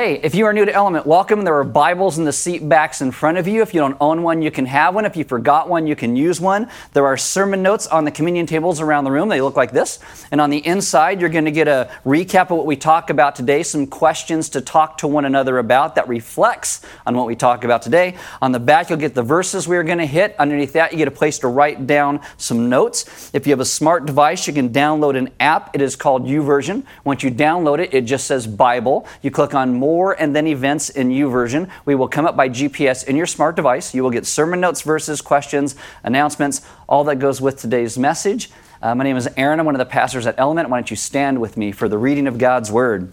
Hey, 0.00 0.14
if 0.22 0.34
you 0.34 0.46
are 0.46 0.54
new 0.54 0.64
to 0.64 0.72
Element, 0.72 1.04
welcome. 1.04 1.44
There 1.44 1.58
are 1.58 1.62
Bibles 1.62 2.16
in 2.16 2.24
the 2.24 2.32
seat 2.32 2.66
backs 2.66 3.02
in 3.02 3.10
front 3.10 3.36
of 3.36 3.46
you. 3.46 3.60
If 3.60 3.74
you 3.74 3.80
don't 3.80 3.98
own 4.00 4.22
one, 4.22 4.40
you 4.40 4.50
can 4.50 4.64
have 4.64 4.94
one. 4.94 5.04
If 5.04 5.14
you 5.14 5.24
forgot 5.24 5.68
one, 5.68 5.86
you 5.86 5.94
can 5.94 6.16
use 6.16 6.40
one. 6.40 6.70
There 6.94 7.04
are 7.04 7.18
sermon 7.18 7.60
notes 7.62 7.86
on 7.86 8.06
the 8.06 8.10
communion 8.10 8.46
tables 8.46 8.80
around 8.80 9.04
the 9.04 9.10
room. 9.10 9.28
They 9.28 9.42
look 9.42 9.56
like 9.56 9.72
this. 9.72 9.98
And 10.30 10.40
on 10.40 10.48
the 10.48 10.66
inside, 10.66 11.20
you're 11.20 11.28
going 11.28 11.44
to 11.44 11.50
get 11.50 11.68
a 11.68 11.90
recap 12.06 12.44
of 12.44 12.52
what 12.52 12.64
we 12.64 12.76
talk 12.76 13.10
about 13.10 13.36
today, 13.36 13.62
some 13.62 13.86
questions 13.86 14.48
to 14.48 14.62
talk 14.62 14.96
to 14.98 15.06
one 15.06 15.26
another 15.26 15.58
about 15.58 15.96
that 15.96 16.08
reflects 16.08 16.80
on 17.04 17.14
what 17.14 17.26
we 17.26 17.36
talk 17.36 17.64
about 17.64 17.82
today. 17.82 18.16
On 18.40 18.52
the 18.52 18.58
back, 18.58 18.88
you'll 18.88 18.98
get 18.98 19.14
the 19.14 19.22
verses 19.22 19.68
we're 19.68 19.84
going 19.84 19.98
to 19.98 20.06
hit. 20.06 20.34
Underneath 20.38 20.72
that, 20.72 20.92
you 20.92 20.96
get 20.96 21.08
a 21.08 21.10
place 21.10 21.38
to 21.40 21.48
write 21.48 21.86
down 21.86 22.22
some 22.38 22.70
notes. 22.70 23.30
If 23.34 23.46
you 23.46 23.52
have 23.52 23.60
a 23.60 23.66
smart 23.66 24.06
device, 24.06 24.46
you 24.46 24.54
can 24.54 24.70
download 24.70 25.18
an 25.18 25.28
app. 25.40 25.74
It 25.74 25.82
is 25.82 25.94
called 25.94 26.24
YouVersion. 26.24 26.84
Once 27.04 27.22
you 27.22 27.30
download 27.30 27.80
it, 27.80 27.92
it 27.92 28.06
just 28.06 28.26
says 28.26 28.46
Bible. 28.46 29.06
You 29.20 29.30
click 29.30 29.52
on 29.52 29.74
More 29.74 29.89
more 29.90 30.12
and 30.12 30.36
then 30.36 30.46
events 30.46 30.88
in 30.88 31.08
YouVersion. 31.08 31.68
We 31.84 31.96
will 31.96 32.06
come 32.06 32.24
up 32.24 32.36
by 32.36 32.48
GPS 32.48 33.04
in 33.04 33.16
your 33.16 33.26
smart 33.26 33.56
device. 33.56 33.92
You 33.92 34.04
will 34.04 34.12
get 34.12 34.24
sermon 34.24 34.60
notes, 34.60 34.82
verses, 34.82 35.20
questions, 35.20 35.74
announcements, 36.04 36.62
all 36.88 37.02
that 37.04 37.16
goes 37.16 37.40
with 37.40 37.58
today's 37.58 37.98
message. 37.98 38.52
Uh, 38.80 38.94
my 38.94 39.02
name 39.02 39.16
is 39.16 39.28
Aaron. 39.36 39.58
I'm 39.58 39.66
one 39.66 39.74
of 39.74 39.80
the 39.80 39.84
pastors 39.84 40.28
at 40.28 40.36
Element. 40.38 40.68
Why 40.68 40.78
don't 40.78 40.90
you 40.90 40.96
stand 40.96 41.40
with 41.40 41.56
me 41.56 41.72
for 41.72 41.88
the 41.88 41.98
reading 41.98 42.28
of 42.28 42.38
God's 42.38 42.70
Word? 42.70 43.12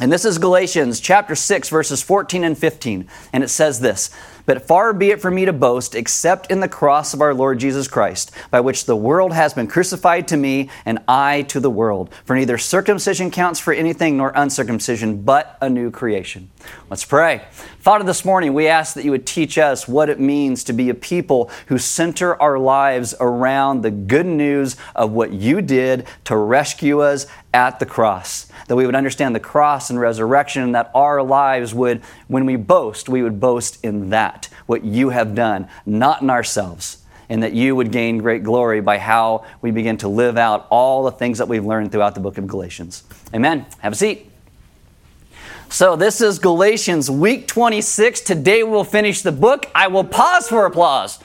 And 0.00 0.10
this 0.10 0.24
is 0.24 0.38
Galatians 0.38 0.98
chapter 0.98 1.36
6, 1.36 1.68
verses 1.68 2.02
14 2.02 2.42
and 2.42 2.58
15. 2.58 3.06
And 3.32 3.44
it 3.44 3.48
says 3.48 3.78
this 3.78 4.10
but 4.50 4.66
far 4.66 4.92
be 4.92 5.12
it 5.12 5.20
from 5.20 5.36
me 5.36 5.44
to 5.44 5.52
boast 5.52 5.94
except 5.94 6.50
in 6.50 6.58
the 6.58 6.66
cross 6.66 7.14
of 7.14 7.20
our 7.20 7.32
Lord 7.32 7.60
Jesus 7.60 7.86
Christ, 7.86 8.32
by 8.50 8.58
which 8.58 8.84
the 8.84 8.96
world 8.96 9.32
has 9.32 9.54
been 9.54 9.68
crucified 9.68 10.26
to 10.26 10.36
me 10.36 10.70
and 10.84 10.98
I 11.06 11.42
to 11.42 11.60
the 11.60 11.70
world. 11.70 12.12
For 12.24 12.34
neither 12.34 12.58
circumcision 12.58 13.30
counts 13.30 13.60
for 13.60 13.72
anything 13.72 14.16
nor 14.16 14.32
uncircumcision, 14.34 15.22
but 15.22 15.56
a 15.60 15.70
new 15.70 15.92
creation. 15.92 16.50
Let's 16.88 17.04
pray. 17.04 17.42
Father, 17.78 18.04
this 18.04 18.24
morning 18.24 18.52
we 18.52 18.68
ask 18.68 18.94
that 18.94 19.04
you 19.04 19.10
would 19.10 19.26
teach 19.26 19.56
us 19.58 19.88
what 19.88 20.08
it 20.08 20.20
means 20.20 20.64
to 20.64 20.72
be 20.72 20.90
a 20.90 20.94
people 20.94 21.50
who 21.66 21.78
center 21.78 22.40
our 22.40 22.58
lives 22.58 23.14
around 23.20 23.82
the 23.82 23.90
good 23.90 24.26
news 24.26 24.76
of 24.94 25.12
what 25.12 25.32
you 25.32 25.62
did 25.62 26.06
to 26.24 26.36
rescue 26.36 27.00
us 27.00 27.26
at 27.54 27.78
the 27.78 27.86
cross. 27.86 28.50
That 28.68 28.76
we 28.76 28.86
would 28.86 28.94
understand 28.94 29.34
the 29.34 29.40
cross 29.40 29.90
and 29.90 30.00
resurrection, 30.00 30.62
and 30.62 30.74
that 30.74 30.90
our 30.94 31.22
lives 31.22 31.74
would, 31.74 32.02
when 32.28 32.46
we 32.46 32.56
boast, 32.56 33.08
we 33.08 33.22
would 33.22 33.40
boast 33.40 33.84
in 33.84 34.10
that 34.10 34.48
what 34.66 34.84
you 34.84 35.10
have 35.10 35.34
done, 35.34 35.68
not 35.86 36.22
in 36.22 36.30
ourselves, 36.30 37.04
and 37.28 37.42
that 37.42 37.52
you 37.52 37.74
would 37.76 37.92
gain 37.92 38.18
great 38.18 38.42
glory 38.42 38.80
by 38.80 38.98
how 38.98 39.44
we 39.62 39.70
begin 39.70 39.96
to 39.98 40.08
live 40.08 40.36
out 40.36 40.66
all 40.70 41.04
the 41.04 41.12
things 41.12 41.38
that 41.38 41.48
we've 41.48 41.64
learned 41.64 41.92
throughout 41.92 42.14
the 42.14 42.20
book 42.20 42.38
of 42.38 42.46
Galatians. 42.46 43.04
Amen. 43.34 43.66
Have 43.78 43.92
a 43.92 43.96
seat. 43.96 44.29
So, 45.72 45.94
this 45.94 46.20
is 46.20 46.40
Galatians 46.40 47.08
week 47.08 47.46
26. 47.46 48.22
Today 48.22 48.64
we'll 48.64 48.82
finish 48.82 49.22
the 49.22 49.30
book. 49.30 49.66
I 49.72 49.86
will 49.86 50.02
pause 50.02 50.48
for 50.48 50.66
applause 50.66 51.20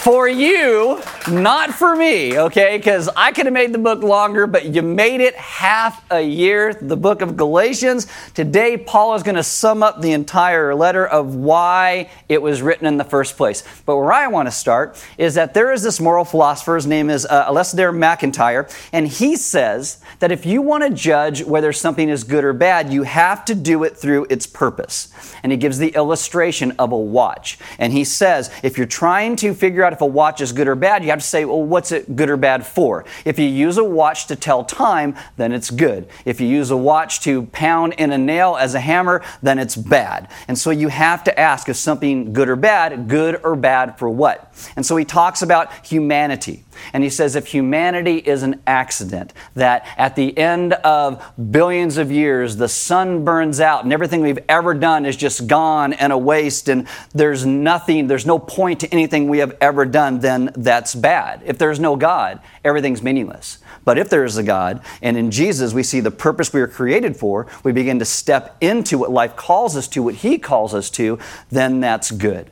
for 0.00 0.26
you, 0.26 0.98
not 1.30 1.74
for 1.74 1.94
me, 1.94 2.38
okay? 2.38 2.78
Because 2.78 3.10
I 3.14 3.32
could 3.32 3.44
have 3.44 3.52
made 3.52 3.74
the 3.74 3.78
book 3.78 4.02
longer, 4.02 4.46
but 4.46 4.64
you 4.64 4.80
made 4.80 5.20
it 5.20 5.34
half 5.34 6.02
a 6.10 6.22
year, 6.22 6.72
the 6.72 6.96
book 6.96 7.20
of 7.20 7.36
Galatians. 7.36 8.06
Today, 8.32 8.78
Paul 8.78 9.14
is 9.14 9.22
going 9.22 9.34
to 9.34 9.42
sum 9.42 9.82
up 9.82 10.00
the 10.00 10.12
entire 10.12 10.74
letter 10.74 11.06
of 11.06 11.34
why 11.34 12.08
it 12.30 12.40
was 12.40 12.62
written 12.62 12.86
in 12.86 12.96
the 12.96 13.04
first 13.04 13.36
place. 13.36 13.62
But 13.84 13.98
where 13.98 14.10
I 14.10 14.28
want 14.28 14.46
to 14.46 14.52
start 14.52 15.04
is 15.18 15.34
that 15.34 15.52
there 15.52 15.70
is 15.70 15.82
this 15.82 16.00
moral 16.00 16.24
philosopher, 16.24 16.76
his 16.76 16.86
name 16.86 17.10
is 17.10 17.26
uh, 17.26 17.52
MacIntyre, 17.92 18.68
and 18.94 19.06
he 19.06 19.36
says 19.36 20.02
that 20.20 20.32
if 20.32 20.46
you 20.46 20.62
want 20.62 20.82
to 20.82 20.88
judge 20.88 21.44
whether 21.44 21.74
something 21.74 22.08
is 22.08 22.24
good 22.24 22.42
or 22.42 22.54
bad, 22.54 22.90
you 22.90 23.02
have 23.02 23.44
to 23.44 23.54
do 23.54 23.84
it 23.84 23.98
through 23.98 24.26
its 24.30 24.46
purpose. 24.46 25.12
And 25.42 25.52
he 25.52 25.58
gives 25.58 25.76
the 25.76 25.88
illustration 25.88 26.72
of 26.78 26.90
a 26.90 26.98
watch. 26.98 27.58
And 27.78 27.92
he 27.92 28.04
says, 28.04 28.50
if 28.62 28.78
you're 28.78 28.86
trying 28.86 29.36
to 29.36 29.52
figure 29.52 29.84
out 29.84 29.89
out 29.90 29.94
if 29.94 30.00
a 30.00 30.06
watch 30.06 30.40
is 30.40 30.52
good 30.52 30.68
or 30.68 30.74
bad, 30.74 31.02
you 31.02 31.10
have 31.10 31.18
to 31.18 31.26
say, 31.26 31.44
well, 31.44 31.62
what's 31.62 31.92
it 31.92 32.14
good 32.16 32.30
or 32.30 32.36
bad 32.36 32.66
for? 32.66 33.04
If 33.24 33.38
you 33.38 33.46
use 33.46 33.76
a 33.76 33.84
watch 33.84 34.26
to 34.26 34.36
tell 34.36 34.64
time, 34.64 35.16
then 35.36 35.52
it's 35.52 35.70
good. 35.70 36.08
If 36.24 36.40
you 36.40 36.46
use 36.46 36.70
a 36.70 36.76
watch 36.76 37.20
to 37.22 37.46
pound 37.46 37.94
in 37.94 38.12
a 38.12 38.18
nail 38.18 38.56
as 38.56 38.74
a 38.74 38.80
hammer, 38.80 39.22
then 39.42 39.58
it's 39.58 39.76
bad. 39.76 40.30
And 40.48 40.56
so 40.56 40.70
you 40.70 40.88
have 40.88 41.24
to 41.24 41.38
ask, 41.38 41.68
is 41.68 41.78
something 41.78 42.32
good 42.32 42.48
or 42.48 42.56
bad? 42.56 43.08
Good 43.08 43.40
or 43.44 43.56
bad 43.56 43.98
for 43.98 44.08
what? 44.08 44.52
And 44.76 44.86
so 44.86 44.96
he 44.96 45.04
talks 45.04 45.42
about 45.42 45.86
humanity. 45.86 46.64
And 46.92 47.02
he 47.02 47.10
says 47.10 47.36
if 47.36 47.46
humanity 47.48 48.18
is 48.18 48.42
an 48.42 48.60
accident, 48.66 49.32
that 49.54 49.86
at 49.96 50.16
the 50.16 50.36
end 50.36 50.72
of 50.74 51.22
billions 51.50 51.96
of 51.96 52.10
years, 52.10 52.56
the 52.56 52.68
sun 52.68 53.24
burns 53.24 53.60
out 53.60 53.84
and 53.84 53.92
everything 53.92 54.20
we've 54.20 54.38
ever 54.48 54.74
done 54.74 55.06
is 55.06 55.16
just 55.16 55.46
gone 55.46 55.92
and 55.92 56.12
a 56.12 56.18
waste, 56.18 56.68
and 56.68 56.86
there's 57.14 57.44
nothing, 57.46 58.06
there's 58.06 58.26
no 58.26 58.38
point 58.38 58.80
to 58.80 58.88
anything 58.92 59.28
we 59.28 59.38
have 59.38 59.56
ever 59.60 59.84
done, 59.84 60.20
then 60.20 60.50
that's 60.56 60.94
bad. 60.94 61.42
If 61.44 61.58
there's 61.58 61.80
no 61.80 61.96
God, 61.96 62.40
everything's 62.64 63.02
meaningless. 63.02 63.58
But 63.84 63.98
if 63.98 64.08
there 64.08 64.24
is 64.24 64.36
a 64.36 64.42
God, 64.42 64.82
and 65.02 65.16
in 65.16 65.30
Jesus 65.30 65.72
we 65.72 65.82
see 65.82 66.00
the 66.00 66.10
purpose 66.10 66.52
we 66.52 66.60
are 66.60 66.68
created 66.68 67.16
for, 67.16 67.46
we 67.64 67.72
begin 67.72 67.98
to 67.98 68.04
step 68.04 68.56
into 68.60 68.98
what 68.98 69.10
life 69.10 69.36
calls 69.36 69.76
us 69.76 69.88
to, 69.88 70.02
what 70.02 70.16
He 70.16 70.38
calls 70.38 70.74
us 70.74 70.90
to, 70.90 71.18
then 71.50 71.80
that's 71.80 72.10
good. 72.10 72.50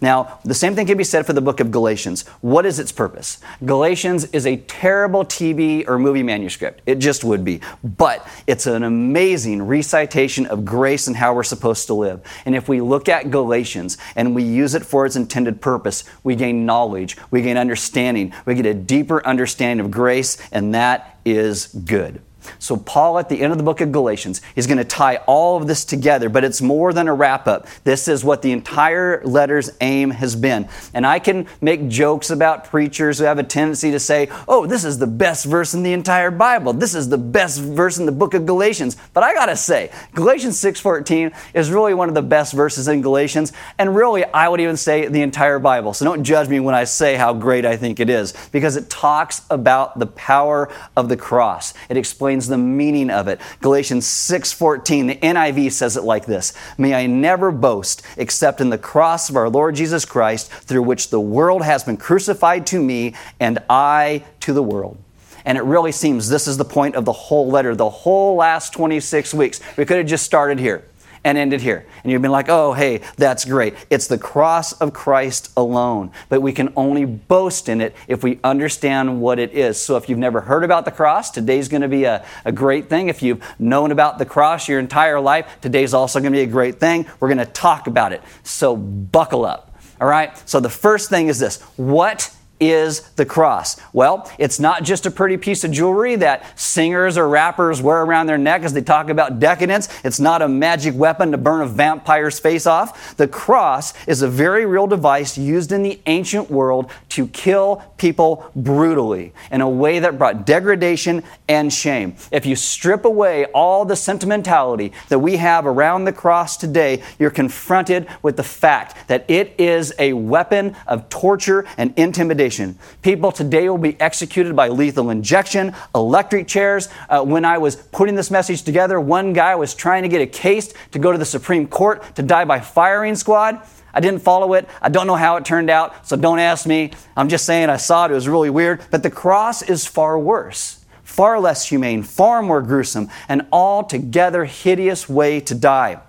Now, 0.00 0.38
the 0.44 0.54
same 0.54 0.74
thing 0.74 0.86
can 0.86 0.98
be 0.98 1.04
said 1.04 1.26
for 1.26 1.32
the 1.32 1.40
book 1.40 1.60
of 1.60 1.70
Galatians. 1.70 2.26
What 2.40 2.66
is 2.66 2.78
its 2.78 2.92
purpose? 2.92 3.38
Galatians 3.64 4.24
is 4.26 4.46
a 4.46 4.56
terrible 4.56 5.24
TV 5.24 5.86
or 5.88 5.98
movie 5.98 6.22
manuscript. 6.22 6.82
It 6.86 6.96
just 6.96 7.24
would 7.24 7.44
be. 7.44 7.60
But 7.82 8.26
it's 8.46 8.66
an 8.66 8.82
amazing 8.82 9.62
recitation 9.62 10.46
of 10.46 10.64
grace 10.64 11.06
and 11.06 11.16
how 11.16 11.34
we're 11.34 11.42
supposed 11.42 11.86
to 11.88 11.94
live. 11.94 12.20
And 12.44 12.54
if 12.54 12.68
we 12.68 12.80
look 12.80 13.08
at 13.08 13.30
Galatians 13.30 13.98
and 14.16 14.34
we 14.34 14.42
use 14.42 14.74
it 14.74 14.84
for 14.84 15.06
its 15.06 15.16
intended 15.16 15.60
purpose, 15.60 16.04
we 16.22 16.36
gain 16.36 16.66
knowledge, 16.66 17.16
we 17.30 17.42
gain 17.42 17.56
understanding, 17.56 18.32
we 18.44 18.54
get 18.54 18.66
a 18.66 18.74
deeper 18.74 19.24
understanding 19.26 19.84
of 19.84 19.90
grace, 19.90 20.36
and 20.52 20.74
that 20.74 21.18
is 21.24 21.66
good. 21.66 22.22
So, 22.58 22.76
Paul, 22.76 23.18
at 23.18 23.28
the 23.28 23.40
end 23.40 23.52
of 23.52 23.58
the 23.58 23.64
book 23.64 23.80
of 23.80 23.92
Galatians, 23.92 24.40
is 24.56 24.66
going 24.66 24.78
to 24.78 24.84
tie 24.84 25.16
all 25.26 25.56
of 25.56 25.66
this 25.66 25.84
together, 25.84 26.28
but 26.28 26.44
it's 26.44 26.60
more 26.60 26.92
than 26.92 27.08
a 27.08 27.14
wrap 27.14 27.46
up. 27.46 27.66
This 27.84 28.08
is 28.08 28.24
what 28.24 28.42
the 28.42 28.52
entire 28.52 29.22
letter's 29.24 29.70
aim 29.80 30.10
has 30.10 30.36
been. 30.36 30.68
And 30.94 31.06
I 31.06 31.18
can 31.18 31.46
make 31.60 31.88
jokes 31.88 32.30
about 32.30 32.64
preachers 32.64 33.18
who 33.18 33.24
have 33.24 33.38
a 33.38 33.42
tendency 33.42 33.90
to 33.90 34.00
say, 34.00 34.28
oh, 34.46 34.66
this 34.66 34.84
is 34.84 34.98
the 34.98 35.06
best 35.06 35.44
verse 35.44 35.74
in 35.74 35.82
the 35.82 35.92
entire 35.92 36.30
Bible. 36.30 36.72
This 36.72 36.94
is 36.94 37.08
the 37.08 37.18
best 37.18 37.60
verse 37.60 37.98
in 37.98 38.06
the 38.06 38.12
book 38.12 38.34
of 38.34 38.46
Galatians. 38.46 38.96
But 39.14 39.24
I 39.24 39.34
got 39.34 39.46
to 39.46 39.56
say, 39.56 39.90
Galatians 40.14 40.56
6.14 40.60 41.34
is 41.54 41.70
really 41.70 41.94
one 41.94 42.08
of 42.08 42.14
the 42.14 42.22
best 42.22 42.52
verses 42.52 42.88
in 42.88 43.02
Galatians. 43.02 43.52
And 43.78 43.94
really, 43.96 44.24
I 44.24 44.48
would 44.48 44.60
even 44.60 44.76
say 44.76 45.06
the 45.06 45.22
entire 45.22 45.58
Bible. 45.58 45.94
So 45.94 46.04
don't 46.04 46.24
judge 46.24 46.48
me 46.48 46.60
when 46.60 46.74
I 46.74 46.84
say 46.84 47.16
how 47.16 47.32
great 47.34 47.64
I 47.64 47.76
think 47.76 48.00
it 48.00 48.10
is, 48.10 48.34
because 48.52 48.76
it 48.76 48.88
talks 48.88 49.42
about 49.50 49.98
the 49.98 50.06
power 50.06 50.70
of 50.96 51.08
the 51.08 51.16
cross. 51.16 51.74
It 51.88 51.96
explains 51.96 52.37
explains 52.38 52.48
the 52.48 52.58
meaning 52.58 53.10
of 53.10 53.26
it. 53.28 53.40
Galatians 53.60 54.06
6:14, 54.06 55.08
the 55.08 55.18
NIV 55.22 55.72
says 55.72 55.96
it 55.96 56.04
like 56.04 56.26
this: 56.26 56.52
"May 56.76 56.94
I 56.94 57.06
never 57.06 57.50
boast 57.50 58.02
except 58.16 58.60
in 58.60 58.70
the 58.70 58.78
cross 58.78 59.28
of 59.28 59.36
our 59.36 59.48
Lord 59.48 59.74
Jesus 59.74 60.04
Christ, 60.04 60.50
through 60.50 60.82
which 60.82 61.10
the 61.10 61.20
world 61.20 61.62
has 61.62 61.82
been 61.82 61.96
crucified 61.96 62.66
to 62.68 62.80
me 62.80 63.14
and 63.40 63.58
I 63.68 64.22
to 64.40 64.52
the 64.52 64.62
world." 64.62 64.98
And 65.44 65.58
it 65.58 65.64
really 65.64 65.92
seems 65.92 66.28
this 66.28 66.46
is 66.46 66.58
the 66.58 66.64
point 66.64 66.94
of 66.94 67.04
the 67.04 67.12
whole 67.12 67.50
letter, 67.50 67.74
the 67.74 67.90
whole 67.90 68.36
last 68.36 68.72
26 68.72 69.34
weeks. 69.34 69.60
We 69.76 69.84
could 69.84 69.96
have 69.96 70.06
just 70.06 70.24
started 70.24 70.58
here 70.58 70.84
and 71.24 71.38
ended 71.38 71.60
here. 71.60 71.86
And 72.02 72.12
you've 72.12 72.22
been 72.22 72.30
like, 72.30 72.48
oh, 72.48 72.72
hey, 72.72 73.00
that's 73.16 73.44
great. 73.44 73.74
It's 73.90 74.06
the 74.06 74.18
cross 74.18 74.72
of 74.72 74.92
Christ 74.92 75.52
alone. 75.56 76.10
But 76.28 76.42
we 76.42 76.52
can 76.52 76.72
only 76.76 77.04
boast 77.04 77.68
in 77.68 77.80
it 77.80 77.94
if 78.06 78.22
we 78.22 78.38
understand 78.44 79.20
what 79.20 79.38
it 79.38 79.52
is. 79.52 79.80
So 79.80 79.96
if 79.96 80.08
you've 80.08 80.18
never 80.18 80.40
heard 80.40 80.64
about 80.64 80.84
the 80.84 80.90
cross, 80.90 81.30
today's 81.30 81.68
going 81.68 81.82
to 81.82 81.88
be 81.88 82.04
a, 82.04 82.24
a 82.44 82.52
great 82.52 82.88
thing. 82.88 83.08
If 83.08 83.22
you've 83.22 83.42
known 83.58 83.92
about 83.92 84.18
the 84.18 84.26
cross 84.26 84.68
your 84.68 84.80
entire 84.80 85.20
life, 85.20 85.58
today's 85.60 85.94
also 85.94 86.20
going 86.20 86.32
to 86.32 86.36
be 86.38 86.42
a 86.42 86.46
great 86.46 86.80
thing. 86.80 87.06
We're 87.20 87.28
going 87.28 87.38
to 87.38 87.52
talk 87.52 87.86
about 87.86 88.12
it. 88.12 88.22
So 88.42 88.76
buckle 88.76 89.44
up. 89.44 89.76
All 90.00 90.08
right? 90.08 90.36
So 90.48 90.60
the 90.60 90.70
first 90.70 91.10
thing 91.10 91.28
is 91.28 91.38
this 91.38 91.60
What 91.76 92.34
is 92.60 93.00
the 93.16 93.24
cross? 93.24 93.80
Well, 93.92 94.30
it's 94.38 94.58
not 94.58 94.82
just 94.82 95.06
a 95.06 95.10
pretty 95.10 95.36
piece 95.36 95.64
of 95.64 95.70
jewelry 95.70 96.16
that 96.16 96.58
singers 96.58 97.16
or 97.16 97.28
rappers 97.28 97.80
wear 97.80 98.02
around 98.02 98.26
their 98.26 98.38
neck 98.38 98.62
as 98.62 98.72
they 98.72 98.80
talk 98.80 99.08
about 99.08 99.38
decadence. 99.38 99.88
It's 100.04 100.20
not 100.20 100.42
a 100.42 100.48
magic 100.48 100.94
weapon 100.94 101.30
to 101.32 101.38
burn 101.38 101.60
a 101.60 101.66
vampire's 101.66 102.38
face 102.38 102.66
off. 102.66 103.16
The 103.16 103.28
cross 103.28 103.94
is 104.06 104.22
a 104.22 104.28
very 104.28 104.66
real 104.66 104.86
device 104.86 105.38
used 105.38 105.72
in 105.72 105.82
the 105.82 106.00
ancient 106.06 106.50
world 106.50 106.90
to 107.10 107.28
kill 107.28 107.84
people 107.96 108.50
brutally 108.56 109.32
in 109.50 109.60
a 109.60 109.68
way 109.68 109.98
that 110.00 110.18
brought 110.18 110.46
degradation 110.46 111.22
and 111.48 111.72
shame. 111.72 112.16
If 112.32 112.46
you 112.46 112.56
strip 112.56 113.04
away 113.04 113.44
all 113.46 113.84
the 113.84 113.96
sentimentality 113.96 114.92
that 115.08 115.18
we 115.18 115.36
have 115.36 115.66
around 115.66 116.04
the 116.04 116.12
cross 116.12 116.56
today, 116.56 117.02
you're 117.18 117.30
confronted 117.30 118.08
with 118.22 118.36
the 118.36 118.42
fact 118.42 119.08
that 119.08 119.24
it 119.28 119.54
is 119.58 119.92
a 119.98 120.12
weapon 120.12 120.76
of 120.86 121.08
torture 121.08 121.64
and 121.76 121.92
intimidation 121.96 122.47
decapitation. 122.48 122.78
People 123.02 123.32
today 123.32 123.68
will 123.68 123.78
be 123.78 124.00
executed 124.00 124.56
by 124.56 124.68
lethal 124.68 125.10
injection, 125.10 125.74
electric 125.94 126.46
chairs. 126.46 126.88
Uh, 127.08 127.22
when 127.22 127.44
I 127.44 127.58
was 127.58 127.76
putting 127.76 128.14
this 128.14 128.30
message 128.30 128.62
together, 128.62 129.00
one 129.00 129.32
guy 129.32 129.54
was 129.54 129.74
trying 129.74 130.02
to 130.02 130.08
get 130.08 130.20
a 130.20 130.26
case 130.26 130.72
to 130.92 130.98
go 130.98 131.12
to 131.12 131.18
the 131.18 131.24
Supreme 131.24 131.66
Court 131.66 132.02
to 132.16 132.22
die 132.22 132.44
by 132.44 132.60
firing 132.60 133.14
squad. 133.14 133.60
I 133.92 134.00
didn't 134.00 134.20
follow 134.20 134.54
it. 134.54 134.68
I 134.82 134.88
don't 134.90 135.06
know 135.06 135.16
how 135.16 135.36
it 135.36 135.44
turned 135.44 135.70
out, 135.70 136.06
so 136.06 136.16
don't 136.16 136.38
ask 136.38 136.66
me. 136.66 136.92
I'm 137.16 137.28
just 137.28 137.44
saying 137.44 137.70
I 137.70 137.78
saw 137.78 138.04
it. 138.04 138.10
It 138.10 138.14
was 138.14 138.28
really 138.28 138.50
weird. 138.50 138.82
But 138.90 139.02
the 139.02 139.10
cross 139.10 139.62
is 139.62 139.86
far 139.86 140.18
worse, 140.18 140.84
far 141.02 141.40
less 141.40 141.68
humane, 141.68 142.02
far 142.02 142.42
more 142.42 142.62
gruesome, 142.62 143.08
an 143.28 143.48
altogether 143.52 144.44
hideous 144.44 145.08
way 145.08 145.40
to 145.40 145.54
die. 145.54 146.00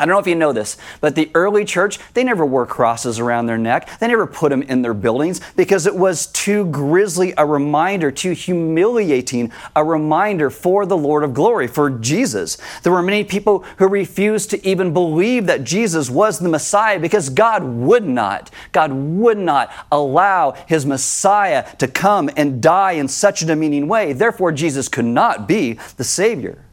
I 0.00 0.06
don't 0.06 0.14
know 0.14 0.20
if 0.20 0.28
you 0.28 0.36
know 0.36 0.52
this, 0.52 0.76
but 1.00 1.16
the 1.16 1.28
early 1.34 1.64
church, 1.64 1.98
they 2.14 2.22
never 2.22 2.46
wore 2.46 2.66
crosses 2.66 3.18
around 3.18 3.46
their 3.46 3.58
neck. 3.58 3.98
They 3.98 4.06
never 4.06 4.28
put 4.28 4.50
them 4.50 4.62
in 4.62 4.82
their 4.82 4.94
buildings 4.94 5.40
because 5.56 5.86
it 5.86 5.96
was 5.96 6.28
too 6.28 6.66
grisly 6.66 7.34
a 7.36 7.44
reminder, 7.44 8.12
too 8.12 8.30
humiliating 8.30 9.50
a 9.74 9.82
reminder 9.82 10.50
for 10.50 10.86
the 10.86 10.96
Lord 10.96 11.24
of 11.24 11.34
glory, 11.34 11.66
for 11.66 11.90
Jesus. 11.90 12.58
There 12.84 12.92
were 12.92 13.02
many 13.02 13.24
people 13.24 13.64
who 13.78 13.88
refused 13.88 14.50
to 14.50 14.64
even 14.64 14.92
believe 14.92 15.46
that 15.46 15.64
Jesus 15.64 16.08
was 16.08 16.38
the 16.38 16.48
Messiah 16.48 17.00
because 17.00 17.28
God 17.28 17.64
would 17.64 18.06
not, 18.06 18.52
God 18.70 18.92
would 18.92 19.38
not 19.38 19.72
allow 19.90 20.52
his 20.68 20.86
Messiah 20.86 21.66
to 21.78 21.88
come 21.88 22.30
and 22.36 22.62
die 22.62 22.92
in 22.92 23.08
such 23.08 23.42
a 23.42 23.46
demeaning 23.46 23.88
way. 23.88 24.12
Therefore, 24.12 24.52
Jesus 24.52 24.88
could 24.88 25.06
not 25.06 25.48
be 25.48 25.78
the 25.96 26.04
Savior. 26.04 26.64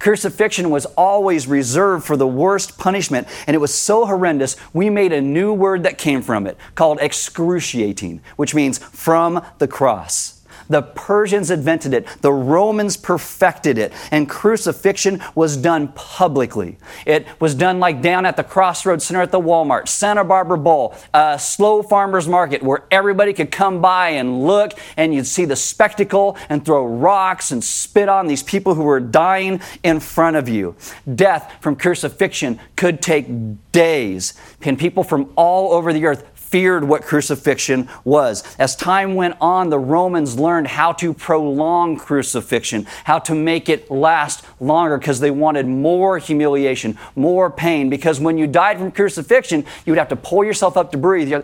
Crucifixion 0.00 0.70
was 0.70 0.86
always 0.96 1.46
reserved 1.46 2.04
for 2.04 2.16
the 2.16 2.26
worst 2.26 2.78
punishment, 2.78 3.28
and 3.46 3.54
it 3.54 3.58
was 3.58 3.72
so 3.72 4.06
horrendous, 4.06 4.56
we 4.72 4.90
made 4.90 5.12
a 5.12 5.20
new 5.20 5.52
word 5.52 5.82
that 5.84 5.98
came 5.98 6.22
from 6.22 6.46
it 6.46 6.56
called 6.74 6.98
excruciating, 7.00 8.22
which 8.36 8.54
means 8.54 8.78
from 8.78 9.44
the 9.58 9.68
cross. 9.68 10.39
The 10.70 10.82
Persians 10.82 11.50
invented 11.50 11.92
it. 11.92 12.06
The 12.22 12.32
Romans 12.32 12.96
perfected 12.96 13.76
it. 13.76 13.92
And 14.10 14.28
crucifixion 14.28 15.20
was 15.34 15.56
done 15.56 15.88
publicly. 15.88 16.78
It 17.04 17.26
was 17.40 17.54
done 17.54 17.80
like 17.80 18.00
down 18.00 18.24
at 18.24 18.36
the 18.36 18.44
Crossroads 18.44 19.04
Center 19.04 19.20
at 19.20 19.32
the 19.32 19.40
Walmart, 19.40 19.88
Santa 19.88 20.24
Barbara 20.24 20.58
Bowl, 20.58 20.94
a 21.12 21.38
SLO 21.38 21.82
Farmers 21.82 22.28
Market, 22.28 22.62
where 22.62 22.84
everybody 22.90 23.32
could 23.32 23.50
come 23.50 23.82
by 23.82 24.10
and 24.10 24.46
look, 24.46 24.72
and 24.96 25.12
you'd 25.12 25.26
see 25.26 25.44
the 25.44 25.56
spectacle 25.56 26.38
and 26.48 26.64
throw 26.64 26.86
rocks 26.86 27.50
and 27.50 27.62
spit 27.62 28.08
on 28.08 28.28
these 28.28 28.42
people 28.42 28.74
who 28.74 28.84
were 28.84 29.00
dying 29.00 29.60
in 29.82 30.00
front 30.00 30.36
of 30.36 30.48
you. 30.48 30.76
Death 31.12 31.56
from 31.60 31.76
crucifixion 31.76 32.60
could 32.76 33.02
take 33.02 33.26
days. 33.72 34.34
And 34.62 34.78
people 34.78 35.02
from 35.02 35.32
all 35.34 35.72
over 35.72 35.92
the 35.92 36.06
earth 36.06 36.24
feared 36.34 36.82
what 36.82 37.02
crucifixion 37.02 37.88
was. 38.04 38.42
As 38.58 38.74
time 38.74 39.14
went 39.14 39.36
on, 39.40 39.70
the 39.70 39.78
Romans 39.78 40.38
learned 40.38 40.59
how 40.66 40.92
to 40.92 41.14
prolong 41.14 41.96
crucifixion, 41.96 42.86
how 43.04 43.18
to 43.20 43.34
make 43.34 43.68
it 43.68 43.90
last 43.90 44.44
longer 44.60 44.98
because 44.98 45.20
they 45.20 45.30
wanted 45.30 45.66
more 45.66 46.18
humiliation, 46.18 46.98
more 47.14 47.50
pain. 47.50 47.90
Because 47.90 48.20
when 48.20 48.38
you 48.38 48.46
died 48.46 48.78
from 48.78 48.92
crucifixion, 48.92 49.64
you 49.84 49.92
would 49.92 49.98
have 49.98 50.08
to 50.08 50.16
pull 50.16 50.44
yourself 50.44 50.76
up 50.76 50.92
to 50.92 50.98
breathe. 50.98 51.32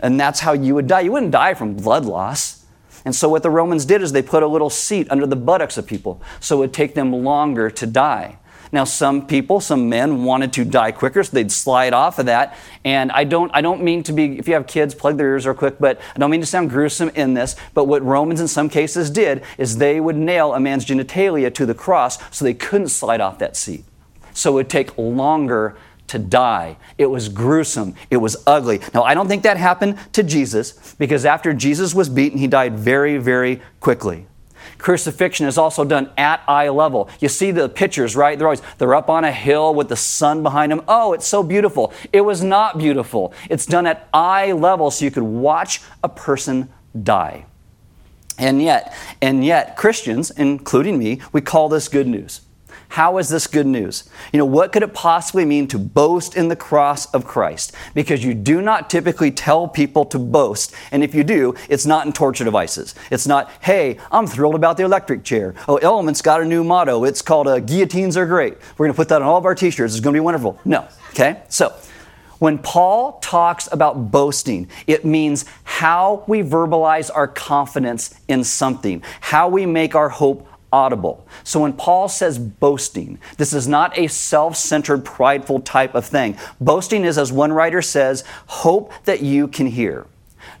and 0.00 0.20
that's 0.20 0.40
how 0.40 0.52
you 0.52 0.74
would 0.74 0.86
die. 0.86 1.00
You 1.00 1.12
wouldn't 1.12 1.32
die 1.32 1.54
from 1.54 1.74
blood 1.74 2.04
loss. 2.04 2.64
And 3.04 3.14
so, 3.14 3.28
what 3.28 3.44
the 3.44 3.50
Romans 3.50 3.84
did 3.84 4.02
is 4.02 4.10
they 4.10 4.20
put 4.20 4.42
a 4.42 4.48
little 4.48 4.68
seat 4.68 5.06
under 5.10 5.26
the 5.26 5.36
buttocks 5.36 5.78
of 5.78 5.86
people 5.86 6.20
so 6.40 6.56
it 6.56 6.58
would 6.58 6.72
take 6.72 6.94
them 6.94 7.12
longer 7.12 7.70
to 7.70 7.86
die. 7.86 8.38
Now, 8.72 8.84
some 8.84 9.26
people, 9.26 9.60
some 9.60 9.88
men 9.88 10.24
wanted 10.24 10.52
to 10.54 10.64
die 10.64 10.92
quicker, 10.92 11.22
so 11.22 11.32
they'd 11.32 11.52
slide 11.52 11.92
off 11.92 12.18
of 12.18 12.26
that. 12.26 12.56
And 12.84 13.12
I 13.12 13.24
don't, 13.24 13.50
I 13.54 13.60
don't 13.60 13.82
mean 13.82 14.02
to 14.04 14.12
be, 14.12 14.38
if 14.38 14.48
you 14.48 14.54
have 14.54 14.66
kids, 14.66 14.94
plug 14.94 15.16
their 15.16 15.28
ears 15.28 15.46
real 15.46 15.54
quick, 15.54 15.78
but 15.78 16.00
I 16.14 16.18
don't 16.18 16.30
mean 16.30 16.40
to 16.40 16.46
sound 16.46 16.70
gruesome 16.70 17.10
in 17.10 17.34
this. 17.34 17.56
But 17.74 17.84
what 17.84 18.02
Romans 18.02 18.40
in 18.40 18.48
some 18.48 18.68
cases 18.68 19.10
did 19.10 19.42
is 19.58 19.78
they 19.78 20.00
would 20.00 20.16
nail 20.16 20.54
a 20.54 20.60
man's 20.60 20.84
genitalia 20.84 21.52
to 21.54 21.66
the 21.66 21.74
cross 21.74 22.18
so 22.34 22.44
they 22.44 22.54
couldn't 22.54 22.88
slide 22.88 23.20
off 23.20 23.38
that 23.38 23.56
seat. 23.56 23.84
So 24.32 24.52
it 24.52 24.54
would 24.54 24.70
take 24.70 24.96
longer 24.98 25.76
to 26.08 26.18
die. 26.18 26.76
It 26.98 27.06
was 27.06 27.28
gruesome. 27.28 27.94
It 28.10 28.18
was 28.18 28.36
ugly. 28.46 28.80
Now, 28.94 29.02
I 29.02 29.14
don't 29.14 29.28
think 29.28 29.42
that 29.42 29.56
happened 29.56 29.98
to 30.12 30.22
Jesus 30.22 30.94
because 30.98 31.24
after 31.24 31.52
Jesus 31.52 31.94
was 31.94 32.08
beaten, 32.08 32.38
he 32.38 32.46
died 32.46 32.78
very, 32.78 33.18
very 33.18 33.60
quickly. 33.80 34.26
Crucifixion 34.86 35.48
is 35.48 35.58
also 35.58 35.84
done 35.84 36.10
at 36.16 36.44
eye 36.46 36.68
level. 36.68 37.10
You 37.18 37.28
see 37.28 37.50
the 37.50 37.68
pictures, 37.68 38.14
right? 38.14 38.38
They're 38.38 38.46
always 38.46 38.62
they're 38.78 38.94
up 38.94 39.10
on 39.10 39.24
a 39.24 39.32
hill 39.32 39.74
with 39.74 39.88
the 39.88 39.96
sun 39.96 40.44
behind 40.44 40.70
them. 40.70 40.80
Oh, 40.86 41.12
it's 41.12 41.26
so 41.26 41.42
beautiful. 41.42 41.92
It 42.12 42.20
was 42.20 42.40
not 42.40 42.78
beautiful. 42.78 43.34
It's 43.50 43.66
done 43.66 43.88
at 43.88 44.08
eye 44.14 44.52
level 44.52 44.92
so 44.92 45.04
you 45.04 45.10
could 45.10 45.24
watch 45.24 45.80
a 46.04 46.08
person 46.08 46.72
die. 47.02 47.46
And 48.38 48.62
yet, 48.62 48.94
and 49.20 49.44
yet 49.44 49.76
Christians, 49.76 50.30
including 50.30 51.00
me, 51.00 51.20
we 51.32 51.40
call 51.40 51.68
this 51.68 51.88
good 51.88 52.06
news. 52.06 52.42
How 52.88 53.18
is 53.18 53.28
this 53.28 53.46
good 53.46 53.66
news? 53.66 54.08
You 54.32 54.38
know, 54.38 54.44
what 54.44 54.72
could 54.72 54.82
it 54.82 54.94
possibly 54.94 55.44
mean 55.44 55.68
to 55.68 55.78
boast 55.78 56.36
in 56.36 56.48
the 56.48 56.56
cross 56.56 57.06
of 57.12 57.24
Christ? 57.24 57.72
Because 57.94 58.24
you 58.24 58.34
do 58.34 58.62
not 58.62 58.88
typically 58.88 59.30
tell 59.30 59.68
people 59.68 60.04
to 60.06 60.18
boast. 60.18 60.74
And 60.90 61.02
if 61.02 61.14
you 61.14 61.24
do, 61.24 61.54
it's 61.68 61.86
not 61.86 62.06
in 62.06 62.12
torture 62.12 62.44
devices. 62.44 62.94
It's 63.10 63.26
not, 63.26 63.50
hey, 63.60 63.98
I'm 64.10 64.26
thrilled 64.26 64.54
about 64.54 64.76
the 64.76 64.84
electric 64.84 65.24
chair. 65.24 65.54
Oh, 65.68 65.76
Element's 65.76 66.22
got 66.22 66.40
a 66.40 66.44
new 66.44 66.64
motto. 66.64 67.04
It's 67.04 67.22
called 67.22 67.48
uh, 67.48 67.60
Guillotines 67.60 68.16
Are 68.16 68.26
Great. 68.26 68.54
We're 68.76 68.86
going 68.86 68.94
to 68.94 68.96
put 68.96 69.08
that 69.08 69.22
on 69.22 69.28
all 69.28 69.38
of 69.38 69.44
our 69.44 69.54
t 69.54 69.70
shirts. 69.70 69.94
It's 69.94 70.00
going 70.00 70.14
to 70.14 70.16
be 70.16 70.24
wonderful. 70.24 70.58
No. 70.64 70.88
Okay? 71.10 71.42
So, 71.48 71.74
when 72.38 72.58
Paul 72.58 73.18
talks 73.20 73.68
about 73.72 74.10
boasting, 74.10 74.68
it 74.86 75.04
means 75.04 75.46
how 75.64 76.24
we 76.26 76.42
verbalize 76.42 77.10
our 77.14 77.26
confidence 77.26 78.14
in 78.28 78.44
something, 78.44 79.02
how 79.20 79.48
we 79.48 79.64
make 79.64 79.94
our 79.94 80.10
hope 80.10 80.46
audible. 80.72 81.26
So 81.44 81.60
when 81.60 81.72
Paul 81.72 82.08
says 82.08 82.38
boasting, 82.38 83.18
this 83.36 83.52
is 83.52 83.66
not 83.68 83.96
a 83.98 84.08
self 84.08 84.56
centered, 84.56 85.04
prideful 85.04 85.60
type 85.60 85.94
of 85.94 86.06
thing. 86.06 86.36
Boasting 86.60 87.04
is, 87.04 87.18
as 87.18 87.32
one 87.32 87.52
writer 87.52 87.82
says, 87.82 88.24
hope 88.46 88.92
that 89.04 89.22
you 89.22 89.48
can 89.48 89.66
hear. 89.66 90.06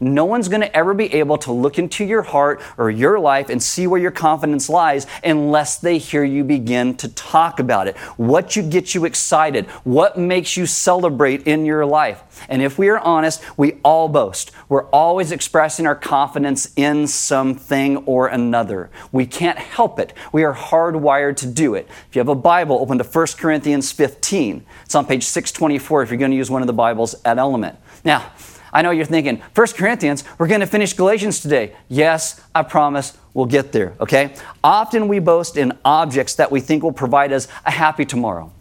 No 0.00 0.24
one's 0.24 0.48
going 0.48 0.60
to 0.60 0.76
ever 0.76 0.94
be 0.94 1.12
able 1.14 1.38
to 1.38 1.52
look 1.52 1.78
into 1.78 2.04
your 2.04 2.22
heart 2.22 2.60
or 2.78 2.90
your 2.90 3.18
life 3.18 3.48
and 3.48 3.62
see 3.62 3.86
where 3.86 4.00
your 4.00 4.10
confidence 4.10 4.68
lies 4.68 5.06
unless 5.24 5.78
they 5.78 5.98
hear 5.98 6.24
you 6.24 6.44
begin 6.44 6.96
to 6.96 7.08
talk 7.08 7.60
about 7.60 7.88
it. 7.88 7.96
What 8.16 8.56
you 8.56 8.62
get 8.62 8.94
you 8.94 9.04
excited, 9.04 9.66
what 9.84 10.18
makes 10.18 10.56
you 10.56 10.66
celebrate 10.66 11.46
in 11.46 11.64
your 11.64 11.86
life. 11.86 12.22
And 12.48 12.62
if 12.62 12.78
we 12.78 12.88
are 12.88 12.98
honest, 12.98 13.42
we 13.56 13.74
all 13.82 14.08
boast. 14.08 14.52
We're 14.68 14.86
always 14.86 15.32
expressing 15.32 15.86
our 15.86 15.94
confidence 15.94 16.72
in 16.76 17.06
something 17.06 17.98
or 17.98 18.28
another. 18.28 18.90
We 19.12 19.26
can't 19.26 19.58
help 19.58 19.98
it. 19.98 20.12
We 20.32 20.44
are 20.44 20.54
hardwired 20.54 21.36
to 21.38 21.46
do 21.46 21.74
it. 21.74 21.88
If 22.08 22.16
you 22.16 22.20
have 22.20 22.28
a 22.28 22.34
Bible, 22.34 22.78
open 22.78 22.98
to 22.98 23.04
1 23.04 23.26
Corinthians 23.38 23.92
15. 23.92 24.64
It's 24.84 24.94
on 24.94 25.06
page 25.06 25.24
624 25.24 26.02
if 26.02 26.10
you're 26.10 26.18
going 26.18 26.30
to 26.30 26.36
use 26.36 26.50
one 26.50 26.62
of 26.62 26.66
the 26.66 26.72
Bibles 26.72 27.14
at 27.24 27.38
Element. 27.38 27.76
Now, 28.04 28.32
I 28.76 28.82
know 28.82 28.90
you're 28.90 29.06
thinking, 29.06 29.40
1 29.54 29.66
Corinthians, 29.68 30.22
we're 30.36 30.48
going 30.48 30.60
to 30.60 30.66
finish 30.66 30.92
Galatians 30.92 31.40
today. 31.40 31.74
Yes, 31.88 32.42
I 32.54 32.62
promise 32.62 33.16
we'll 33.32 33.46
get 33.46 33.72
there, 33.72 33.94
okay? 34.00 34.34
Often 34.62 35.08
we 35.08 35.18
boast 35.18 35.56
in 35.56 35.78
objects 35.82 36.34
that 36.34 36.52
we 36.52 36.60
think 36.60 36.82
will 36.82 36.92
provide 36.92 37.32
us 37.32 37.48
a 37.64 37.70
happy 37.70 38.04
tomorrow. 38.04 38.52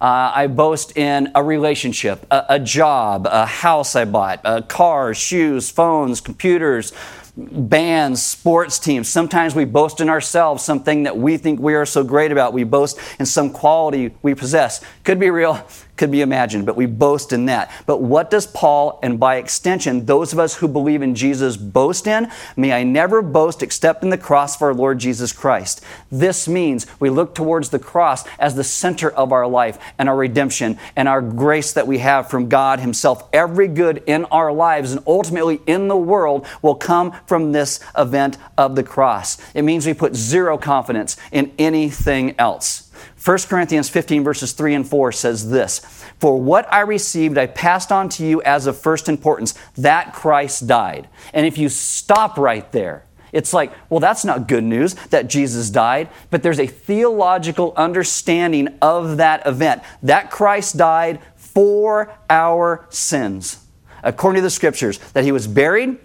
Uh, 0.00 0.32
I 0.34 0.48
boast 0.48 0.96
in 0.96 1.30
a 1.36 1.44
relationship, 1.44 2.26
a, 2.32 2.46
a, 2.48 2.58
job, 2.58 3.28
a 3.30 3.46
house 3.46 3.94
I 3.94 4.06
bought, 4.06 4.40
uh, 4.44 4.62
cars, 4.62 5.16
shoes, 5.18 5.70
phones, 5.70 6.20
computers, 6.20 6.92
bands, 7.36 8.20
sports 8.20 8.80
teams. 8.80 9.08
Sometimes 9.08 9.54
we 9.54 9.64
boast 9.66 10.00
in 10.00 10.08
ourselves, 10.08 10.64
something 10.64 11.04
that 11.04 11.16
we 11.16 11.36
think 11.36 11.60
we 11.60 11.74
are 11.74 11.86
so 11.86 12.02
great 12.02 12.32
about. 12.32 12.52
We 12.52 12.64
boast 12.64 12.98
in 13.20 13.26
some 13.26 13.50
quality 13.50 14.16
we 14.22 14.34
possess. 14.34 14.84
Could 15.04 15.20
be 15.20 15.30
real, 15.30 15.64
could 16.00 16.10
be 16.10 16.22
imagined, 16.22 16.64
but 16.64 16.76
we 16.76 16.86
boast 16.86 17.30
in 17.30 17.44
that. 17.44 17.70
But 17.84 18.00
what 18.00 18.30
does 18.30 18.46
Paul, 18.46 18.98
and 19.02 19.20
by 19.20 19.36
extension, 19.36 20.06
those 20.06 20.32
of 20.32 20.38
us 20.38 20.54
who 20.54 20.66
believe 20.66 21.02
in 21.02 21.14
Jesus, 21.14 21.58
boast 21.58 22.06
in? 22.06 22.32
May 22.56 22.72
I 22.72 22.84
never 22.84 23.20
boast 23.20 23.62
except 23.62 24.02
in 24.02 24.08
the 24.08 24.16
cross 24.16 24.56
of 24.56 24.62
our 24.62 24.72
Lord 24.72 24.98
Jesus 24.98 25.30
Christ. 25.30 25.82
This 26.10 26.48
means 26.48 26.86
we 26.98 27.10
look 27.10 27.34
towards 27.34 27.68
the 27.68 27.78
cross 27.78 28.24
as 28.38 28.54
the 28.54 28.64
center 28.64 29.10
of 29.10 29.30
our 29.30 29.46
life 29.46 29.78
and 29.98 30.08
our 30.08 30.16
redemption 30.16 30.78
and 30.96 31.06
our 31.06 31.20
grace 31.20 31.74
that 31.74 31.86
we 31.86 31.98
have 31.98 32.30
from 32.30 32.48
God 32.48 32.80
Himself. 32.80 33.28
Every 33.34 33.68
good 33.68 34.02
in 34.06 34.24
our 34.26 34.50
lives 34.54 34.92
and 34.92 35.02
ultimately 35.06 35.60
in 35.66 35.88
the 35.88 35.98
world 35.98 36.46
will 36.62 36.76
come 36.76 37.12
from 37.26 37.52
this 37.52 37.78
event 37.94 38.38
of 38.56 38.74
the 38.74 38.82
cross. 38.82 39.36
It 39.52 39.62
means 39.62 39.86
we 39.86 39.92
put 39.92 40.16
zero 40.16 40.56
confidence 40.56 41.18
in 41.30 41.52
anything 41.58 42.34
else. 42.38 42.89
1 43.24 43.38
Corinthians 43.48 43.88
15, 43.88 44.24
verses 44.24 44.52
3 44.52 44.74
and 44.74 44.88
4 44.88 45.12
says 45.12 45.50
this 45.50 45.80
For 46.18 46.40
what 46.40 46.70
I 46.72 46.80
received, 46.80 47.38
I 47.38 47.46
passed 47.46 47.92
on 47.92 48.08
to 48.10 48.24
you 48.24 48.42
as 48.42 48.66
of 48.66 48.78
first 48.78 49.08
importance 49.08 49.54
that 49.76 50.14
Christ 50.14 50.66
died. 50.66 51.08
And 51.32 51.46
if 51.46 51.58
you 51.58 51.68
stop 51.68 52.38
right 52.38 52.70
there, 52.72 53.04
it's 53.32 53.52
like, 53.52 53.72
well, 53.88 54.00
that's 54.00 54.24
not 54.24 54.48
good 54.48 54.64
news 54.64 54.94
that 55.10 55.28
Jesus 55.28 55.70
died, 55.70 56.08
but 56.30 56.42
there's 56.42 56.58
a 56.58 56.66
theological 56.66 57.72
understanding 57.76 58.76
of 58.82 59.18
that 59.18 59.46
event 59.46 59.82
that 60.02 60.30
Christ 60.30 60.76
died 60.76 61.20
for 61.36 62.12
our 62.28 62.86
sins. 62.90 63.58
according 64.02 64.38
to 64.38 64.42
the 64.42 64.50
scriptures, 64.50 64.98
that 65.12 65.24
he 65.24 65.32
was 65.32 65.46
buried, 65.46 65.98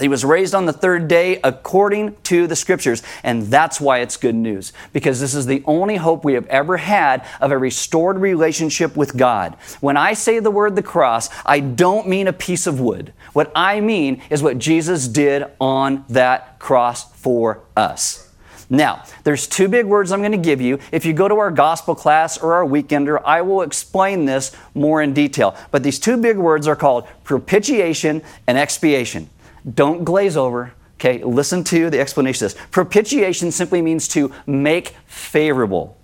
he 0.00 0.08
was 0.08 0.24
raised 0.24 0.54
on 0.54 0.66
the 0.66 0.72
third 0.72 1.06
day 1.06 1.40
according 1.44 2.16
to 2.24 2.46
the 2.46 2.56
scriptures. 2.56 3.02
And 3.22 3.44
that's 3.44 3.80
why 3.80 3.98
it's 4.00 4.16
good 4.16 4.34
news, 4.34 4.72
because 4.92 5.20
this 5.20 5.34
is 5.34 5.46
the 5.46 5.62
only 5.66 5.96
hope 5.96 6.24
we 6.24 6.34
have 6.34 6.46
ever 6.46 6.76
had 6.76 7.26
of 7.40 7.52
a 7.52 7.58
restored 7.58 8.18
relationship 8.18 8.96
with 8.96 9.16
God. 9.16 9.56
When 9.80 9.96
I 9.96 10.14
say 10.14 10.40
the 10.40 10.50
word 10.50 10.74
the 10.74 10.82
cross, 10.82 11.28
I 11.46 11.60
don't 11.60 12.08
mean 12.08 12.26
a 12.26 12.32
piece 12.32 12.66
of 12.66 12.80
wood. 12.80 13.12
What 13.32 13.52
I 13.54 13.80
mean 13.80 14.20
is 14.30 14.42
what 14.42 14.58
Jesus 14.58 15.06
did 15.06 15.44
on 15.60 16.04
that 16.08 16.58
cross 16.58 17.12
for 17.12 17.60
us. 17.76 18.20
Now, 18.70 19.04
there's 19.24 19.46
two 19.46 19.68
big 19.68 19.86
words 19.86 20.10
I'm 20.10 20.20
going 20.20 20.32
to 20.32 20.38
give 20.38 20.60
you. 20.60 20.78
If 20.90 21.04
you 21.04 21.12
go 21.12 21.28
to 21.28 21.36
our 21.36 21.50
gospel 21.50 21.94
class 21.94 22.38
or 22.38 22.54
our 22.54 22.64
weekender, 22.64 23.20
I 23.24 23.42
will 23.42 23.62
explain 23.62 24.24
this 24.24 24.52
more 24.74 25.02
in 25.02 25.12
detail. 25.12 25.56
But 25.70 25.82
these 25.82 25.98
two 25.98 26.16
big 26.16 26.38
words 26.38 26.66
are 26.66 26.76
called 26.76 27.06
propitiation 27.24 28.22
and 28.46 28.56
expiation. 28.56 29.28
Don't 29.72 30.04
glaze 30.04 30.36
over. 30.36 30.74
Okay, 30.94 31.22
listen 31.22 31.64
to 31.64 31.90
the 31.90 32.00
explanation 32.00 32.46
of 32.46 32.52
this. 32.52 32.62
Propitiation 32.70 33.50
simply 33.50 33.82
means 33.82 34.08
to 34.08 34.32
make 34.46 34.94
favorable. 35.06 35.98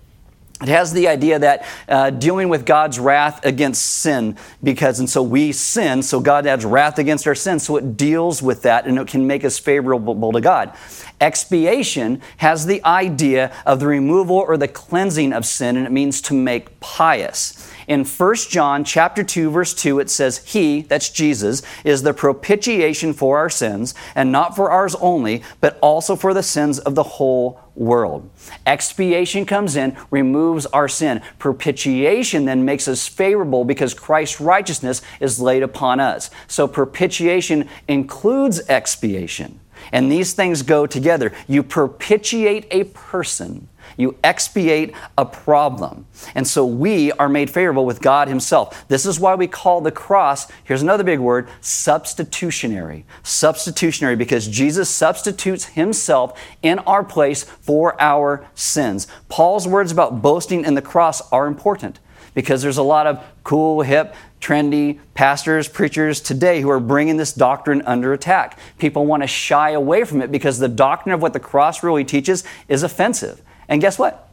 It 0.61 0.67
has 0.67 0.93
the 0.93 1.07
idea 1.07 1.39
that 1.39 1.65
uh, 1.89 2.11
dealing 2.11 2.47
with 2.47 2.67
God's 2.67 2.99
wrath 2.99 3.43
against 3.43 3.83
sin, 3.83 4.37
because, 4.61 4.99
and 4.99 5.09
so 5.09 5.23
we 5.23 5.53
sin, 5.53 6.03
so 6.03 6.19
God 6.19 6.45
adds 6.45 6.65
wrath 6.65 6.99
against 6.99 7.25
our 7.25 7.33
sin, 7.33 7.59
so 7.59 7.77
it 7.77 7.97
deals 7.97 8.43
with 8.43 8.61
that 8.61 8.85
and 8.85 8.99
it 8.99 9.07
can 9.07 9.25
make 9.25 9.43
us 9.43 9.57
favorable 9.57 10.31
to 10.31 10.39
God. 10.39 10.75
Expiation 11.19 12.21
has 12.37 12.67
the 12.67 12.83
idea 12.85 13.51
of 13.65 13.79
the 13.79 13.87
removal 13.87 14.35
or 14.35 14.55
the 14.55 14.67
cleansing 14.67 15.33
of 15.33 15.47
sin, 15.47 15.77
and 15.77 15.87
it 15.87 15.91
means 15.91 16.21
to 16.21 16.35
make 16.35 16.79
pious. 16.79 17.70
In 17.87 18.05
1 18.05 18.35
John 18.49 18.83
chapter 18.83 19.23
2 19.23 19.49
verse 19.49 19.73
2 19.73 19.99
it 19.99 20.09
says 20.09 20.39
he 20.39 20.81
that's 20.81 21.09
Jesus 21.09 21.61
is 21.83 22.03
the 22.03 22.13
propitiation 22.13 23.13
for 23.13 23.37
our 23.37 23.49
sins 23.49 23.93
and 24.15 24.31
not 24.31 24.55
for 24.55 24.69
ours 24.69 24.95
only 24.95 25.43
but 25.59 25.77
also 25.81 26.15
for 26.15 26.33
the 26.33 26.43
sins 26.43 26.79
of 26.79 26.95
the 26.95 27.03
whole 27.03 27.59
world. 27.75 28.29
Expiation 28.65 29.45
comes 29.45 29.75
in, 29.75 29.95
removes 30.09 30.65
our 30.67 30.87
sin. 30.87 31.21
Propitiation 31.39 32.45
then 32.45 32.65
makes 32.65 32.87
us 32.87 33.07
favorable 33.07 33.63
because 33.63 33.93
Christ's 33.93 34.41
righteousness 34.41 35.01
is 35.19 35.39
laid 35.39 35.63
upon 35.63 35.99
us. 35.99 36.29
So 36.47 36.67
propitiation 36.67 37.69
includes 37.87 38.61
expiation. 38.67 39.60
And 39.91 40.11
these 40.11 40.33
things 40.33 40.61
go 40.61 40.85
together. 40.85 41.33
You 41.47 41.63
propitiate 41.63 42.67
a 42.71 42.85
person 42.85 43.67
you 43.97 44.17
expiate 44.23 44.93
a 45.17 45.25
problem. 45.25 46.05
And 46.35 46.47
so 46.47 46.65
we 46.65 47.11
are 47.13 47.29
made 47.29 47.49
favorable 47.49 47.85
with 47.85 48.01
God 48.01 48.27
Himself. 48.27 48.87
This 48.87 49.05
is 49.05 49.19
why 49.19 49.35
we 49.35 49.47
call 49.47 49.81
the 49.81 49.91
cross, 49.91 50.47
here's 50.63 50.81
another 50.81 51.03
big 51.03 51.19
word, 51.19 51.49
substitutionary. 51.61 53.05
Substitutionary 53.23 54.15
because 54.15 54.47
Jesus 54.47 54.89
substitutes 54.89 55.65
Himself 55.65 56.39
in 56.61 56.79
our 56.79 57.03
place 57.03 57.43
for 57.43 57.99
our 58.01 58.47
sins. 58.55 59.07
Paul's 59.29 59.67
words 59.67 59.91
about 59.91 60.21
boasting 60.21 60.65
in 60.65 60.75
the 60.75 60.81
cross 60.81 61.21
are 61.31 61.47
important 61.47 61.99
because 62.33 62.61
there's 62.61 62.77
a 62.77 62.83
lot 62.83 63.07
of 63.07 63.23
cool, 63.43 63.81
hip, 63.81 64.15
trendy 64.41 64.99
pastors, 65.13 65.67
preachers 65.67 66.19
today 66.19 66.61
who 66.61 66.69
are 66.69 66.79
bringing 66.79 67.17
this 67.17 67.31
doctrine 67.31 67.81
under 67.85 68.11
attack. 68.11 68.59
People 68.79 69.05
want 69.05 69.23
to 69.23 69.27
shy 69.27 69.71
away 69.71 70.03
from 70.03 70.21
it 70.21 70.31
because 70.31 70.57
the 70.57 70.67
doctrine 70.67 71.13
of 71.13 71.21
what 71.21 71.33
the 71.33 71.39
cross 71.39 71.83
really 71.83 72.03
teaches 72.03 72.43
is 72.67 72.83
offensive. 72.83 73.41
And 73.69 73.79
guess 73.79 73.97
what? 73.97 74.29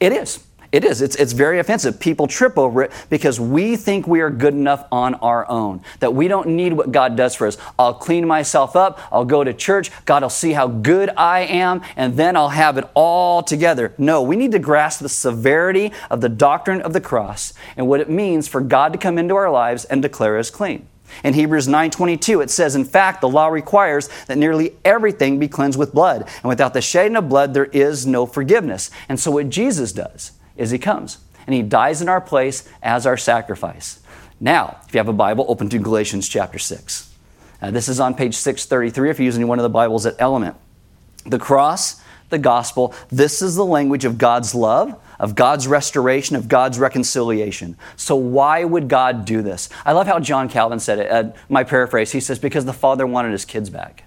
It 0.00 0.12
is. 0.12 0.44
It 0.70 0.84
is. 0.84 1.00
It's, 1.00 1.16
it's 1.16 1.32
very 1.32 1.58
offensive. 1.60 1.98
People 1.98 2.26
trip 2.26 2.58
over 2.58 2.82
it 2.82 2.92
because 3.08 3.40
we 3.40 3.76
think 3.76 4.06
we 4.06 4.20
are 4.20 4.28
good 4.28 4.52
enough 4.52 4.86
on 4.92 5.14
our 5.14 5.48
own, 5.48 5.80
that 6.00 6.14
we 6.14 6.28
don't 6.28 6.48
need 6.48 6.74
what 6.74 6.92
God 6.92 7.16
does 7.16 7.34
for 7.34 7.46
us. 7.46 7.56
I'll 7.78 7.94
clean 7.94 8.26
myself 8.26 8.76
up, 8.76 9.00
I'll 9.10 9.24
go 9.24 9.42
to 9.42 9.54
church, 9.54 9.90
God 10.04 10.22
will 10.22 10.30
see 10.30 10.52
how 10.52 10.68
good 10.68 11.10
I 11.16 11.40
am, 11.40 11.80
and 11.96 12.18
then 12.18 12.36
I'll 12.36 12.50
have 12.50 12.76
it 12.76 12.84
all 12.92 13.42
together. 13.42 13.94
No, 13.96 14.20
we 14.20 14.36
need 14.36 14.52
to 14.52 14.58
grasp 14.58 15.00
the 15.00 15.08
severity 15.08 15.90
of 16.10 16.20
the 16.20 16.28
doctrine 16.28 16.82
of 16.82 16.92
the 16.92 17.00
cross 17.00 17.54
and 17.76 17.88
what 17.88 18.00
it 18.00 18.10
means 18.10 18.46
for 18.46 18.60
God 18.60 18.92
to 18.92 18.98
come 18.98 19.16
into 19.16 19.36
our 19.36 19.50
lives 19.50 19.86
and 19.86 20.02
declare 20.02 20.36
us 20.38 20.50
clean. 20.50 20.86
In 21.24 21.32
Hebrews 21.32 21.66
9:22 21.66 22.42
it 22.42 22.50
says 22.50 22.74
in 22.76 22.84
fact 22.84 23.22
the 23.22 23.28
law 23.30 23.48
requires 23.48 24.10
that 24.26 24.36
nearly 24.36 24.74
everything 24.84 25.38
be 25.38 25.48
cleansed 25.48 25.78
with 25.78 25.94
blood 25.94 26.28
and 26.42 26.44
without 26.44 26.74
the 26.74 26.82
shedding 26.82 27.16
of 27.16 27.30
blood 27.30 27.54
there 27.54 27.64
is 27.66 28.06
no 28.06 28.26
forgiveness. 28.26 28.90
And 29.08 29.18
so 29.18 29.30
what 29.30 29.48
Jesus 29.48 29.92
does 29.92 30.32
is 30.58 30.70
he 30.70 30.78
comes 30.78 31.18
and 31.46 31.54
he 31.54 31.62
dies 31.62 32.02
in 32.02 32.08
our 32.08 32.20
place 32.20 32.68
as 32.82 33.06
our 33.06 33.16
sacrifice. 33.16 34.00
Now, 34.40 34.78
if 34.86 34.94
you 34.94 34.98
have 34.98 35.08
a 35.08 35.12
Bible 35.12 35.46
open 35.48 35.68
to 35.70 35.78
Galatians 35.78 36.28
chapter 36.28 36.58
6. 36.58 37.14
Uh, 37.60 37.70
this 37.70 37.88
is 37.88 37.98
on 37.98 38.14
page 38.14 38.34
633 38.34 39.10
if 39.10 39.18
you're 39.18 39.24
using 39.24 39.48
one 39.48 39.58
of 39.58 39.62
the 39.62 39.68
Bibles 39.68 40.04
at 40.06 40.14
Element. 40.18 40.56
The 41.24 41.38
cross, 41.38 42.00
the 42.28 42.38
gospel, 42.38 42.94
this 43.08 43.42
is 43.42 43.56
the 43.56 43.64
language 43.64 44.04
of 44.04 44.18
God's 44.18 44.54
love 44.54 44.98
of 45.18 45.34
God's 45.34 45.66
restoration, 45.66 46.36
of 46.36 46.48
God's 46.48 46.78
reconciliation. 46.78 47.76
So, 47.96 48.16
why 48.16 48.64
would 48.64 48.88
God 48.88 49.24
do 49.24 49.42
this? 49.42 49.68
I 49.84 49.92
love 49.92 50.06
how 50.06 50.20
John 50.20 50.48
Calvin 50.48 50.78
said 50.78 50.98
it. 50.98 51.10
Uh, 51.10 51.32
my 51.48 51.64
paraphrase, 51.64 52.12
he 52.12 52.20
says, 52.20 52.38
because 52.38 52.64
the 52.64 52.72
Father 52.72 53.06
wanted 53.06 53.32
his 53.32 53.44
kids 53.44 53.70
back. 53.70 54.04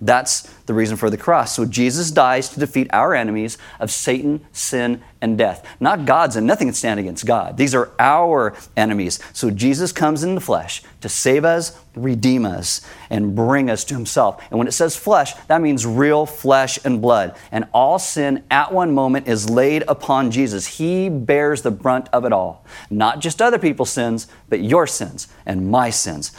That's 0.00 0.42
the 0.64 0.74
reason 0.74 0.96
for 0.96 1.10
the 1.10 1.16
cross. 1.16 1.54
So 1.54 1.64
Jesus 1.64 2.10
dies 2.10 2.48
to 2.50 2.60
defeat 2.60 2.88
our 2.92 3.14
enemies 3.14 3.58
of 3.78 3.90
Satan, 3.90 4.46
sin, 4.52 5.02
and 5.20 5.36
death. 5.36 5.66
Not 5.78 6.06
God's, 6.06 6.36
and 6.36 6.46
nothing 6.46 6.68
can 6.68 6.74
stand 6.74 6.98
against 6.98 7.26
God. 7.26 7.56
These 7.56 7.74
are 7.74 7.90
our 7.98 8.54
enemies. 8.76 9.18
So 9.32 9.50
Jesus 9.50 9.92
comes 9.92 10.22
in 10.22 10.34
the 10.34 10.40
flesh 10.40 10.82
to 11.02 11.08
save 11.08 11.44
us, 11.44 11.78
redeem 11.94 12.46
us, 12.46 12.80
and 13.10 13.34
bring 13.34 13.68
us 13.68 13.84
to 13.84 13.94
himself. 13.94 14.42
And 14.50 14.58
when 14.58 14.68
it 14.68 14.72
says 14.72 14.96
flesh, 14.96 15.34
that 15.48 15.60
means 15.60 15.84
real 15.84 16.24
flesh 16.24 16.78
and 16.84 17.02
blood. 17.02 17.36
And 17.52 17.66
all 17.74 17.98
sin 17.98 18.44
at 18.50 18.72
one 18.72 18.94
moment 18.94 19.28
is 19.28 19.50
laid 19.50 19.84
upon 19.86 20.30
Jesus. 20.30 20.66
He 20.66 21.10
bears 21.10 21.62
the 21.62 21.70
brunt 21.70 22.08
of 22.12 22.24
it 22.24 22.32
all. 22.32 22.64
Not 22.88 23.20
just 23.20 23.42
other 23.42 23.58
people's 23.58 23.90
sins, 23.90 24.28
but 24.48 24.60
your 24.60 24.86
sins 24.86 25.28
and 25.44 25.70
my 25.70 25.90
sins 25.90 26.32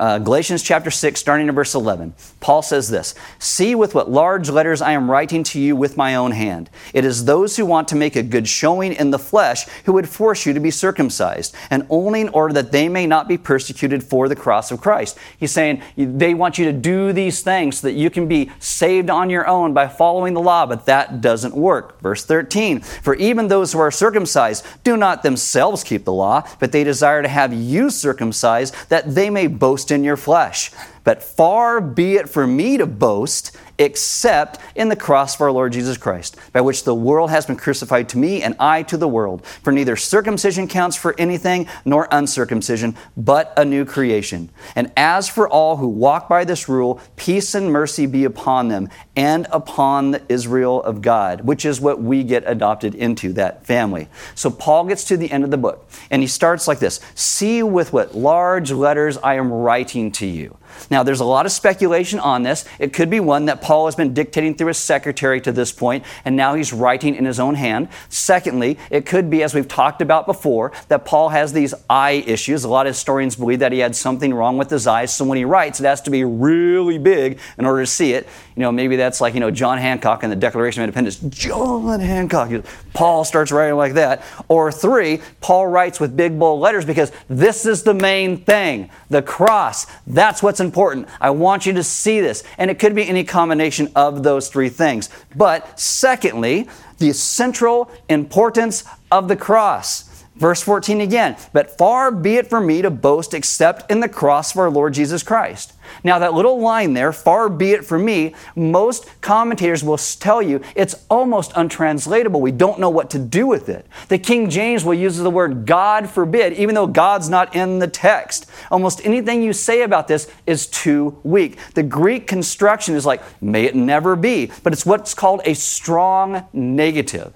uh, 0.00 0.18
Galatians 0.18 0.62
chapter 0.62 0.90
6, 0.90 1.18
starting 1.18 1.48
in 1.48 1.54
verse 1.54 1.74
11. 1.74 2.14
Paul 2.40 2.62
says 2.62 2.88
this 2.88 3.14
See 3.38 3.74
with 3.74 3.94
what 3.94 4.10
large 4.10 4.50
letters 4.50 4.82
I 4.82 4.92
am 4.92 5.10
writing 5.10 5.42
to 5.44 5.60
you 5.60 5.76
with 5.76 5.96
my 5.96 6.14
own 6.14 6.32
hand. 6.32 6.70
It 6.94 7.04
is 7.04 7.24
those 7.24 7.56
who 7.56 7.66
want 7.66 7.88
to 7.88 7.96
make 7.96 8.16
a 8.16 8.22
good 8.22 8.48
showing 8.48 8.92
in 8.92 9.10
the 9.10 9.18
flesh 9.18 9.68
who 9.84 9.92
would 9.94 10.08
force 10.08 10.46
you 10.46 10.52
to 10.52 10.60
be 10.60 10.70
circumcised, 10.70 11.54
and 11.70 11.86
only 11.90 12.20
in 12.20 12.28
order 12.30 12.54
that 12.54 12.72
they 12.72 12.88
may 12.88 13.06
not 13.06 13.28
be 13.28 13.38
persecuted 13.38 14.02
for 14.02 14.28
the 14.28 14.36
cross 14.36 14.70
of 14.70 14.80
Christ. 14.80 15.18
He's 15.38 15.52
saying 15.52 15.82
they 15.96 16.34
want 16.34 16.58
you 16.58 16.64
to 16.66 16.72
do 16.72 17.12
these 17.12 17.42
things 17.42 17.78
so 17.78 17.88
that 17.88 17.94
you 17.94 18.10
can 18.10 18.28
be 18.28 18.50
saved 18.58 19.10
on 19.10 19.30
your 19.30 19.46
own 19.46 19.74
by 19.74 19.88
following 19.88 20.34
the 20.34 20.40
law, 20.40 20.66
but 20.66 20.86
that 20.86 21.20
doesn't 21.20 21.54
work. 21.54 22.00
Verse 22.00 22.24
13 22.24 22.80
For 22.80 23.14
even 23.16 23.48
those 23.48 23.72
who 23.72 23.78
are 23.78 23.90
circumcised 23.90 24.64
do 24.84 24.96
not 24.96 25.22
themselves 25.22 25.84
keep 25.84 26.04
the 26.04 26.12
law, 26.12 26.46
but 26.58 26.72
they 26.72 26.84
desire 26.84 27.22
to 27.22 27.28
have 27.28 27.52
you 27.52 27.90
circumcised, 27.90 28.74
that 28.88 29.14
they 29.14 29.30
may 29.30 29.46
both 29.46 29.67
boast 29.68 29.90
in 29.90 30.02
your 30.02 30.16
flesh. 30.16 30.70
But 31.04 31.22
far 31.22 31.78
be 31.82 32.16
it 32.16 32.30
from 32.30 32.56
me 32.56 32.78
to 32.78 32.86
boast 32.86 33.54
except 33.78 34.58
in 34.74 34.88
the 34.88 34.96
cross 34.96 35.34
of 35.34 35.40
our 35.40 35.52
Lord 35.52 35.72
Jesus 35.72 35.96
Christ, 35.96 36.36
by 36.52 36.60
which 36.60 36.84
the 36.84 36.94
world 36.94 37.30
has 37.30 37.46
been 37.46 37.56
crucified 37.56 38.08
to 38.10 38.18
me 38.18 38.42
and 38.42 38.56
I 38.58 38.82
to 38.84 38.96
the 38.96 39.08
world. 39.08 39.46
For 39.46 39.72
neither 39.72 39.96
circumcision 39.96 40.68
counts 40.68 40.96
for 40.96 41.14
anything 41.18 41.68
nor 41.84 42.08
uncircumcision, 42.10 42.96
but 43.16 43.52
a 43.56 43.64
new 43.64 43.84
creation. 43.84 44.50
And 44.74 44.92
as 44.96 45.28
for 45.28 45.48
all 45.48 45.76
who 45.76 45.88
walk 45.88 46.28
by 46.28 46.44
this 46.44 46.68
rule, 46.68 47.00
peace 47.16 47.54
and 47.54 47.72
mercy 47.72 48.06
be 48.06 48.24
upon 48.24 48.68
them 48.68 48.88
and 49.16 49.46
upon 49.50 50.10
the 50.10 50.22
Israel 50.28 50.82
of 50.82 51.02
God, 51.02 51.42
which 51.42 51.64
is 51.64 51.80
what 51.80 52.00
we 52.02 52.24
get 52.24 52.44
adopted 52.46 52.94
into, 52.94 53.32
that 53.34 53.66
family. 53.66 54.08
So 54.34 54.50
Paul 54.50 54.84
gets 54.84 55.04
to 55.04 55.16
the 55.16 55.30
end 55.30 55.44
of 55.44 55.50
the 55.50 55.58
book 55.58 55.88
and 56.10 56.22
he 56.22 56.28
starts 56.28 56.68
like 56.68 56.78
this 56.78 57.00
See 57.14 57.62
with 57.62 57.92
what 57.92 58.14
large 58.14 58.70
letters 58.70 59.18
I 59.18 59.34
am 59.34 59.52
writing 59.52 60.12
to 60.12 60.26
you. 60.26 60.56
Now, 60.90 61.02
there's 61.02 61.20
a 61.20 61.24
lot 61.24 61.46
of 61.46 61.52
speculation 61.52 62.18
on 62.18 62.42
this. 62.42 62.64
It 62.78 62.92
could 62.92 63.10
be 63.10 63.20
one 63.20 63.46
that 63.46 63.60
Paul 63.62 63.86
has 63.86 63.94
been 63.94 64.14
dictating 64.14 64.54
through 64.54 64.68
his 64.68 64.78
secretary 64.78 65.40
to 65.42 65.52
this 65.52 65.72
point, 65.72 66.04
and 66.24 66.36
now 66.36 66.54
he's 66.54 66.72
writing 66.72 67.14
in 67.14 67.24
his 67.24 67.40
own 67.40 67.54
hand. 67.54 67.88
Secondly, 68.08 68.78
it 68.90 69.06
could 69.06 69.30
be, 69.30 69.42
as 69.42 69.54
we've 69.54 69.68
talked 69.68 70.02
about 70.02 70.26
before, 70.26 70.72
that 70.88 71.04
Paul 71.04 71.30
has 71.30 71.52
these 71.52 71.74
eye 71.88 72.22
issues. 72.26 72.64
A 72.64 72.68
lot 72.68 72.86
of 72.86 72.90
historians 72.90 73.36
believe 73.36 73.60
that 73.60 73.72
he 73.72 73.78
had 73.78 73.94
something 73.94 74.32
wrong 74.34 74.58
with 74.58 74.70
his 74.70 74.86
eyes, 74.86 75.14
so 75.14 75.24
when 75.24 75.38
he 75.38 75.44
writes, 75.44 75.80
it 75.80 75.84
has 75.84 76.00
to 76.02 76.10
be 76.10 76.24
really 76.24 76.98
big 76.98 77.38
in 77.58 77.66
order 77.66 77.82
to 77.82 77.86
see 77.86 78.12
it. 78.12 78.28
You 78.56 78.62
know, 78.62 78.72
maybe 78.72 78.96
that's 78.96 79.20
like, 79.20 79.34
you 79.34 79.40
know, 79.40 79.50
John 79.50 79.78
Hancock 79.78 80.24
in 80.24 80.30
the 80.30 80.36
Declaration 80.36 80.82
of 80.82 80.88
Independence. 80.88 81.16
John 81.28 82.00
Hancock. 82.00 82.64
Paul 82.92 83.24
starts 83.24 83.52
writing 83.52 83.76
like 83.76 83.94
that. 83.94 84.24
Or 84.48 84.72
three, 84.72 85.20
Paul 85.40 85.68
writes 85.68 86.00
with 86.00 86.16
big, 86.16 86.38
bold 86.38 86.60
letters 86.60 86.84
because 86.84 87.12
this 87.28 87.66
is 87.66 87.82
the 87.82 87.94
main 87.94 88.38
thing 88.38 88.90
the 89.10 89.22
cross. 89.22 89.86
That's 90.06 90.42
what's 90.42 90.60
important. 90.68 91.08
I 91.18 91.30
want 91.30 91.64
you 91.64 91.72
to 91.72 91.82
see 91.82 92.20
this. 92.20 92.44
And 92.58 92.70
it 92.70 92.78
could 92.78 92.94
be 92.94 93.08
any 93.08 93.24
combination 93.24 93.90
of 93.96 94.22
those 94.22 94.48
three 94.48 94.68
things. 94.68 95.08
But 95.34 95.80
secondly, 95.80 96.68
the 96.98 97.12
central 97.14 97.90
importance 98.08 98.84
of 99.10 99.28
the 99.28 99.36
cross. 99.36 100.04
Verse 100.36 100.62
14 100.62 101.00
again, 101.00 101.36
but 101.52 101.76
far 101.76 102.12
be 102.12 102.36
it 102.36 102.48
from 102.48 102.66
me 102.66 102.82
to 102.82 102.90
boast 102.90 103.34
except 103.34 103.90
in 103.90 104.00
the 104.00 104.08
cross 104.08 104.52
of 104.52 104.58
our 104.58 104.70
Lord 104.70 104.94
Jesus 104.94 105.24
Christ. 105.24 105.72
Now, 106.04 106.18
that 106.18 106.34
little 106.34 106.60
line 106.60 106.94
there, 106.94 107.12
far 107.12 107.48
be 107.48 107.72
it 107.72 107.84
from 107.84 108.04
me, 108.04 108.34
most 108.54 109.08
commentators 109.20 109.82
will 109.82 109.98
tell 109.98 110.40
you 110.40 110.60
it's 110.74 111.04
almost 111.08 111.52
untranslatable. 111.54 112.40
We 112.40 112.52
don't 112.52 112.78
know 112.78 112.90
what 112.90 113.10
to 113.10 113.18
do 113.18 113.46
with 113.46 113.68
it. 113.68 113.86
The 114.08 114.18
King 114.18 114.50
James 114.50 114.84
will 114.84 114.94
use 114.94 115.16
the 115.16 115.30
word 115.30 115.66
God 115.66 116.08
forbid, 116.08 116.52
even 116.54 116.74
though 116.74 116.86
God's 116.86 117.28
not 117.28 117.54
in 117.54 117.78
the 117.78 117.88
text. 117.88 118.46
Almost 118.70 119.04
anything 119.04 119.42
you 119.42 119.52
say 119.52 119.82
about 119.82 120.08
this 120.08 120.30
is 120.46 120.66
too 120.66 121.18
weak. 121.22 121.58
The 121.74 121.82
Greek 121.82 122.26
construction 122.26 122.94
is 122.94 123.06
like, 123.06 123.22
may 123.42 123.64
it 123.64 123.74
never 123.74 124.16
be, 124.16 124.50
but 124.62 124.72
it's 124.72 124.86
what's 124.86 125.14
called 125.14 125.40
a 125.44 125.54
strong 125.54 126.46
negative. 126.52 127.32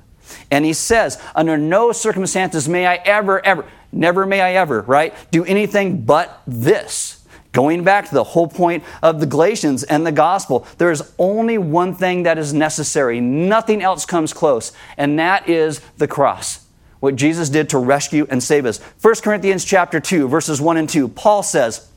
And 0.50 0.64
he 0.64 0.72
says, 0.72 1.20
under 1.34 1.56
no 1.58 1.92
circumstances 1.92 2.68
may 2.68 2.86
I 2.86 2.96
ever, 2.96 3.44
ever, 3.44 3.66
never 3.90 4.26
may 4.26 4.40
I 4.40 4.54
ever, 4.54 4.82
right, 4.82 5.14
do 5.30 5.44
anything 5.44 6.02
but 6.02 6.42
this. 6.46 7.21
Going 7.52 7.84
back 7.84 8.08
to 8.08 8.14
the 8.14 8.24
whole 8.24 8.48
point 8.48 8.82
of 9.02 9.20
the 9.20 9.26
Galatians 9.26 9.84
and 9.84 10.06
the 10.06 10.12
gospel, 10.12 10.66
there 10.78 10.90
is 10.90 11.12
only 11.18 11.58
one 11.58 11.94
thing 11.94 12.22
that 12.22 12.38
is 12.38 12.54
necessary. 12.54 13.20
Nothing 13.20 13.82
else 13.82 14.06
comes 14.06 14.32
close, 14.32 14.72
and 14.96 15.18
that 15.18 15.48
is 15.48 15.80
the 15.98 16.08
cross. 16.08 16.66
What 17.00 17.16
Jesus 17.16 17.50
did 17.50 17.68
to 17.70 17.78
rescue 17.78 18.26
and 18.30 18.42
save 18.42 18.64
us. 18.64 18.78
1 19.02 19.14
Corinthians 19.22 19.64
chapter 19.64 20.00
2, 20.00 20.28
verses 20.28 20.60
1 20.60 20.76
and 20.78 20.88
2, 20.88 21.08
Paul 21.08 21.42
says, 21.42 21.88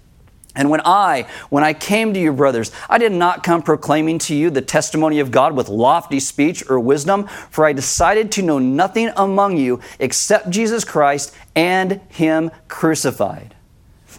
and 0.55 0.69
when 0.69 0.81
I, 0.85 1.27
when 1.49 1.63
I 1.63 1.73
came 1.73 2.13
to 2.13 2.19
you, 2.19 2.31
brothers, 2.31 2.71
I 2.89 2.97
did 2.97 3.11
not 3.11 3.43
come 3.43 3.61
proclaiming 3.61 4.19
to 4.19 4.35
you 4.35 4.49
the 4.49 4.61
testimony 4.61 5.19
of 5.19 5.29
God 5.31 5.55
with 5.55 5.67
lofty 5.67 6.19
speech 6.19 6.69
or 6.69 6.79
wisdom, 6.79 7.27
for 7.49 7.65
I 7.65 7.73
decided 7.73 8.31
to 8.33 8.41
know 8.41 8.57
nothing 8.57 9.11
among 9.17 9.57
you 9.57 9.81
except 9.99 10.49
Jesus 10.49 10.85
Christ 10.85 11.35
and 11.55 11.99
Him 12.09 12.51
crucified. 12.69 13.54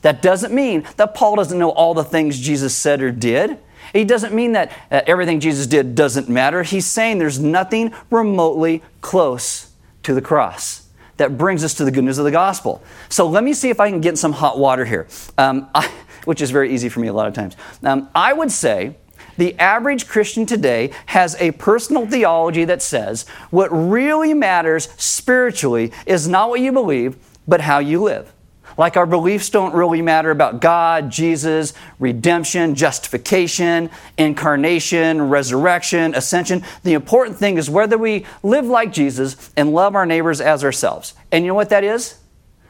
That 0.03 0.23
doesn't 0.23 0.53
mean 0.53 0.87
that 0.97 1.15
Paul 1.15 1.37
doesn't 1.37 1.59
know 1.59 1.71
all 1.71 1.95
the 1.95 2.05
things 2.05 2.39
Jesus 2.39 2.75
said 2.75 3.03
or 3.03 3.11
did. 3.11 3.59
He 3.93 4.05
doesn't 4.05 4.35
mean 4.35 4.53
that 4.53 4.73
uh, 4.91 5.03
everything 5.07 5.41
Jesus 5.41 5.67
did 5.67 5.95
doesn't 5.95 6.29
matter. 6.29 6.63
He's 6.63 6.87
saying 6.87 7.19
there's 7.19 7.39
nothing 7.39 7.95
remotely 8.11 8.83
close 9.01 9.73
to 10.03 10.15
the 10.15 10.23
cross 10.23 10.89
that 11.17 11.39
brings 11.39 11.65
us 11.65 11.75
to 11.75 11.85
the 11.85 11.91
good 11.91 12.05
news 12.05 12.19
of 12.19 12.25
the 12.25 12.31
gospel. 12.31 12.83
So 13.09 13.27
let 13.27 13.43
me 13.43 13.55
see 13.55 13.71
if 13.71 13.81
I 13.81 13.91
can 13.91 14.01
get 14.01 14.19
some 14.19 14.33
hot 14.33 14.59
water 14.59 14.85
here. 14.85 15.07
Um, 15.39 15.69
I, 15.75 15.91
which 16.25 16.43
is 16.43 16.51
very 16.51 16.75
easy 16.75 16.89
for 16.89 17.01
me 17.01 17.09
a 17.09 17.13
lot 17.13 17.29
of 17.29 17.35
times. 17.35 17.57
Um, 17.83 18.09
I 18.15 18.33
would 18.33 18.51
say 18.51 18.97
the 19.39 19.59
average 19.59 20.09
Christian 20.09 20.45
today 20.45 20.91
has 21.07 21.37
a 21.37 21.53
personal 21.53 22.07
theology 22.07 22.65
that 22.65 22.83
says 22.83 23.29
what 23.51 23.69
really 23.69 24.35
matters 24.35 24.89
spiritually 24.97 25.93
is 26.05 26.27
not 26.27 26.49
what 26.49 26.61
you 26.61 26.73
believe, 26.73 27.17
but 27.47 27.61
how 27.61 27.79
you 27.79 28.03
live. 28.03 28.33
Like 28.79 28.97
our 28.97 29.07
beliefs 29.07 29.49
don't 29.49 29.75
really 29.75 30.03
matter 30.03 30.31
about 30.31 30.61
God, 30.61 31.11
Jesus, 31.11 31.73
redemption, 31.99 32.75
justification, 32.75 33.91
incarnation, 34.19 35.29
resurrection, 35.31 36.15
ascension. 36.15 36.63
The 36.83 36.93
important 36.93 37.39
thing 37.39 37.57
is 37.57 37.71
whether 37.71 37.97
we 37.97 38.27
live 38.43 38.67
like 38.67 38.93
Jesus 38.93 39.51
and 39.57 39.73
love 39.73 39.95
our 39.95 40.05
neighbors 40.05 40.41
as 40.41 40.63
ourselves. 40.63 41.15
And 41.33 41.45
you 41.45 41.49
know 41.49 41.55
what 41.55 41.71
that 41.71 41.85
is? 41.85 42.19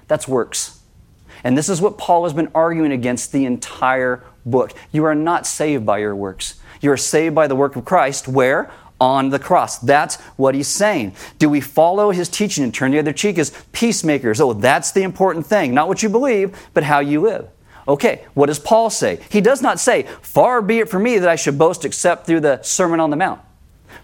That's 0.07 0.29
works. 0.29 0.81
And 1.43 1.59
this 1.59 1.69
is 1.69 1.81
what 1.81 1.99
Paul 1.99 2.25
has 2.25 2.33
been 2.33 2.51
arguing 2.55 2.93
against 2.93 3.33
the 3.33 3.45
entire 3.45 4.23
book. 4.45 4.73
You 4.93 5.05
are 5.05 5.15
not 5.15 5.47
saved 5.47 5.85
by 5.85 5.99
your 5.99 6.15
works. 6.15 6.61
You 6.81 6.93
are 6.93 6.97
saved 6.97 7.35
by 7.35 7.47
the 7.47 7.57
work 7.57 7.77
of 7.77 7.85
Christ, 7.85 8.29
where? 8.29 8.71
On 8.99 9.29
the 9.29 9.39
cross. 9.39 9.79
That's 9.79 10.17
what 10.37 10.55
he's 10.55 10.69
saying. 10.69 11.15
Do 11.39 11.51
we 11.51 11.61
follow 11.61 12.13
his 12.13 12.29
teaching 12.29 12.65
and 12.65 12.73
turn 12.73 12.93
the 12.93 12.99
other 12.99 13.13
cheek 13.13 13.39
as 13.39 13.53
peacemakers? 13.73 14.41
Oh, 14.41 14.55
that's 14.55 14.93
the 14.93 15.03
important 15.03 15.47
thing. 15.47 15.75
Not 15.75 15.89
what 15.89 16.03
you 16.03 16.09
believe, 16.09 16.57
but 16.73 16.83
how 16.83 17.01
you 17.01 17.21
live. 17.21 17.49
Okay, 17.89 18.25
what 18.35 18.47
does 18.47 18.59
Paul 18.59 18.91
say? 18.91 19.21
He 19.31 19.41
does 19.41 19.63
not 19.63 19.79
say, 19.79 20.05
Far 20.23 20.61
be 20.61 20.81
it 20.81 20.89
from 20.89 21.03
me 21.05 21.19
that 21.19 21.29
I 21.29 21.37
should 21.37 21.59
boast 21.59 21.85
except 21.85 22.27
through 22.27 22.41
the 22.41 22.61
Sermon 22.63 22.99
on 22.99 23.11
the 23.11 23.17
Mount. 23.17 23.41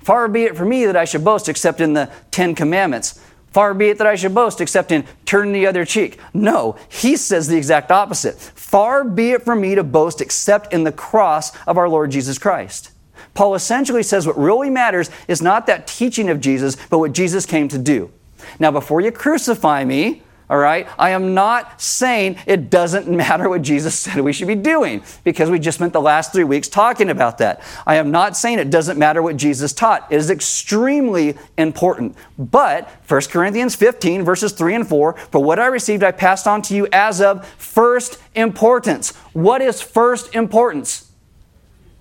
Far 0.02 0.28
be 0.28 0.44
it 0.44 0.56
from 0.56 0.68
me 0.68 0.86
that 0.86 0.96
I 0.96 1.04
should 1.04 1.24
boast 1.24 1.48
except 1.48 1.80
in 1.80 1.92
the 1.92 2.10
Ten 2.30 2.54
Commandments. 2.54 3.20
Far 3.50 3.74
be 3.74 3.90
it 3.90 3.98
that 3.98 4.06
I 4.06 4.14
should 4.14 4.34
boast 4.34 4.60
except 4.60 4.92
in 4.92 5.04
turning 5.26 5.52
the 5.52 5.66
other 5.66 5.84
cheek. 5.84 6.18
No, 6.32 6.76
he 6.88 7.16
says 7.16 7.48
the 7.48 7.56
exact 7.56 7.90
opposite. 7.90 8.36
Far 8.36 9.04
be 9.04 9.32
it 9.32 9.42
from 9.42 9.60
me 9.60 9.74
to 9.74 9.84
boast 9.84 10.20
except 10.20 10.72
in 10.72 10.84
the 10.84 10.92
cross 10.92 11.54
of 11.66 11.76
our 11.76 11.88
Lord 11.88 12.10
Jesus 12.10 12.38
Christ. 12.38 12.91
Paul 13.34 13.54
essentially 13.54 14.02
says 14.02 14.26
what 14.26 14.38
really 14.38 14.70
matters 14.70 15.10
is 15.28 15.40
not 15.40 15.66
that 15.66 15.86
teaching 15.86 16.28
of 16.28 16.40
Jesus, 16.40 16.76
but 16.90 16.98
what 16.98 17.12
Jesus 17.12 17.46
came 17.46 17.68
to 17.68 17.78
do. 17.78 18.10
Now, 18.58 18.70
before 18.70 19.00
you 19.00 19.10
crucify 19.10 19.84
me, 19.84 20.22
all 20.52 20.58
right? 20.58 20.86
I 20.98 21.10
am 21.10 21.32
not 21.32 21.80
saying 21.80 22.36
it 22.44 22.68
doesn't 22.68 23.08
matter 23.16 23.48
what 23.48 23.62
Jesus 23.62 23.98
said 23.98 24.20
we 24.20 24.34
should 24.34 24.48
be 24.48 24.54
doing 24.54 25.02
because 25.24 25.48
we 25.48 25.58
just 25.58 25.78
spent 25.78 25.94
the 25.94 26.00
last 26.00 26.30
three 26.30 26.44
weeks 26.44 26.68
talking 26.68 27.08
about 27.08 27.38
that. 27.38 27.62
I 27.86 27.94
am 27.94 28.10
not 28.10 28.36
saying 28.36 28.58
it 28.58 28.68
doesn't 28.68 28.98
matter 28.98 29.22
what 29.22 29.38
Jesus 29.38 29.72
taught. 29.72 30.06
It 30.10 30.16
is 30.16 30.28
extremely 30.28 31.38
important. 31.56 32.16
But 32.38 32.86
1 33.08 33.20
Corinthians 33.30 33.74
15, 33.74 34.24
verses 34.24 34.52
3 34.52 34.74
and 34.74 34.86
4 34.86 35.14
For 35.14 35.42
what 35.42 35.58
I 35.58 35.68
received, 35.68 36.04
I 36.04 36.12
passed 36.12 36.46
on 36.46 36.60
to 36.62 36.74
you 36.74 36.86
as 36.92 37.22
of 37.22 37.48
first 37.56 38.18
importance. 38.34 39.16
What 39.32 39.62
is 39.62 39.80
first 39.80 40.34
importance? 40.34 41.10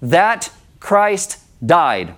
That 0.02 0.52
Christ 0.82 1.38
died. 1.66 2.16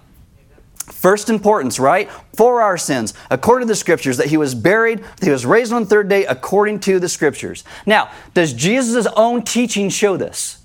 First 0.88 1.30
importance, 1.30 1.80
right? 1.80 2.10
For 2.36 2.62
our 2.62 2.78
sins, 2.78 3.14
according 3.30 3.68
to 3.68 3.72
the 3.72 3.76
scriptures, 3.76 4.18
that 4.18 4.28
he 4.28 4.38
was 4.38 4.56
buried, 4.56 5.00
that 5.00 5.26
he 5.26 5.30
was 5.30 5.46
raised 5.46 5.72
on 5.72 5.84
the 5.84 5.90
third 5.90 6.10
day, 6.10 6.26
according 6.26 6.80
to 6.82 7.00
the 7.00 7.08
scriptures. 7.08 7.64
Now, 7.86 8.10
does 8.34 8.54
Jesus' 8.54 9.08
own 9.16 9.44
teaching 9.44 9.90
show 9.90 10.18
this? 10.18 10.64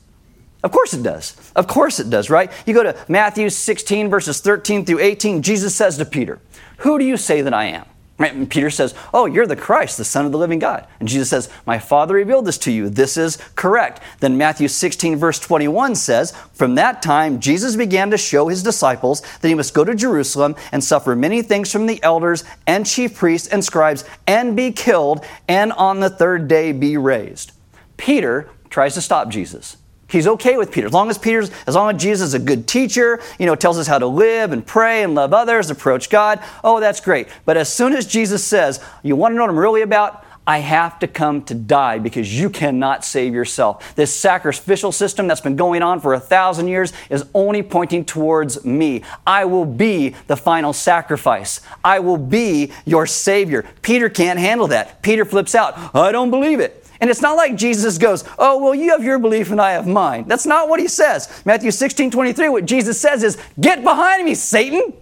Of 0.64 0.72
course 0.72 0.92
it 0.94 1.02
does. 1.02 1.52
Of 1.54 1.68
course 1.68 2.00
it 2.00 2.10
does, 2.10 2.30
right? 2.30 2.50
You 2.66 2.74
go 2.74 2.82
to 2.82 2.96
Matthew 3.08 3.48
16, 3.48 4.08
verses 4.08 4.40
13 4.40 4.84
through 4.84 5.00
18, 5.00 5.42
Jesus 5.42 5.74
says 5.74 5.98
to 5.98 6.04
Peter, 6.04 6.40
Who 6.78 6.98
do 6.98 7.04
you 7.04 7.16
say 7.16 7.42
that 7.42 7.54
I 7.54 7.66
am? 7.66 7.84
And 8.18 8.50
Peter 8.50 8.68
says, 8.68 8.94
Oh, 9.14 9.26
you're 9.26 9.46
the 9.46 9.54
Christ, 9.54 9.96
the 9.96 10.04
Son 10.04 10.26
of 10.26 10.32
the 10.32 10.38
living 10.38 10.58
God. 10.58 10.86
And 10.98 11.08
Jesus 11.08 11.30
says, 11.30 11.48
My 11.66 11.78
Father 11.78 12.14
revealed 12.14 12.46
this 12.46 12.58
to 12.58 12.72
you. 12.72 12.88
This 12.88 13.16
is 13.16 13.36
correct. 13.54 14.02
Then 14.20 14.36
Matthew 14.36 14.66
16, 14.66 15.16
verse 15.16 15.38
21 15.38 15.94
says, 15.94 16.32
From 16.52 16.74
that 16.74 17.00
time, 17.00 17.38
Jesus 17.38 17.76
began 17.76 18.10
to 18.10 18.18
show 18.18 18.48
his 18.48 18.62
disciples 18.62 19.20
that 19.40 19.48
he 19.48 19.54
must 19.54 19.74
go 19.74 19.84
to 19.84 19.94
Jerusalem 19.94 20.56
and 20.72 20.82
suffer 20.82 21.14
many 21.14 21.42
things 21.42 21.70
from 21.70 21.86
the 21.86 22.02
elders 22.02 22.44
and 22.66 22.84
chief 22.84 23.16
priests 23.16 23.48
and 23.48 23.64
scribes 23.64 24.04
and 24.26 24.56
be 24.56 24.72
killed, 24.72 25.24
and 25.46 25.72
on 25.72 26.00
the 26.00 26.10
third 26.10 26.48
day 26.48 26.72
be 26.72 26.96
raised. 26.96 27.52
Peter 27.96 28.50
tries 28.68 28.94
to 28.94 29.00
stop 29.00 29.28
Jesus. 29.28 29.76
He's 30.08 30.26
okay 30.26 30.56
with 30.56 30.72
Peter. 30.72 30.86
As 30.86 30.92
long 30.92 31.10
as 31.10 31.18
Peter's, 31.18 31.50
as 31.66 31.74
long 31.74 31.94
as 31.94 32.02
Jesus 32.02 32.28
is 32.28 32.34
a 32.34 32.38
good 32.38 32.66
teacher, 32.66 33.20
you 33.38 33.46
know, 33.46 33.54
tells 33.54 33.78
us 33.78 33.86
how 33.86 33.98
to 33.98 34.06
live 34.06 34.52
and 34.52 34.66
pray 34.66 35.02
and 35.02 35.14
love 35.14 35.34
others, 35.34 35.70
approach 35.70 36.08
God, 36.08 36.42
oh, 36.64 36.80
that's 36.80 37.00
great. 37.00 37.28
But 37.44 37.58
as 37.58 37.70
soon 37.72 37.92
as 37.92 38.06
Jesus 38.06 38.42
says, 38.42 38.82
you 39.02 39.16
want 39.16 39.32
to 39.32 39.36
know 39.36 39.42
what 39.42 39.50
I'm 39.50 39.58
really 39.58 39.82
about? 39.82 40.24
I 40.48 40.60
have 40.60 40.98
to 41.00 41.06
come 41.06 41.42
to 41.42 41.54
die 41.54 41.98
because 41.98 42.40
you 42.40 42.48
cannot 42.48 43.04
save 43.04 43.34
yourself. 43.34 43.94
This 43.96 44.18
sacrificial 44.18 44.92
system 44.92 45.28
that's 45.28 45.42
been 45.42 45.56
going 45.56 45.82
on 45.82 46.00
for 46.00 46.14
a 46.14 46.20
thousand 46.20 46.68
years 46.68 46.94
is 47.10 47.26
only 47.34 47.62
pointing 47.62 48.06
towards 48.06 48.64
me. 48.64 49.02
I 49.26 49.44
will 49.44 49.66
be 49.66 50.16
the 50.26 50.38
final 50.38 50.72
sacrifice. 50.72 51.60
I 51.84 51.98
will 51.98 52.16
be 52.16 52.72
your 52.86 53.06
Savior. 53.06 53.66
Peter 53.82 54.08
can't 54.08 54.38
handle 54.38 54.68
that. 54.68 55.02
Peter 55.02 55.26
flips 55.26 55.54
out. 55.54 55.94
I 55.94 56.12
don't 56.12 56.30
believe 56.30 56.60
it. 56.60 56.77
And 57.00 57.10
it's 57.10 57.22
not 57.22 57.36
like 57.36 57.56
Jesus 57.56 57.98
goes, 57.98 58.24
Oh, 58.38 58.58
well, 58.58 58.74
you 58.74 58.90
have 58.90 59.04
your 59.04 59.18
belief 59.18 59.50
and 59.50 59.60
I 59.60 59.72
have 59.72 59.86
mine. 59.86 60.26
That's 60.26 60.46
not 60.46 60.68
what 60.68 60.80
he 60.80 60.88
says. 60.88 61.42
Matthew 61.44 61.70
16 61.70 62.10
23, 62.10 62.48
what 62.48 62.66
Jesus 62.66 63.00
says 63.00 63.22
is, 63.22 63.38
Get 63.60 63.82
behind 63.82 64.24
me, 64.24 64.34
Satan. 64.34 64.92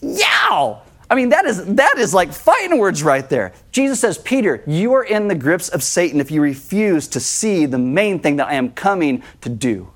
Yow! 0.00 0.82
I 1.10 1.14
mean, 1.16 1.28
that 1.30 1.44
is, 1.44 1.64
that 1.76 1.98
is 1.98 2.14
like 2.14 2.32
fighting 2.32 2.78
words 2.78 3.02
right 3.02 3.28
there. 3.28 3.52
Jesus 3.72 4.00
says, 4.00 4.18
Peter, 4.18 4.62
you 4.66 4.94
are 4.94 5.04
in 5.04 5.28
the 5.28 5.34
grips 5.34 5.68
of 5.68 5.82
Satan 5.82 6.20
if 6.20 6.30
you 6.30 6.40
refuse 6.40 7.06
to 7.08 7.20
see 7.20 7.66
the 7.66 7.78
main 7.78 8.20
thing 8.20 8.36
that 8.36 8.48
I 8.48 8.54
am 8.54 8.70
coming 8.70 9.22
to 9.42 9.48
do. 9.48 9.93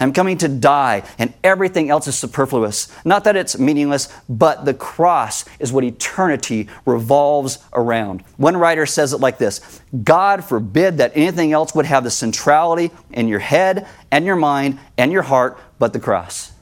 I'm 0.00 0.12
coming 0.12 0.38
to 0.38 0.48
die, 0.48 1.02
and 1.18 1.32
everything 1.42 1.90
else 1.90 2.06
is 2.06 2.18
superfluous. 2.18 2.88
Not 3.04 3.24
that 3.24 3.36
it's 3.36 3.58
meaningless, 3.58 4.12
but 4.28 4.64
the 4.64 4.74
cross 4.74 5.44
is 5.58 5.72
what 5.72 5.84
eternity 5.84 6.68
revolves 6.84 7.58
around. 7.72 8.22
One 8.36 8.56
writer 8.56 8.86
says 8.86 9.12
it 9.12 9.20
like 9.20 9.38
this 9.38 9.80
God 10.02 10.44
forbid 10.44 10.98
that 10.98 11.12
anything 11.14 11.52
else 11.52 11.74
would 11.74 11.86
have 11.86 12.04
the 12.04 12.10
centrality 12.10 12.90
in 13.12 13.28
your 13.28 13.38
head 13.38 13.86
and 14.10 14.24
your 14.24 14.36
mind 14.36 14.78
and 14.98 15.12
your 15.12 15.22
heart 15.22 15.58
but 15.78 15.92
the 15.92 16.00
cross. 16.00 16.52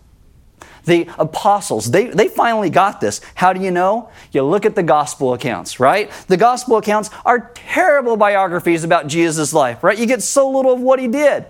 The 0.84 1.08
apostles, 1.18 1.90
they, 1.90 2.08
they 2.08 2.28
finally 2.28 2.68
got 2.68 3.00
this. 3.00 3.22
How 3.34 3.54
do 3.54 3.60
you 3.60 3.70
know? 3.70 4.10
You 4.32 4.42
look 4.42 4.66
at 4.66 4.74
the 4.74 4.82
gospel 4.82 5.32
accounts, 5.32 5.80
right? 5.80 6.10
The 6.28 6.36
gospel 6.36 6.76
accounts 6.76 7.08
are 7.24 7.50
terrible 7.54 8.18
biographies 8.18 8.84
about 8.84 9.06
Jesus' 9.06 9.54
life, 9.54 9.82
right? 9.82 9.98
You 9.98 10.04
get 10.04 10.22
so 10.22 10.50
little 10.50 10.74
of 10.74 10.80
what 10.80 10.98
he 10.98 11.08
did, 11.08 11.46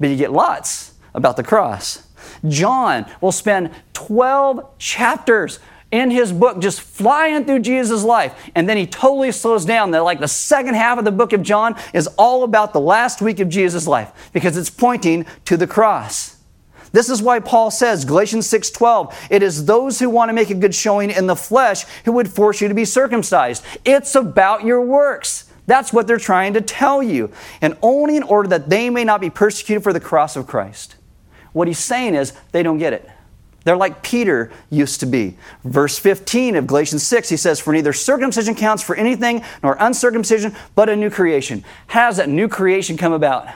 but 0.00 0.08
you 0.08 0.16
get 0.16 0.32
lots 0.32 0.87
about 1.14 1.36
the 1.36 1.42
cross. 1.42 2.06
John 2.46 3.06
will 3.20 3.32
spend 3.32 3.70
12 3.94 4.78
chapters 4.78 5.60
in 5.90 6.10
his 6.10 6.32
book, 6.32 6.60
just 6.60 6.80
flying 6.80 7.44
through 7.44 7.60
Jesus' 7.60 8.04
life. 8.04 8.50
And 8.54 8.68
then 8.68 8.76
he 8.76 8.86
totally 8.86 9.32
slows 9.32 9.64
down. 9.64 9.90
That 9.92 10.00
like 10.00 10.20
the 10.20 10.28
second 10.28 10.74
half 10.74 10.98
of 10.98 11.04
the 11.04 11.12
book 11.12 11.32
of 11.32 11.42
John 11.42 11.76
is 11.94 12.06
all 12.18 12.44
about 12.44 12.72
the 12.72 12.80
last 12.80 13.22
week 13.22 13.40
of 13.40 13.48
Jesus' 13.48 13.86
life 13.86 14.30
because 14.32 14.56
it's 14.56 14.70
pointing 14.70 15.24
to 15.46 15.56
the 15.56 15.66
cross. 15.66 16.36
This 16.92 17.10
is 17.10 17.22
why 17.22 17.40
Paul 17.40 17.70
says, 17.70 18.04
Galatians 18.04 18.46
6:12, 18.46 19.14
it 19.30 19.42
is 19.42 19.66
those 19.66 19.98
who 19.98 20.08
want 20.08 20.30
to 20.30 20.32
make 20.32 20.50
a 20.50 20.54
good 20.54 20.74
showing 20.74 21.10
in 21.10 21.26
the 21.26 21.36
flesh 21.36 21.84
who 22.04 22.12
would 22.12 22.30
force 22.30 22.60
you 22.60 22.68
to 22.68 22.74
be 22.74 22.84
circumcised. 22.84 23.64
It's 23.84 24.14
about 24.14 24.64
your 24.64 24.80
works. 24.80 25.44
That's 25.66 25.92
what 25.92 26.06
they're 26.06 26.16
trying 26.18 26.54
to 26.54 26.62
tell 26.62 27.02
you. 27.02 27.30
And 27.60 27.76
only 27.82 28.16
in 28.16 28.22
order 28.22 28.48
that 28.48 28.70
they 28.70 28.88
may 28.88 29.04
not 29.04 29.20
be 29.20 29.28
persecuted 29.28 29.82
for 29.82 29.92
the 29.92 30.00
cross 30.00 30.34
of 30.34 30.46
Christ. 30.46 30.94
What 31.52 31.68
he's 31.68 31.78
saying 31.78 32.14
is 32.14 32.32
they 32.52 32.62
don't 32.62 32.78
get 32.78 32.92
it. 32.92 33.08
They're 33.64 33.76
like 33.76 34.02
Peter 34.02 34.50
used 34.70 35.00
to 35.00 35.06
be. 35.06 35.36
Verse 35.62 35.98
15 35.98 36.56
of 36.56 36.66
Galatians 36.66 37.06
6, 37.06 37.28
he 37.28 37.36
says, 37.36 37.60
For 37.60 37.72
neither 37.72 37.92
circumcision 37.92 38.54
counts 38.54 38.82
for 38.82 38.96
anything, 38.96 39.42
nor 39.62 39.76
uncircumcision, 39.78 40.54
but 40.74 40.88
a 40.88 40.96
new 40.96 41.10
creation. 41.10 41.64
How 41.88 42.08
does 42.08 42.16
that 42.16 42.28
new 42.28 42.48
creation 42.48 42.96
come 42.96 43.12
about? 43.12 43.46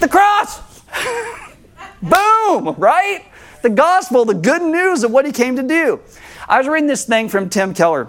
The 0.00 0.08
cross! 0.08 0.82
Boom! 2.02 2.74
Right? 2.76 3.26
The 3.62 3.70
gospel, 3.70 4.24
the 4.24 4.34
good 4.34 4.62
news 4.62 5.04
of 5.04 5.10
what 5.10 5.26
he 5.26 5.32
came 5.32 5.56
to 5.56 5.62
do. 5.62 6.00
I 6.48 6.58
was 6.58 6.66
reading 6.66 6.88
this 6.88 7.04
thing 7.04 7.28
from 7.28 7.48
Tim 7.48 7.72
Keller. 7.72 8.08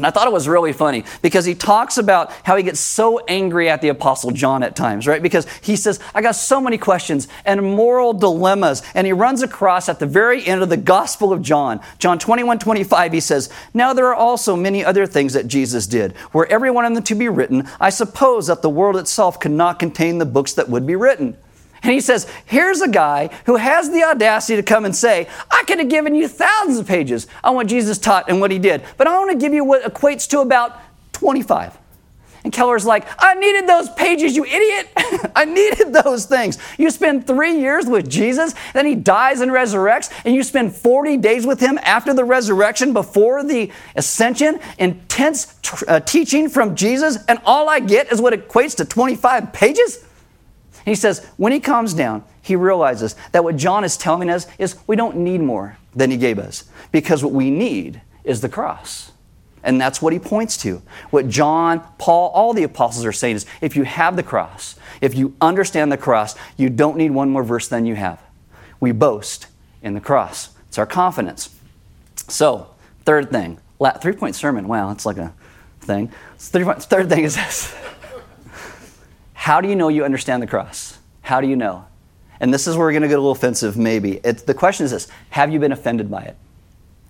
And 0.00 0.06
I 0.06 0.10
thought 0.10 0.26
it 0.26 0.32
was 0.32 0.48
really 0.48 0.72
funny 0.72 1.04
because 1.20 1.44
he 1.44 1.54
talks 1.54 1.98
about 1.98 2.32
how 2.42 2.56
he 2.56 2.62
gets 2.62 2.80
so 2.80 3.18
angry 3.28 3.68
at 3.68 3.82
the 3.82 3.90
Apostle 3.90 4.30
John 4.30 4.62
at 4.62 4.74
times, 4.74 5.06
right? 5.06 5.22
Because 5.22 5.46
he 5.60 5.76
says, 5.76 6.00
I 6.14 6.22
got 6.22 6.36
so 6.36 6.58
many 6.58 6.78
questions 6.78 7.28
and 7.44 7.62
moral 7.62 8.14
dilemmas. 8.14 8.82
And 8.94 9.06
he 9.06 9.12
runs 9.12 9.42
across 9.42 9.90
at 9.90 9.98
the 9.98 10.06
very 10.06 10.46
end 10.46 10.62
of 10.62 10.70
the 10.70 10.78
Gospel 10.78 11.34
of 11.34 11.42
John, 11.42 11.80
John 11.98 12.18
21 12.18 12.58
25, 12.60 13.12
he 13.12 13.20
says, 13.20 13.50
Now 13.74 13.92
there 13.92 14.06
are 14.06 14.14
also 14.14 14.56
many 14.56 14.82
other 14.82 15.04
things 15.04 15.34
that 15.34 15.46
Jesus 15.46 15.86
did. 15.86 16.14
Were 16.32 16.46
every 16.46 16.70
one 16.70 16.86
of 16.86 16.94
them 16.94 17.04
to 17.04 17.14
be 17.14 17.28
written, 17.28 17.68
I 17.78 17.90
suppose 17.90 18.46
that 18.46 18.62
the 18.62 18.70
world 18.70 18.96
itself 18.96 19.38
could 19.38 19.50
not 19.50 19.78
contain 19.78 20.16
the 20.16 20.24
books 20.24 20.54
that 20.54 20.70
would 20.70 20.86
be 20.86 20.96
written. 20.96 21.36
And 21.82 21.92
he 21.92 22.00
says, 22.00 22.30
Here's 22.44 22.80
a 22.80 22.88
guy 22.88 23.30
who 23.46 23.56
has 23.56 23.90
the 23.90 24.04
audacity 24.04 24.56
to 24.56 24.62
come 24.62 24.84
and 24.84 24.94
say, 24.94 25.28
I 25.50 25.64
could 25.66 25.78
have 25.78 25.88
given 25.88 26.14
you 26.14 26.28
thousands 26.28 26.78
of 26.78 26.86
pages 26.86 27.26
on 27.42 27.54
what 27.54 27.66
Jesus 27.66 27.98
taught 27.98 28.28
and 28.28 28.40
what 28.40 28.50
he 28.50 28.58
did, 28.58 28.82
but 28.96 29.06
I 29.06 29.18
want 29.18 29.30
to 29.30 29.36
give 29.38 29.54
you 29.54 29.64
what 29.64 29.82
equates 29.82 30.28
to 30.30 30.40
about 30.40 30.78
25. 31.12 31.78
And 32.42 32.52
Keller's 32.52 32.86
like, 32.86 33.06
I 33.18 33.34
needed 33.34 33.66
those 33.66 33.90
pages, 33.90 34.34
you 34.34 34.44
idiot. 34.44 34.88
I 35.36 35.44
needed 35.44 35.92
those 35.92 36.24
things. 36.24 36.56
You 36.78 36.90
spend 36.90 37.26
three 37.26 37.58
years 37.58 37.86
with 37.86 38.08
Jesus, 38.08 38.54
then 38.72 38.86
he 38.86 38.94
dies 38.94 39.40
and 39.40 39.50
resurrects, 39.50 40.10
and 40.24 40.34
you 40.34 40.42
spend 40.42 40.74
40 40.74 41.18
days 41.18 41.46
with 41.46 41.60
him 41.60 41.78
after 41.82 42.14
the 42.14 42.24
resurrection, 42.24 42.94
before 42.94 43.44
the 43.44 43.70
ascension, 43.94 44.58
intense 44.78 45.54
t- 45.60 45.86
uh, 45.86 46.00
teaching 46.00 46.48
from 46.48 46.74
Jesus, 46.74 47.18
and 47.28 47.38
all 47.44 47.68
I 47.68 47.80
get 47.80 48.10
is 48.10 48.22
what 48.22 48.32
equates 48.32 48.74
to 48.76 48.86
25 48.86 49.52
pages? 49.52 50.06
He 50.90 50.96
says, 50.96 51.24
when 51.36 51.52
he 51.52 51.60
comes 51.60 51.94
down, 51.94 52.24
he 52.42 52.56
realizes 52.56 53.14
that 53.30 53.44
what 53.44 53.54
John 53.54 53.84
is 53.84 53.96
telling 53.96 54.28
us 54.28 54.48
is 54.58 54.74
we 54.88 54.96
don't 54.96 55.18
need 55.18 55.40
more 55.40 55.78
than 55.94 56.10
he 56.10 56.16
gave 56.16 56.36
us 56.36 56.64
because 56.90 57.22
what 57.22 57.32
we 57.32 57.48
need 57.48 58.02
is 58.24 58.40
the 58.40 58.48
cross. 58.48 59.12
And 59.62 59.80
that's 59.80 60.02
what 60.02 60.12
he 60.12 60.18
points 60.18 60.56
to. 60.62 60.82
What 61.10 61.28
John, 61.28 61.80
Paul, 61.98 62.30
all 62.30 62.52
the 62.52 62.64
apostles 62.64 63.06
are 63.06 63.12
saying 63.12 63.36
is 63.36 63.46
if 63.60 63.76
you 63.76 63.84
have 63.84 64.16
the 64.16 64.24
cross, 64.24 64.74
if 65.00 65.14
you 65.14 65.36
understand 65.40 65.92
the 65.92 65.96
cross, 65.96 66.34
you 66.56 66.68
don't 66.68 66.96
need 66.96 67.12
one 67.12 67.30
more 67.30 67.44
verse 67.44 67.68
than 67.68 67.86
you 67.86 67.94
have. 67.94 68.20
We 68.80 68.90
boast 68.90 69.46
in 69.82 69.94
the 69.94 70.00
cross, 70.00 70.48
it's 70.66 70.76
our 70.76 70.86
confidence. 70.86 71.54
So, 72.26 72.66
third 73.04 73.30
thing, 73.30 73.60
three 74.00 74.14
point 74.14 74.34
sermon. 74.34 74.66
Wow, 74.66 74.90
it's 74.90 75.06
like 75.06 75.18
a 75.18 75.32
thing. 75.82 76.10
Third 76.36 77.08
thing 77.08 77.22
is 77.22 77.36
this. 77.36 77.72
How 79.40 79.62
do 79.62 79.70
you 79.70 79.74
know 79.74 79.88
you 79.88 80.04
understand 80.04 80.42
the 80.42 80.46
cross? 80.46 80.98
How 81.22 81.40
do 81.40 81.48
you 81.48 81.56
know? 81.56 81.86
And 82.40 82.52
this 82.52 82.66
is 82.66 82.76
where 82.76 82.86
we're 82.86 82.92
going 82.92 83.04
to 83.04 83.08
get 83.08 83.14
a 83.14 83.22
little 83.22 83.32
offensive, 83.32 83.74
maybe. 83.74 84.18
The 84.18 84.52
question 84.52 84.84
is 84.84 84.90
this 84.90 85.08
Have 85.30 85.50
you 85.50 85.58
been 85.58 85.72
offended 85.72 86.10
by 86.10 86.24
it? 86.24 86.36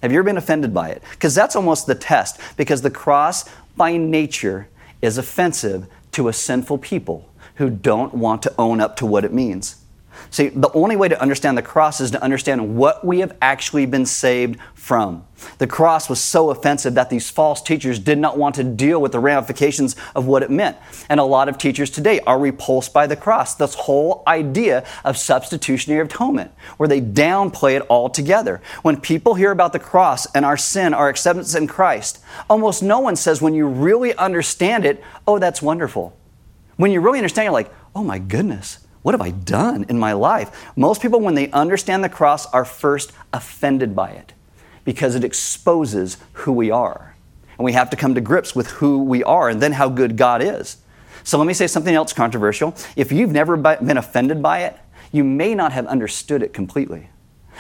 Have 0.01 0.13
you 0.13 0.19
ever 0.19 0.27
been 0.27 0.37
offended 0.37 0.73
by 0.73 0.91
it? 0.91 1.03
Because 1.11 1.35
that's 1.35 1.57
almost 1.57 1.89
the 1.89 1.97
test, 1.97 2.41
because 2.57 2.83
the 2.83 2.91
cross, 2.91 3.47
by 3.77 3.97
nature, 3.97 4.69
is 5.03 5.19
offensive 5.19 5.89
to 6.13 6.29
a 6.29 6.33
sinful 6.33 6.79
people 6.79 7.29
who 7.57 7.69
don't 7.69 8.15
want 8.15 8.45
to 8.45 8.55
own 8.57 8.81
up 8.81 8.97
to 8.99 9.07
what 9.07 9.25
it 9.25 9.33
means. 9.33 9.80
See, 10.29 10.49
the 10.49 10.71
only 10.73 10.97
way 10.97 11.09
to 11.09 11.21
understand 11.21 11.57
the 11.57 11.63
cross 11.63 12.01
is 12.01 12.11
to 12.11 12.23
understand 12.23 12.77
what 12.77 13.05
we 13.05 13.21
have 13.21 13.37
actually 13.41 13.87
been 13.87 14.05
saved 14.07 14.61
from. 14.75 15.25
The 15.59 15.67
cross 15.67 16.09
was 16.09 16.21
so 16.21 16.51
offensive 16.51 16.95
that 16.95 17.11
these 17.11 17.31
false 17.31 17.63
teachers 17.63 17.99
did 17.99 18.19
not 18.19 18.37
want 18.37 18.55
to 18.57 18.65
deal 18.65 19.01
with 19.01 19.13
the 19.13 19.19
ramifications 19.19 19.97
of 20.15 20.27
what 20.27 20.43
it 20.43 20.51
meant. 20.51 20.77
And 21.09 21.19
a 21.19 21.25
lot 21.25 21.49
of 21.49 21.57
teachers 21.57 21.91
today 21.91 22.21
are 22.21 22.39
repulsed 22.39 22.93
by 22.93 23.07
the 23.07 23.17
cross, 23.17 23.55
this 23.55 23.75
whole 23.75 24.23
idea 24.27 24.85
of 25.05 25.17
substitutionary 25.17 26.05
atonement, 26.05 26.53
where 26.77 26.89
they 26.89 27.01
downplay 27.01 27.77
it 27.77 27.87
altogether. 27.89 28.61
When 28.83 29.01
people 29.01 29.35
hear 29.35 29.51
about 29.51 29.73
the 29.73 29.79
cross 29.79 30.27
and 30.35 30.45
our 30.45 30.57
sin, 30.57 30.93
our 30.93 31.09
acceptance 31.09 31.55
in 31.55 31.67
Christ, 31.67 32.21
almost 32.49 32.83
no 32.83 33.01
one 33.01 33.17
says, 33.17 33.41
when 33.41 33.55
you 33.55 33.67
really 33.67 34.15
understand 34.17 34.85
it, 34.85 35.03
oh, 35.27 35.39
that's 35.39 35.63
wonderful. 35.63 36.17
When 36.77 36.91
you 36.91 37.01
really 37.01 37.19
understand, 37.19 37.47
you're 37.47 37.53
like, 37.53 37.73
oh 37.95 38.05
my 38.05 38.19
goodness 38.19 38.87
what 39.03 39.13
have 39.13 39.23
I 39.23 39.31
done 39.31 39.87
in 39.89 39.99
my 39.99 40.13
life? 40.13 40.69
Most 40.77 41.01
people, 41.01 41.21
when 41.21 41.35
they 41.35 41.51
understand 41.51 42.05
the 42.05 42.09
cross, 42.09 42.47
are 42.53 42.65
first 42.65 43.13
offended 43.33 43.97
by 43.97 44.11
it 44.11 44.35
because 44.85 45.15
it 45.15 45.25
exposes 45.25 46.19
who 46.33 46.53
we 46.53 46.71
are. 46.71 47.15
And 47.59 47.65
we 47.65 47.73
have 47.73 47.91
to 47.91 47.97
come 47.97 48.15
to 48.15 48.21
grips 48.21 48.55
with 48.55 48.69
who 48.69 49.03
we 49.05 49.23
are 49.25 49.49
and 49.49 49.61
then 49.61 49.73
how 49.73 49.89
good 49.89 50.17
God 50.17 50.43
is. 50.43 50.79
So 51.25 51.39
let 51.39 51.47
me 51.47 51.55
say 51.55 51.67
something 51.67 51.95
else 51.95 52.13
controversial. 52.13 52.75
If 52.97 53.13
you've 53.13 53.33
never 53.33 53.57
been 53.57 53.99
offended 53.99 54.43
by 54.43 54.61
it, 54.61 54.79
you 55.13 55.25
may 55.25 55.55
not 55.55 55.73
have 55.73 55.87
understood 55.87 56.43
it 56.43 56.53
completely. 56.53 57.11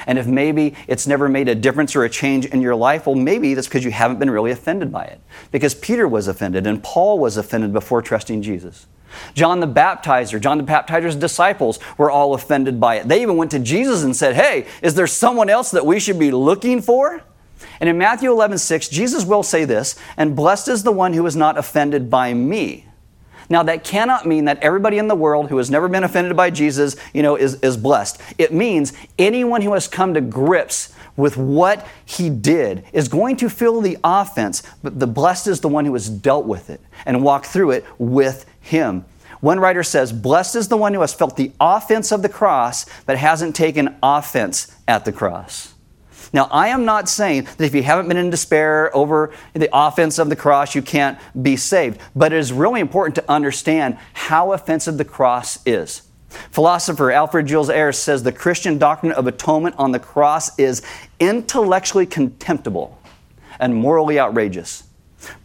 And 0.06 0.18
if 0.18 0.26
maybe 0.26 0.74
it's 0.86 1.06
never 1.06 1.28
made 1.28 1.48
a 1.48 1.54
difference 1.54 1.94
or 1.94 2.04
a 2.04 2.10
change 2.10 2.46
in 2.46 2.62
your 2.62 2.74
life, 2.74 3.06
well, 3.06 3.16
maybe 3.16 3.54
that's 3.54 3.66
because 3.66 3.84
you 3.84 3.90
haven't 3.90 4.18
been 4.18 4.30
really 4.30 4.50
offended 4.50 4.90
by 4.90 5.04
it. 5.04 5.20
Because 5.50 5.74
Peter 5.74 6.08
was 6.08 6.28
offended 6.28 6.66
and 6.66 6.82
Paul 6.82 7.18
was 7.18 7.36
offended 7.36 7.72
before 7.72 8.00
trusting 8.00 8.42
Jesus. 8.42 8.86
John 9.34 9.60
the 9.60 9.68
Baptizer, 9.68 10.40
John 10.40 10.58
the 10.58 10.64
Baptizer's 10.64 11.16
disciples 11.16 11.78
were 11.98 12.10
all 12.10 12.34
offended 12.34 12.80
by 12.80 12.96
it. 12.96 13.08
They 13.08 13.22
even 13.22 13.36
went 13.36 13.50
to 13.52 13.58
Jesus 13.58 14.02
and 14.02 14.14
said, 14.14 14.34
Hey, 14.34 14.66
is 14.82 14.94
there 14.94 15.06
someone 15.06 15.50
else 15.50 15.70
that 15.70 15.86
we 15.86 16.00
should 16.00 16.18
be 16.18 16.30
looking 16.30 16.82
for? 16.82 17.22
And 17.80 17.88
in 17.88 17.98
Matthew 17.98 18.30
11, 18.30 18.58
6, 18.58 18.88
Jesus 18.88 19.24
will 19.24 19.42
say 19.42 19.64
this, 19.64 19.98
and 20.16 20.36
blessed 20.36 20.68
is 20.68 20.82
the 20.82 20.92
one 20.92 21.12
who 21.12 21.24
is 21.26 21.36
not 21.36 21.58
offended 21.58 22.10
by 22.10 22.34
me. 22.34 22.86
Now, 23.48 23.64
that 23.64 23.82
cannot 23.82 24.26
mean 24.26 24.44
that 24.44 24.62
everybody 24.62 24.98
in 24.98 25.08
the 25.08 25.16
world 25.16 25.50
who 25.50 25.56
has 25.56 25.70
never 25.70 25.88
been 25.88 26.04
offended 26.04 26.36
by 26.36 26.50
Jesus, 26.50 26.94
you 27.12 27.22
know, 27.22 27.34
is, 27.34 27.56
is 27.56 27.76
blessed. 27.76 28.20
It 28.38 28.52
means 28.52 28.92
anyone 29.18 29.62
who 29.62 29.72
has 29.72 29.88
come 29.88 30.14
to 30.14 30.20
grips 30.20 30.92
with 31.16 31.36
what 31.36 31.86
he 32.04 32.30
did 32.30 32.84
is 32.92 33.08
going 33.08 33.36
to 33.36 33.50
feel 33.50 33.80
the 33.80 33.98
offense, 34.04 34.62
but 34.84 35.00
the 35.00 35.06
blessed 35.06 35.48
is 35.48 35.60
the 35.60 35.68
one 35.68 35.84
who 35.84 35.92
has 35.94 36.08
dealt 36.08 36.46
with 36.46 36.70
it 36.70 36.80
and 37.04 37.24
walked 37.24 37.46
through 37.46 37.72
it 37.72 37.84
with 37.98 38.46
him. 38.60 39.04
One 39.40 39.58
writer 39.58 39.82
says, 39.82 40.12
Blessed 40.12 40.56
is 40.56 40.68
the 40.68 40.76
one 40.76 40.94
who 40.94 41.00
has 41.00 41.14
felt 41.14 41.36
the 41.36 41.52
offense 41.60 42.12
of 42.12 42.22
the 42.22 42.28
cross, 42.28 42.86
but 43.06 43.16
hasn't 43.16 43.56
taken 43.56 43.96
offense 44.02 44.74
at 44.86 45.04
the 45.04 45.12
cross. 45.12 45.74
Now, 46.32 46.48
I 46.52 46.68
am 46.68 46.84
not 46.84 47.08
saying 47.08 47.44
that 47.56 47.64
if 47.64 47.74
you 47.74 47.82
haven't 47.82 48.08
been 48.08 48.16
in 48.16 48.30
despair 48.30 48.94
over 48.94 49.32
the 49.52 49.68
offense 49.72 50.18
of 50.18 50.28
the 50.28 50.36
cross, 50.36 50.74
you 50.74 50.82
can't 50.82 51.18
be 51.42 51.56
saved. 51.56 52.00
But 52.14 52.32
it 52.32 52.38
is 52.38 52.52
really 52.52 52.80
important 52.80 53.16
to 53.16 53.30
understand 53.30 53.98
how 54.12 54.52
offensive 54.52 54.96
the 54.96 55.04
cross 55.04 55.58
is. 55.66 56.02
Philosopher 56.28 57.10
Alfred 57.10 57.46
Jules 57.46 57.70
Ayres 57.70 57.98
says 57.98 58.22
the 58.22 58.30
Christian 58.30 58.78
doctrine 58.78 59.12
of 59.12 59.26
atonement 59.26 59.74
on 59.78 59.90
the 59.90 59.98
cross 59.98 60.56
is 60.58 60.82
intellectually 61.18 62.06
contemptible 62.06 63.00
and 63.58 63.74
morally 63.74 64.20
outrageous. 64.20 64.84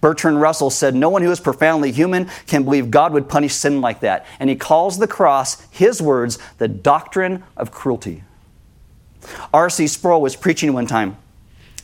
Bertrand 0.02 0.42
Russell 0.42 0.70
said, 0.70 0.96
No 0.96 1.10
one 1.10 1.22
who 1.22 1.32
is 1.32 1.40
profoundly 1.40 1.92
human 1.92 2.30
can 2.48 2.64
believe 2.64 2.92
God 2.92 3.14
would 3.14 3.30
punish 3.30 3.54
sin 3.54 3.82
like 3.82 4.02
that. 4.02 4.26
And 4.40 4.50
he 4.50 4.56
calls 4.56 4.98
the 4.98 5.08
cross, 5.08 5.62
his 5.72 6.02
words, 6.02 6.38
the 6.58 6.68
doctrine 6.68 7.44
of 7.58 7.72
cruelty. 7.72 8.24
R.C. 9.54 9.88
Sproul 9.88 10.22
was 10.22 10.36
preaching 10.36 10.74
one 10.74 10.86
time 10.86 11.18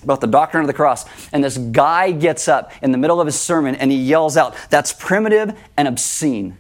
about 0.04 0.21
the 0.21 0.27
doctrine 0.27 0.62
of 0.62 0.67
the 0.67 0.73
cross, 0.73 1.06
and 1.32 1.43
this 1.43 1.58
guy 1.58 2.12
gets 2.12 2.47
up 2.47 2.71
in 2.82 2.91
the 2.91 2.97
middle 2.97 3.21
of 3.21 3.27
his 3.27 3.39
sermon 3.39 3.75
and 3.75 3.91
he 3.91 3.97
yells 3.97 4.36
out, 4.38 4.56
That's 4.69 4.93
primitive 4.93 5.58
and 5.77 5.88
obscene. 5.88 6.58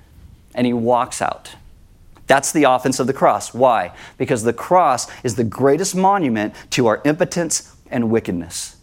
And 0.53 0.67
he 0.67 0.73
walks 0.73 1.21
out. 1.21 1.55
That's 2.27 2.51
the 2.51 2.63
offense 2.63 2.99
of 2.99 3.07
the 3.07 3.13
cross. 3.13 3.53
Why? 3.53 3.93
Because 4.17 4.43
the 4.43 4.53
cross 4.53 5.07
is 5.23 5.35
the 5.35 5.43
greatest 5.43 5.95
monument 5.95 6.53
to 6.71 6.87
our 6.87 7.01
impotence 7.05 7.75
and 7.89 8.09
wickedness. 8.09 8.75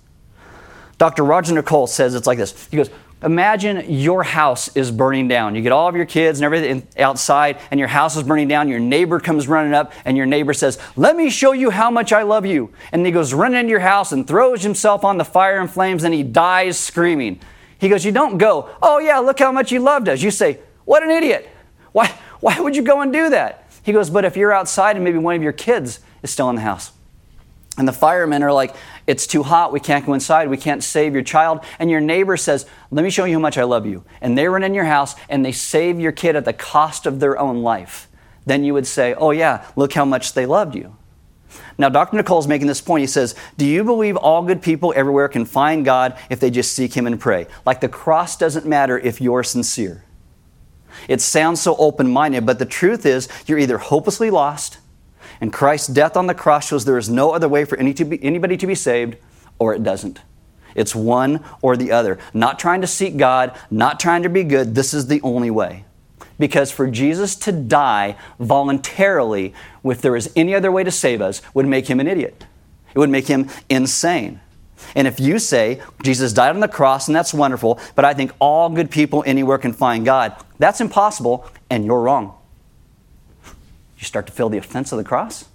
Dr. 0.98 1.24
Roger 1.24 1.54
Nicole 1.54 1.86
says 1.86 2.14
it's 2.14 2.26
like 2.26 2.38
this. 2.38 2.68
He 2.70 2.76
goes, 2.76 2.90
Imagine 3.22 3.84
your 3.88 4.22
house 4.22 4.76
is 4.76 4.92
burning 4.92 5.26
down. 5.26 5.56
You 5.56 5.62
get 5.62 5.72
all 5.72 5.88
of 5.88 5.96
your 5.96 6.06
kids 6.06 6.38
and 6.38 6.44
everything 6.44 6.86
outside, 6.96 7.58
and 7.72 7.80
your 7.80 7.88
house 7.88 8.16
is 8.16 8.22
burning 8.22 8.46
down. 8.46 8.68
Your 8.68 8.78
neighbor 8.78 9.18
comes 9.18 9.48
running 9.48 9.74
up, 9.74 9.92
and 10.04 10.16
your 10.16 10.26
neighbor 10.26 10.54
says, 10.54 10.78
Let 10.94 11.16
me 11.16 11.28
show 11.28 11.50
you 11.50 11.70
how 11.70 11.90
much 11.90 12.12
I 12.12 12.22
love 12.22 12.46
you. 12.46 12.70
And 12.92 13.04
he 13.04 13.10
goes 13.10 13.34
running 13.34 13.58
into 13.58 13.70
your 13.70 13.80
house 13.80 14.12
and 14.12 14.24
throws 14.24 14.62
himself 14.62 15.04
on 15.04 15.18
the 15.18 15.24
fire 15.24 15.58
and 15.58 15.68
flames, 15.68 16.04
and 16.04 16.14
he 16.14 16.22
dies 16.22 16.78
screaming. 16.78 17.40
He 17.80 17.88
goes, 17.88 18.04
You 18.04 18.12
don't 18.12 18.38
go, 18.38 18.70
Oh, 18.80 18.98
yeah, 19.00 19.18
look 19.18 19.40
how 19.40 19.50
much 19.50 19.70
he 19.70 19.80
loved 19.80 20.08
us. 20.08 20.22
You 20.22 20.30
say, 20.30 20.60
What 20.84 21.02
an 21.02 21.10
idiot. 21.10 21.48
Why, 21.90 22.14
why 22.38 22.60
would 22.60 22.76
you 22.76 22.82
go 22.82 23.00
and 23.00 23.12
do 23.12 23.30
that? 23.30 23.68
He 23.82 23.92
goes, 23.92 24.10
But 24.10 24.26
if 24.26 24.36
you're 24.36 24.52
outside 24.52 24.94
and 24.94 25.04
maybe 25.04 25.18
one 25.18 25.34
of 25.34 25.42
your 25.42 25.52
kids 25.52 25.98
is 26.22 26.30
still 26.30 26.50
in 26.50 26.54
the 26.54 26.62
house, 26.62 26.92
and 27.78 27.86
the 27.86 27.92
firemen 27.92 28.42
are 28.42 28.52
like, 28.52 28.74
It's 29.06 29.26
too 29.26 29.44
hot. 29.44 29.72
We 29.72 29.80
can't 29.80 30.04
go 30.04 30.12
inside. 30.12 30.50
We 30.50 30.56
can't 30.56 30.82
save 30.82 31.14
your 31.14 31.22
child. 31.22 31.64
And 31.78 31.90
your 31.90 32.00
neighbor 32.00 32.36
says, 32.36 32.66
Let 32.90 33.04
me 33.04 33.10
show 33.10 33.24
you 33.24 33.34
how 33.34 33.40
much 33.40 33.56
I 33.56 33.62
love 33.62 33.86
you. 33.86 34.04
And 34.20 34.36
they 34.36 34.48
run 34.48 34.64
in 34.64 34.74
your 34.74 34.84
house 34.84 35.14
and 35.28 35.44
they 35.44 35.52
save 35.52 35.98
your 36.00 36.12
kid 36.12 36.36
at 36.36 36.44
the 36.44 36.52
cost 36.52 37.06
of 37.06 37.20
their 37.20 37.38
own 37.38 37.62
life. 37.62 38.08
Then 38.44 38.64
you 38.64 38.74
would 38.74 38.86
say, 38.86 39.14
Oh, 39.14 39.30
yeah, 39.30 39.64
look 39.76 39.92
how 39.92 40.04
much 40.04 40.34
they 40.34 40.44
loved 40.44 40.74
you. 40.74 40.96
Now, 41.78 41.88
Dr. 41.88 42.16
Nicole 42.16 42.40
is 42.40 42.48
making 42.48 42.66
this 42.66 42.80
point. 42.80 43.02
He 43.02 43.06
says, 43.06 43.36
Do 43.56 43.64
you 43.64 43.84
believe 43.84 44.16
all 44.16 44.42
good 44.42 44.60
people 44.60 44.92
everywhere 44.96 45.28
can 45.28 45.44
find 45.44 45.84
God 45.84 46.18
if 46.28 46.40
they 46.40 46.50
just 46.50 46.72
seek 46.72 46.94
Him 46.94 47.06
and 47.06 47.20
pray? 47.20 47.46
Like 47.64 47.80
the 47.80 47.88
cross 47.88 48.36
doesn't 48.36 48.66
matter 48.66 48.98
if 48.98 49.20
you're 49.20 49.44
sincere. 49.44 50.04
It 51.06 51.20
sounds 51.20 51.60
so 51.60 51.76
open 51.76 52.10
minded, 52.10 52.44
but 52.44 52.58
the 52.58 52.66
truth 52.66 53.06
is, 53.06 53.28
you're 53.46 53.58
either 53.58 53.78
hopelessly 53.78 54.30
lost 54.30 54.78
and 55.40 55.52
Christ's 55.52 55.88
death 55.88 56.16
on 56.16 56.26
the 56.26 56.34
cross 56.34 56.68
shows 56.68 56.84
there 56.84 56.98
is 56.98 57.08
no 57.08 57.32
other 57.32 57.48
way 57.48 57.64
for 57.64 57.78
any 57.78 57.94
to 57.94 58.04
be, 58.04 58.22
anybody 58.22 58.56
to 58.56 58.66
be 58.66 58.74
saved, 58.74 59.16
or 59.58 59.74
it 59.74 59.82
doesn't. 59.82 60.20
It's 60.74 60.94
one 60.94 61.44
or 61.62 61.76
the 61.76 61.92
other. 61.92 62.18
Not 62.34 62.58
trying 62.58 62.80
to 62.82 62.86
seek 62.86 63.16
God, 63.16 63.56
not 63.70 63.98
trying 63.98 64.22
to 64.22 64.28
be 64.28 64.44
good. 64.44 64.74
This 64.74 64.94
is 64.94 65.06
the 65.06 65.20
only 65.22 65.50
way. 65.50 65.84
Because 66.38 66.70
for 66.70 66.88
Jesus 66.88 67.34
to 67.36 67.52
die 67.52 68.16
voluntarily, 68.38 69.54
if 69.84 70.00
there 70.00 70.12
was 70.12 70.30
any 70.36 70.54
other 70.54 70.70
way 70.70 70.84
to 70.84 70.90
save 70.90 71.20
us, 71.20 71.42
would 71.52 71.66
make 71.66 71.88
him 71.88 71.98
an 71.98 72.06
idiot. 72.06 72.46
It 72.94 72.98
would 72.98 73.10
make 73.10 73.26
him 73.26 73.48
insane. 73.68 74.40
And 74.94 75.08
if 75.08 75.18
you 75.18 75.40
say 75.40 75.82
Jesus 76.04 76.32
died 76.32 76.54
on 76.54 76.60
the 76.60 76.68
cross 76.68 77.08
and 77.08 77.16
that's 77.16 77.34
wonderful, 77.34 77.80
but 77.96 78.04
I 78.04 78.14
think 78.14 78.30
all 78.38 78.70
good 78.70 78.90
people 78.90 79.24
anywhere 79.26 79.58
can 79.58 79.72
find 79.72 80.04
God, 80.04 80.36
that's 80.58 80.80
impossible 80.80 81.44
and 81.68 81.84
you're 81.84 82.00
wrong 82.00 82.37
you 83.98 84.04
start 84.04 84.26
to 84.28 84.32
feel 84.32 84.48
the 84.48 84.58
offense 84.58 84.92
of 84.92 84.98
the 84.98 85.04
cross. 85.04 85.46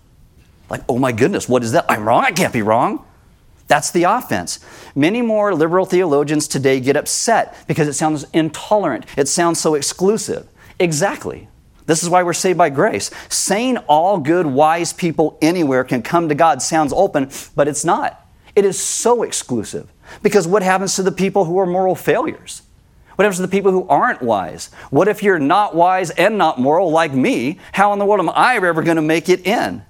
Like, 0.70 0.82
oh 0.90 1.00
my 1.00 1.12
goodness, 1.12 1.48
what 1.48 1.64
is 1.64 1.72
that? 1.72 1.86
I'm 1.90 2.08
wrong. 2.08 2.24
I 2.24 2.32
can't 2.32 2.54
be 2.54 2.62
wrong. 2.62 3.06
That's 3.68 3.92
the 3.92 4.04
offense. 4.04 4.60
Many 4.96 5.22
more 5.22 5.56
liberal 5.56 5.86
theologians 5.86 6.48
today 6.48 6.80
get 6.80 6.98
upset 6.98 7.56
because 7.68 7.88
it 7.88 7.94
sounds 7.94 8.26
intolerant. 8.34 9.06
It 9.18 9.28
sounds 9.28 9.60
so 9.60 9.76
exclusive. 9.76 10.48
Exactly. 10.80 11.48
This 11.86 12.04
is 12.04 12.10
why 12.10 12.24
we're 12.24 12.34
saved 12.34 12.58
by 12.58 12.70
grace. 12.70 13.12
Saying 13.30 13.78
all 13.88 14.18
good, 14.18 14.46
wise 14.46 14.94
people 14.94 15.38
anywhere 15.42 15.84
can 15.84 16.02
come 16.02 16.30
to 16.30 16.36
God 16.36 16.62
sounds 16.62 16.94
open, 16.94 17.30
but 17.56 17.68
it's 17.68 17.86
not. 17.86 18.26
It 18.56 18.66
is 18.66 18.80
so 18.80 19.24
exclusive. 19.24 19.92
Because 20.22 20.48
what 20.48 20.64
happens 20.64 20.96
to 20.96 21.04
the 21.04 21.12
people 21.12 21.46
who 21.46 21.58
are 21.60 21.66
moral 21.66 21.96
failures? 21.96 22.62
What 23.16 23.26
happens 23.26 23.38
to 23.38 23.44
the 23.44 23.48
people 23.48 23.72
who 23.72 23.88
aren't 23.88 24.22
wise? 24.22 24.72
What 24.90 25.08
if 25.08 25.22
you're 25.22 25.40
not 25.40 25.76
wise 25.76 26.10
and 26.12 26.38
not 26.38 26.60
moral 26.60 26.92
like 26.92 27.14
me? 27.14 27.60
How 27.72 27.94
in 27.94 28.00
the 28.00 28.06
world 28.06 28.20
am 28.20 28.32
I 28.34 28.56
ever 28.56 28.82
going 28.82 28.96
to 28.96 29.02
make 29.02 29.30
it 29.30 29.46
in? 29.46 29.84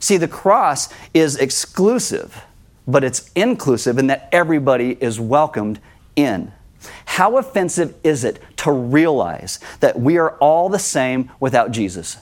See, 0.00 0.16
the 0.16 0.28
cross 0.28 0.88
is 1.14 1.36
exclusive, 1.36 2.42
but 2.86 3.04
it's 3.04 3.30
inclusive 3.34 3.96
in 3.96 4.08
that 4.08 4.28
everybody 4.32 4.98
is 5.00 5.20
welcomed 5.20 5.80
in. 6.16 6.52
How 7.06 7.38
offensive 7.38 7.94
is 8.02 8.24
it 8.24 8.42
to 8.58 8.72
realize 8.72 9.60
that 9.80 9.98
we 9.98 10.18
are 10.18 10.36
all 10.38 10.68
the 10.68 10.78
same 10.78 11.30
without 11.40 11.70
Jesus? 11.70 12.18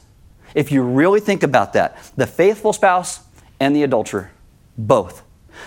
If 0.55 0.71
you 0.71 0.83
really 0.83 1.21
think 1.21 1.43
about 1.43 1.73
that, 1.73 1.99
the 2.17 2.27
faithful 2.27 2.73
spouse 2.73 3.21
and 3.59 3.75
the 3.75 3.83
adulterer, 3.83 4.31
both. 4.77 5.23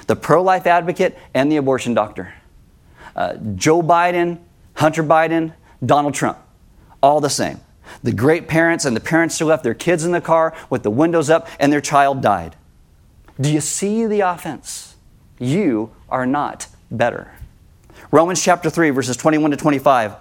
The 0.07 0.15
pro 0.15 0.43
life 0.43 0.67
advocate 0.67 1.17
and 1.33 1.51
the 1.51 1.57
abortion 1.57 1.93
doctor. 1.93 2.33
Uh, 3.15 3.35
Joe 3.55 3.81
Biden 3.81 4.39
Hunter 4.75 5.03
Biden, 5.03 5.53
Donald 5.85 6.13
Trump, 6.13 6.37
all 7.01 7.21
the 7.21 7.29
same. 7.29 7.59
The 8.03 8.11
great 8.11 8.47
parents 8.47 8.85
and 8.85 8.95
the 8.95 9.01
parents 9.01 9.39
who 9.39 9.45
left 9.45 9.63
their 9.63 9.73
kids 9.73 10.03
in 10.03 10.11
the 10.11 10.21
car 10.21 10.53
with 10.69 10.83
the 10.83 10.91
windows 10.91 11.29
up 11.29 11.47
and 11.59 11.71
their 11.71 11.81
child 11.81 12.21
died. 12.21 12.55
Do 13.39 13.51
you 13.51 13.61
see 13.61 14.05
the 14.05 14.21
offense? 14.21 14.95
You 15.39 15.91
are 16.09 16.25
not 16.25 16.67
better. 16.89 17.31
Romans 18.11 18.41
chapter 18.41 18.69
3, 18.69 18.91
verses 18.91 19.17
21 19.17 19.51
to 19.51 19.57
25. 19.57 20.15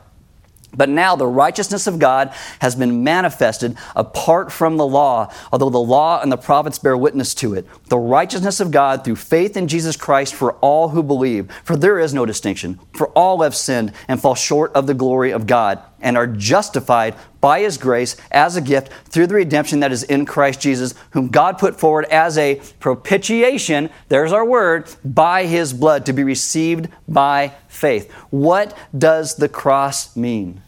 But 0.77 0.89
now 0.89 1.17
the 1.17 1.27
righteousness 1.27 1.87
of 1.87 1.99
God 1.99 2.33
has 2.61 2.75
been 2.75 3.05
manifested 3.05 3.77
apart 3.95 4.53
from 4.53 4.77
the 4.77 4.87
law, 4.87 5.33
although 5.53 5.71
the 5.71 5.79
law 5.79 6.21
and 6.21 6.31
the 6.31 6.37
prophets 6.37 6.79
bear 6.79 6.97
witness 6.97 7.35
to 7.37 7.55
it. 7.55 7.67
The 7.89 7.99
righteousness 7.99 8.61
of 8.61 8.71
God 8.71 9.05
through 9.05 9.17
faith 9.17 9.57
in 9.57 9.69
Jesus 9.69 9.97
Christ 9.97 10.35
for 10.35 10.53
all 10.55 10.89
who 10.89 11.03
believe. 11.03 11.51
For 11.65 11.77
there 11.77 11.99
is 11.99 12.15
no 12.15 12.27
distinction. 12.27 12.81
For 12.93 13.09
all 13.11 13.43
have 13.43 13.55
sinned 13.55 13.93
and 14.09 14.21
fall 14.21 14.35
short 14.35 14.73
of 14.75 14.87
the 14.87 14.95
glory 14.95 15.31
of 15.31 15.47
God 15.47 15.83
and 16.05 16.17
are 16.17 16.27
justified 16.27 17.15
by 17.41 17.61
his 17.61 17.79
grace 17.79 18.17
as 18.31 18.57
a 18.57 18.61
gift 18.61 18.91
through 19.09 19.27
the 19.27 19.35
redemption 19.35 19.81
that 19.81 19.93
is 19.93 20.03
in 20.05 20.27
Christ 20.27 20.61
Jesus, 20.61 20.95
whom 21.11 21.29
God 21.29 21.59
put 21.59 21.81
forward 21.81 22.05
as 22.07 22.39
a 22.39 22.61
propitiation, 22.79 23.91
there's 24.09 24.33
our 24.33 24.45
word, 24.45 24.89
by 25.05 25.47
his 25.47 25.73
blood 25.73 26.07
to 26.07 26.13
be 26.13 26.23
received 26.23 26.89
by 27.09 27.53
faith. 27.69 28.13
What 28.31 28.77
does 28.97 29.37
the 29.37 29.49
cross 29.49 30.15
mean? 30.15 30.63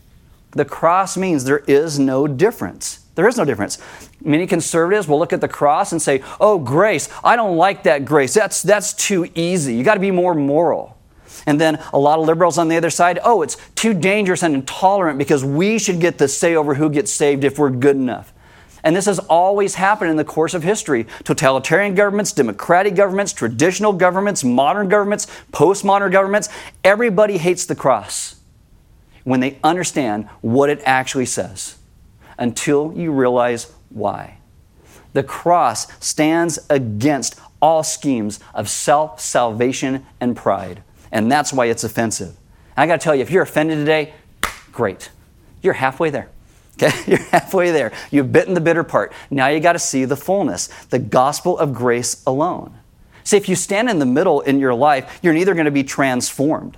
The 0.57 0.64
cross 0.64 1.19
means 1.19 1.45
there 1.45 1.62
is 1.66 1.99
no 1.99 2.27
difference. 2.27 3.01
There 3.14 3.29
is 3.29 3.37
no 3.37 3.45
difference. 3.45 3.79
Many 4.23 4.47
conservatives 4.47 5.07
will 5.07 5.19
look 5.19 5.35
at 5.35 5.42
the 5.42 5.49
cross 5.49 5.92
and 5.92 6.01
say, 6.01 6.23
oh, 6.40 6.59
grace, 6.59 7.11
I 7.23 7.37
don't 7.37 7.59
like 7.59 7.83
that 7.83 8.07
grace. 8.07 8.33
That's, 8.33 8.62
that's 8.62 8.95
too 8.95 9.29
easy. 9.35 9.75
You 9.75 9.85
got 9.85 9.95
to 9.95 10.01
be 10.01 10.11
more 10.11 10.35
moral. 10.35 10.97
And 11.47 11.61
then 11.61 11.79
a 11.92 11.99
lot 11.99 12.19
of 12.19 12.25
liberals 12.25 12.57
on 12.57 12.69
the 12.69 12.77
other 12.77 12.88
side, 12.88 13.19
oh, 13.23 13.42
it's 13.42 13.59
too 13.75 13.92
dangerous 13.92 14.42
and 14.42 14.55
intolerant 14.55 15.19
because 15.19 15.45
we 15.45 15.79
should 15.79 16.01
get 16.01 16.16
the 16.16 16.27
say 16.27 16.55
over 16.55 16.75
who 16.75 16.88
gets 16.88 17.12
saved 17.12 17.45
if 17.45 17.59
we're 17.59 17.71
good 17.71 17.97
enough. 17.97 18.33
And 18.83 18.97
this 18.97 19.05
has 19.05 19.19
always 19.19 19.75
happened 19.75 20.11
in 20.11 20.16
the 20.16 20.25
course 20.25 20.55
of 20.55 20.62
history. 20.62 21.07
Totalitarian 21.25 21.95
governments, 21.95 22.33
democratic 22.33 22.95
governments, 22.95 23.33
traditional 23.33 23.92
governments, 23.92 24.42
modern 24.42 24.88
governments, 24.88 25.27
postmodern 25.53 26.12
governments, 26.12 26.49
everybody 26.83 27.37
hates 27.37 27.66
the 27.66 27.75
cross 27.75 28.37
when 29.27 29.41
they 29.41 29.59
understand 29.65 30.29
what 30.41 30.71
it 30.71 30.81
actually 30.85 31.27
says 31.27 31.79
until 32.39 32.93
you 32.95 33.11
realize 33.11 33.73
why. 33.91 34.39
The 35.15 35.25
cross 35.25 35.89
stands 35.99 36.61
against 36.71 37.35
all 37.61 37.83
schemes 37.83 38.39
of 38.55 38.69
self 38.69 39.21
salvation 39.21 40.07
and 40.21 40.37
pride. 40.37 40.85
And 41.11 41.31
that's 41.31 41.53
why 41.53 41.67
it's 41.67 41.83
offensive. 41.83 42.37
And 42.77 42.85
I 42.85 42.87
got 42.87 43.01
to 43.01 43.05
tell 43.05 43.17
you, 43.17 43.23
if 43.23 43.33
you're 43.33 43.43
offended 43.43 43.79
today, 43.79 44.15
great. 44.71 45.11
You're 45.61 45.75
halfway 45.75 46.11
there. 46.11 46.31
Okay, 46.79 46.93
you're 47.07 47.23
halfway 47.31 47.71
there. 47.71 47.91
You've 48.11 48.31
bitten 48.33 48.53
the 48.53 48.61
bitter 48.61 48.85
part. 48.85 49.15
Now 49.31 49.49
you 49.49 49.61
got 49.61 49.73
to 49.73 49.79
see 49.79 50.05
the 50.05 50.15
fullness, 50.15 50.67
the 50.91 50.99
gospel 50.99 51.59
of 51.59 51.73
grace 51.73 52.23
alone. 52.27 52.75
See, 53.25 53.39
if 53.39 53.49
you 53.49 53.57
stand 53.57 53.89
in 53.89 53.99
the 53.99 54.05
middle 54.05 54.43
in 54.43 54.59
your 54.59 54.75
life, 54.75 55.19
you're 55.23 55.33
neither 55.33 55.55
going 55.55 55.65
to 55.65 55.71
be 55.71 55.85
transformed 55.85 56.77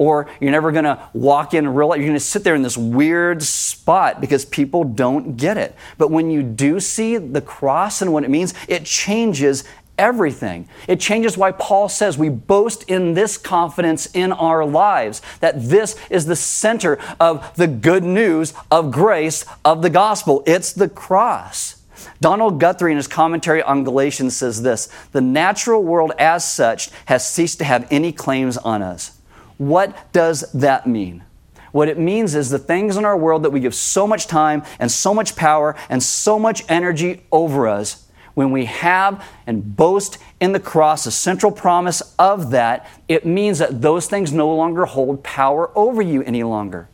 or 0.00 0.26
you're 0.40 0.50
never 0.50 0.72
going 0.72 0.84
to 0.84 0.98
walk 1.12 1.52
in 1.52 1.66
and 1.66 1.76
realize 1.76 1.98
you're 1.98 2.06
going 2.06 2.18
to 2.18 2.24
sit 2.24 2.42
there 2.42 2.54
in 2.54 2.62
this 2.62 2.78
weird 2.78 3.42
spot 3.42 4.18
because 4.18 4.46
people 4.46 4.82
don't 4.82 5.36
get 5.36 5.58
it. 5.58 5.76
But 5.98 6.10
when 6.10 6.30
you 6.30 6.42
do 6.42 6.80
see 6.80 7.18
the 7.18 7.42
cross 7.42 8.00
and 8.00 8.10
what 8.10 8.24
it 8.24 8.30
means, 8.30 8.54
it 8.66 8.86
changes 8.86 9.62
everything. 9.98 10.66
It 10.88 11.00
changes 11.00 11.36
why 11.36 11.52
Paul 11.52 11.90
says 11.90 12.16
we 12.16 12.30
boast 12.30 12.84
in 12.84 13.12
this 13.12 13.36
confidence 13.36 14.06
in 14.14 14.32
our 14.32 14.64
lives, 14.64 15.20
that 15.40 15.62
this 15.68 15.98
is 16.08 16.24
the 16.24 16.34
center 16.34 16.98
of 17.20 17.54
the 17.56 17.66
good 17.66 18.02
news 18.02 18.54
of 18.70 18.90
grace 18.90 19.44
of 19.66 19.82
the 19.82 19.90
gospel. 19.90 20.42
It's 20.46 20.72
the 20.72 20.88
cross. 20.88 21.82
Donald 22.22 22.58
Guthrie, 22.58 22.92
in 22.92 22.96
his 22.96 23.06
commentary 23.06 23.62
on 23.62 23.84
Galatians, 23.84 24.34
says 24.34 24.62
this 24.62 24.88
The 25.12 25.20
natural 25.20 25.82
world 25.82 26.12
as 26.18 26.50
such 26.50 26.88
has 27.04 27.28
ceased 27.28 27.58
to 27.58 27.64
have 27.64 27.86
any 27.90 28.12
claims 28.12 28.56
on 28.56 28.80
us. 28.80 29.19
What 29.60 30.10
does 30.14 30.50
that 30.52 30.86
mean? 30.86 31.22
What 31.70 31.90
it 31.90 31.98
means 31.98 32.34
is 32.34 32.48
the 32.48 32.58
things 32.58 32.96
in 32.96 33.04
our 33.04 33.16
world 33.16 33.42
that 33.42 33.50
we 33.50 33.60
give 33.60 33.74
so 33.74 34.06
much 34.06 34.26
time 34.26 34.62
and 34.78 34.90
so 34.90 35.12
much 35.12 35.36
power 35.36 35.76
and 35.90 36.02
so 36.02 36.38
much 36.38 36.64
energy 36.70 37.26
over 37.30 37.68
us 37.68 38.06
when 38.32 38.52
we 38.52 38.64
have 38.64 39.22
and 39.46 39.76
boast 39.76 40.16
in 40.40 40.52
the 40.52 40.60
cross, 40.60 41.04
a 41.04 41.10
central 41.10 41.52
promise 41.52 42.00
of 42.18 42.52
that, 42.52 42.88
it 43.06 43.26
means 43.26 43.58
that 43.58 43.82
those 43.82 44.06
things 44.06 44.32
no 44.32 44.54
longer 44.56 44.86
hold 44.86 45.22
power 45.22 45.70
over 45.76 46.00
you 46.00 46.22
any 46.22 46.42
longer. 46.42 46.88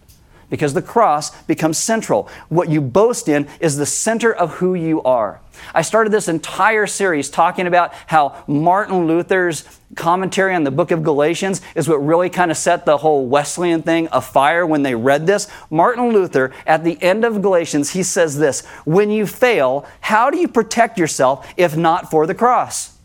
Because 0.51 0.75
the 0.75 0.83
cross 0.83 1.41
becomes 1.45 1.79
central. 1.79 2.29
What 2.49 2.69
you 2.69 2.81
boast 2.81 3.29
in 3.29 3.47
is 3.61 3.77
the 3.77 3.87
center 3.87 4.33
of 4.33 4.55
who 4.55 4.75
you 4.75 5.01
are. 5.05 5.41
I 5.75 5.83
started 5.83 6.13
this 6.13 6.29
entire 6.29 6.87
series 6.87 7.31
talking 7.31 7.67
about 7.67 7.93
how 8.07 8.45
Martin 8.47 9.07
Luther's 9.07 9.65
commentary 9.95 10.55
on 10.55 10.65
the 10.65 10.71
book 10.71 10.91
of 10.91 11.03
Galatians 11.03 11.61
is 11.75 11.89
what 11.89 11.97
really 11.97 12.29
kind 12.29 12.51
of 12.51 12.57
set 12.57 12.85
the 12.85 12.99
whole 12.99 13.27
Wesleyan 13.27 13.83
thing 13.83 14.09
afire 14.13 14.67
when 14.67 14.83
they 14.83 14.95
read 14.95 15.27
this. 15.27 15.49
Martin 15.71 16.11
Luther, 16.11 16.53
at 16.67 16.85
the 16.85 17.01
end 17.03 17.25
of 17.25 17.43
Galatians, 17.43 17.91
he 17.91 18.03
says 18.03 18.39
this 18.39 18.67
When 18.85 19.11
you 19.11 19.27
fail, 19.27 19.87
how 20.01 20.31
do 20.31 20.39
you 20.39 20.49
protect 20.49 20.99
yourself 20.99 21.53
if 21.57 21.77
not 21.77 22.11
for 22.11 22.27
the 22.27 22.35
cross? 22.35 22.99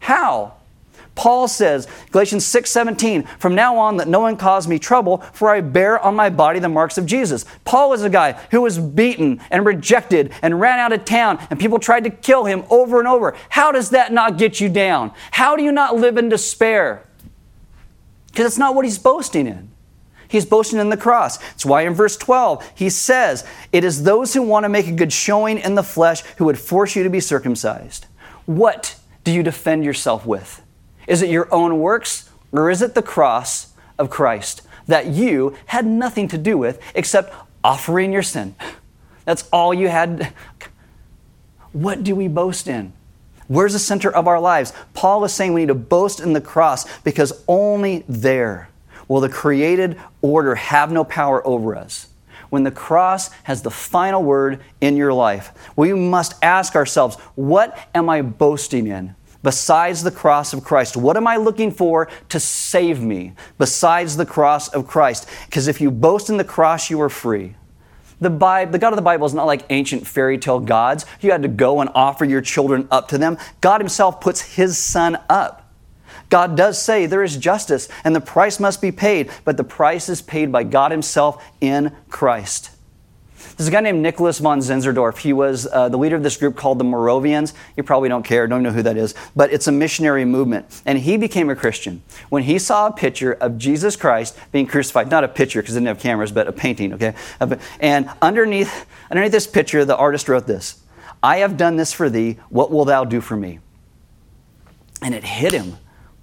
How? 0.00 0.54
Paul 1.14 1.46
says, 1.46 1.86
Galatians 2.10 2.44
6:17, 2.44 3.26
from 3.38 3.54
now 3.54 3.76
on 3.76 3.96
let 3.96 4.08
no 4.08 4.20
one 4.20 4.36
cause 4.36 4.66
me 4.66 4.78
trouble, 4.78 5.18
for 5.32 5.50
I 5.50 5.60
bear 5.60 5.98
on 6.00 6.16
my 6.16 6.28
body 6.28 6.58
the 6.58 6.68
marks 6.68 6.98
of 6.98 7.06
Jesus. 7.06 7.44
Paul 7.64 7.92
is 7.92 8.02
a 8.02 8.10
guy 8.10 8.32
who 8.50 8.62
was 8.62 8.78
beaten 8.78 9.40
and 9.50 9.64
rejected 9.64 10.32
and 10.42 10.60
ran 10.60 10.78
out 10.78 10.92
of 10.92 11.04
town, 11.04 11.38
and 11.50 11.60
people 11.60 11.78
tried 11.78 12.04
to 12.04 12.10
kill 12.10 12.44
him 12.46 12.64
over 12.68 12.98
and 12.98 13.06
over. 13.06 13.36
How 13.50 13.70
does 13.70 13.90
that 13.90 14.12
not 14.12 14.38
get 14.38 14.60
you 14.60 14.68
down? 14.68 15.12
How 15.30 15.56
do 15.56 15.62
you 15.62 15.72
not 15.72 15.96
live 15.96 16.16
in 16.16 16.28
despair? 16.28 17.06
Because 18.26 18.46
it's 18.46 18.58
not 18.58 18.74
what 18.74 18.84
he's 18.84 18.98
boasting 18.98 19.46
in. 19.46 19.70
He's 20.26 20.44
boasting 20.44 20.80
in 20.80 20.88
the 20.88 20.96
cross. 20.96 21.38
It's 21.52 21.64
why 21.64 21.82
in 21.82 21.94
verse 21.94 22.16
12 22.16 22.72
he 22.74 22.90
says, 22.90 23.46
It 23.70 23.84
is 23.84 24.02
those 24.02 24.34
who 24.34 24.42
want 24.42 24.64
to 24.64 24.68
make 24.68 24.88
a 24.88 24.92
good 24.92 25.12
showing 25.12 25.58
in 25.58 25.76
the 25.76 25.84
flesh 25.84 26.22
who 26.38 26.46
would 26.46 26.58
force 26.58 26.96
you 26.96 27.04
to 27.04 27.10
be 27.10 27.20
circumcised. 27.20 28.06
What 28.46 28.96
do 29.22 29.30
you 29.30 29.44
defend 29.44 29.84
yourself 29.84 30.26
with? 30.26 30.63
Is 31.06 31.22
it 31.22 31.30
your 31.30 31.52
own 31.52 31.80
works 31.80 32.30
or 32.52 32.70
is 32.70 32.82
it 32.82 32.94
the 32.94 33.02
cross 33.02 33.72
of 33.98 34.10
Christ 34.10 34.62
that 34.86 35.06
you 35.06 35.56
had 35.66 35.86
nothing 35.86 36.28
to 36.28 36.38
do 36.38 36.58
with 36.58 36.80
except 36.94 37.34
offering 37.62 38.12
your 38.12 38.22
sin? 38.22 38.54
That's 39.24 39.48
all 39.52 39.72
you 39.72 39.88
had. 39.88 40.32
What 41.72 42.04
do 42.04 42.14
we 42.14 42.28
boast 42.28 42.68
in? 42.68 42.92
Where's 43.48 43.72
the 43.72 43.78
center 43.78 44.14
of 44.14 44.26
our 44.26 44.40
lives? 44.40 44.72
Paul 44.94 45.24
is 45.24 45.32
saying 45.32 45.52
we 45.52 45.62
need 45.62 45.68
to 45.68 45.74
boast 45.74 46.20
in 46.20 46.32
the 46.32 46.40
cross 46.40 46.86
because 47.00 47.44
only 47.46 48.04
there 48.08 48.68
will 49.08 49.20
the 49.20 49.28
created 49.28 50.00
order 50.22 50.54
have 50.54 50.90
no 50.90 51.04
power 51.04 51.46
over 51.46 51.76
us. 51.76 52.08
When 52.48 52.62
the 52.62 52.70
cross 52.70 53.30
has 53.42 53.62
the 53.62 53.70
final 53.70 54.22
word 54.22 54.60
in 54.80 54.96
your 54.96 55.12
life, 55.12 55.52
we 55.76 55.92
must 55.92 56.34
ask 56.42 56.76
ourselves, 56.76 57.16
what 57.34 57.76
am 57.94 58.08
I 58.08 58.22
boasting 58.22 58.86
in? 58.86 59.14
Besides 59.44 60.02
the 60.02 60.10
cross 60.10 60.52
of 60.52 60.64
Christ? 60.64 60.96
What 60.96 61.16
am 61.16 61.28
I 61.28 61.36
looking 61.36 61.70
for 61.70 62.08
to 62.30 62.40
save 62.40 63.00
me 63.00 63.34
besides 63.58 64.16
the 64.16 64.26
cross 64.26 64.66
of 64.68 64.88
Christ? 64.88 65.28
Because 65.46 65.68
if 65.68 65.80
you 65.80 65.92
boast 65.92 66.28
in 66.28 66.38
the 66.38 66.44
cross, 66.44 66.90
you 66.90 67.00
are 67.00 67.08
free. 67.08 67.54
The, 68.20 68.30
Bible, 68.30 68.72
the 68.72 68.78
God 68.78 68.92
of 68.92 68.96
the 68.96 69.02
Bible 69.02 69.26
is 69.26 69.34
not 69.34 69.44
like 69.44 69.66
ancient 69.70 70.06
fairy 70.06 70.38
tale 70.38 70.60
gods. 70.60 71.04
You 71.20 71.30
had 71.30 71.42
to 71.42 71.48
go 71.48 71.80
and 71.80 71.90
offer 71.94 72.24
your 72.24 72.40
children 72.40 72.88
up 72.90 73.08
to 73.08 73.18
them. 73.18 73.38
God 73.60 73.80
Himself 73.80 74.20
puts 74.20 74.40
His 74.40 74.78
Son 74.78 75.18
up. 75.28 75.60
God 76.30 76.56
does 76.56 76.80
say 76.80 77.06
there 77.06 77.22
is 77.22 77.36
justice 77.36 77.88
and 78.02 78.16
the 78.16 78.20
price 78.20 78.58
must 78.58 78.80
be 78.80 78.90
paid, 78.90 79.30
but 79.44 79.56
the 79.56 79.64
price 79.64 80.08
is 80.08 80.22
paid 80.22 80.50
by 80.50 80.64
God 80.64 80.90
Himself 80.90 81.44
in 81.60 81.94
Christ. 82.08 82.70
There's 83.56 83.68
a 83.68 83.70
guy 83.70 83.80
named 83.80 84.02
Nicholas 84.02 84.40
von 84.40 84.58
Zinzendorf. 84.58 85.18
He 85.18 85.32
was 85.32 85.68
uh, 85.70 85.88
the 85.88 85.96
leader 85.96 86.16
of 86.16 86.22
this 86.22 86.36
group 86.36 86.56
called 86.56 86.78
the 86.78 86.84
Moravians. 86.84 87.54
You 87.76 87.84
probably 87.84 88.08
don't 88.08 88.24
care, 88.24 88.46
don't 88.46 88.62
know 88.62 88.72
who 88.72 88.82
that 88.82 88.96
is, 88.96 89.14
but 89.36 89.52
it's 89.52 89.68
a 89.68 89.72
missionary 89.72 90.24
movement. 90.24 90.82
And 90.84 90.98
he 90.98 91.16
became 91.16 91.50
a 91.50 91.56
Christian 91.56 92.02
when 92.30 92.42
he 92.42 92.58
saw 92.58 92.88
a 92.88 92.92
picture 92.92 93.32
of 93.34 93.56
Jesus 93.56 93.94
Christ 93.94 94.36
being 94.50 94.66
crucified. 94.66 95.10
Not 95.10 95.22
a 95.22 95.28
picture 95.28 95.62
because 95.62 95.74
they 95.74 95.80
didn't 95.80 95.88
have 95.88 96.00
cameras, 96.00 96.32
but 96.32 96.48
a 96.48 96.52
painting, 96.52 96.94
okay? 96.94 97.14
And 97.78 98.10
underneath, 98.20 98.86
underneath 99.10 99.32
this 99.32 99.46
picture, 99.46 99.84
the 99.84 99.96
artist 99.96 100.28
wrote 100.28 100.46
this 100.46 100.82
I 101.22 101.38
have 101.38 101.56
done 101.56 101.76
this 101.76 101.92
for 101.92 102.10
thee. 102.10 102.38
What 102.48 102.70
will 102.70 102.84
thou 102.84 103.04
do 103.04 103.20
for 103.20 103.36
me? 103.36 103.60
And 105.00 105.14
it 105.14 105.22
hit 105.22 105.52
him. 105.52 105.76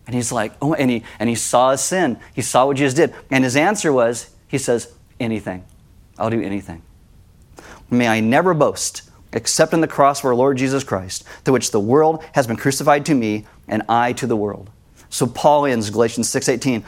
And 0.06 0.16
he's 0.16 0.32
like, 0.32 0.54
oh, 0.62 0.74
and 0.74 0.90
he, 0.90 1.04
and 1.20 1.30
he 1.30 1.36
saw 1.36 1.72
his 1.72 1.82
sin. 1.82 2.20
He 2.34 2.42
saw 2.42 2.66
what 2.66 2.78
Jesus 2.78 2.94
did. 2.94 3.14
And 3.30 3.44
his 3.44 3.56
answer 3.56 3.94
was, 3.94 4.32
he 4.48 4.58
says, 4.58 4.92
anything. 5.20 5.64
I'll 6.18 6.30
do 6.30 6.42
anything. 6.42 6.82
May 7.92 8.08
I 8.08 8.22
never 8.22 8.54
boast 8.56 9.04
except 9.34 9.74
in 9.74 9.82
the 9.82 9.88
cross 9.88 10.20
of 10.20 10.26
our 10.26 10.36
Lord 10.36 10.58
Jesus 10.58 10.84
Christ, 10.84 11.24
through 11.44 11.54
which 11.54 11.72
the 11.72 11.80
world 11.80 12.24
has 12.34 12.48
been 12.48 12.58
crucified 12.58 13.06
to 13.06 13.16
me 13.16 13.46
and 13.68 13.84
I 13.88 14.14
to 14.14 14.28
the 14.28 14.36
world. 14.36 14.70
So 15.10 15.28
Paul 15.28 15.66
ends 15.66 15.90
Galatians 15.90 16.30
6:18, 16.30 16.84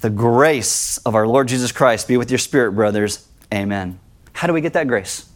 "The 0.00 0.10
grace 0.10 0.98
of 0.98 1.14
our 1.14 1.26
Lord 1.26 1.48
Jesus 1.48 1.72
Christ 1.72 2.08
be 2.08 2.16
with 2.16 2.30
your 2.30 2.38
spirit, 2.38 2.72
brothers." 2.72 3.26
Amen. 3.52 3.98
How 4.32 4.46
do 4.46 4.52
we 4.52 4.60
get 4.60 4.72
that 4.72 4.88
grace? 4.88 5.26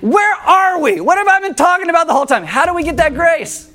Where 0.00 0.34
are 0.34 0.78
we? 0.80 1.00
What 1.00 1.16
have 1.16 1.28
I 1.28 1.40
been 1.40 1.54
talking 1.54 1.88
about 1.88 2.06
the 2.06 2.12
whole 2.12 2.26
time? 2.26 2.44
How 2.44 2.66
do 2.66 2.74
we 2.74 2.82
get 2.82 2.98
that 2.98 3.14
grace? 3.14 3.70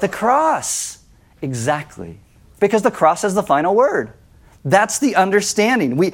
The 0.00 0.08
cross. 0.08 0.98
Exactly. 1.42 2.18
Because 2.60 2.82
the 2.82 2.90
cross 2.90 3.22
has 3.22 3.34
the 3.34 3.42
final 3.42 3.74
word. 3.74 4.12
That's 4.64 4.98
the 4.98 5.14
understanding. 5.14 5.96
We, 5.96 6.12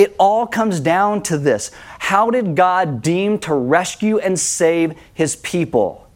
it 0.00 0.16
all 0.18 0.46
comes 0.46 0.80
down 0.80 1.22
to 1.24 1.36
this 1.36 1.70
How 1.98 2.30
did 2.30 2.56
God 2.56 3.02
deem 3.02 3.38
to 3.40 3.52
rescue 3.54 4.18
and 4.18 4.38
save 4.38 4.94
his 5.12 5.36
people? 5.36 6.08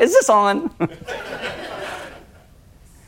Is 0.00 0.12
this 0.12 0.30
on? 0.30 0.70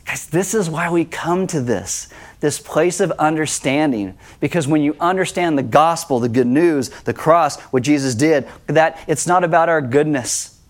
Guys, 0.04 0.26
this 0.26 0.52
is 0.54 0.68
why 0.68 0.90
we 0.90 1.04
come 1.04 1.46
to 1.46 1.60
this, 1.60 2.08
this 2.40 2.60
place 2.60 3.00
of 3.00 3.10
understanding. 3.12 4.18
Because 4.38 4.68
when 4.68 4.82
you 4.82 4.96
understand 5.00 5.56
the 5.56 5.62
gospel, 5.62 6.20
the 6.20 6.28
good 6.28 6.46
news, 6.46 6.90
the 6.90 7.14
cross, 7.14 7.58
what 7.72 7.82
Jesus 7.82 8.14
did, 8.14 8.46
that 8.66 9.02
it's 9.08 9.26
not 9.26 9.44
about 9.44 9.68
our 9.68 9.80
goodness. 9.80 10.60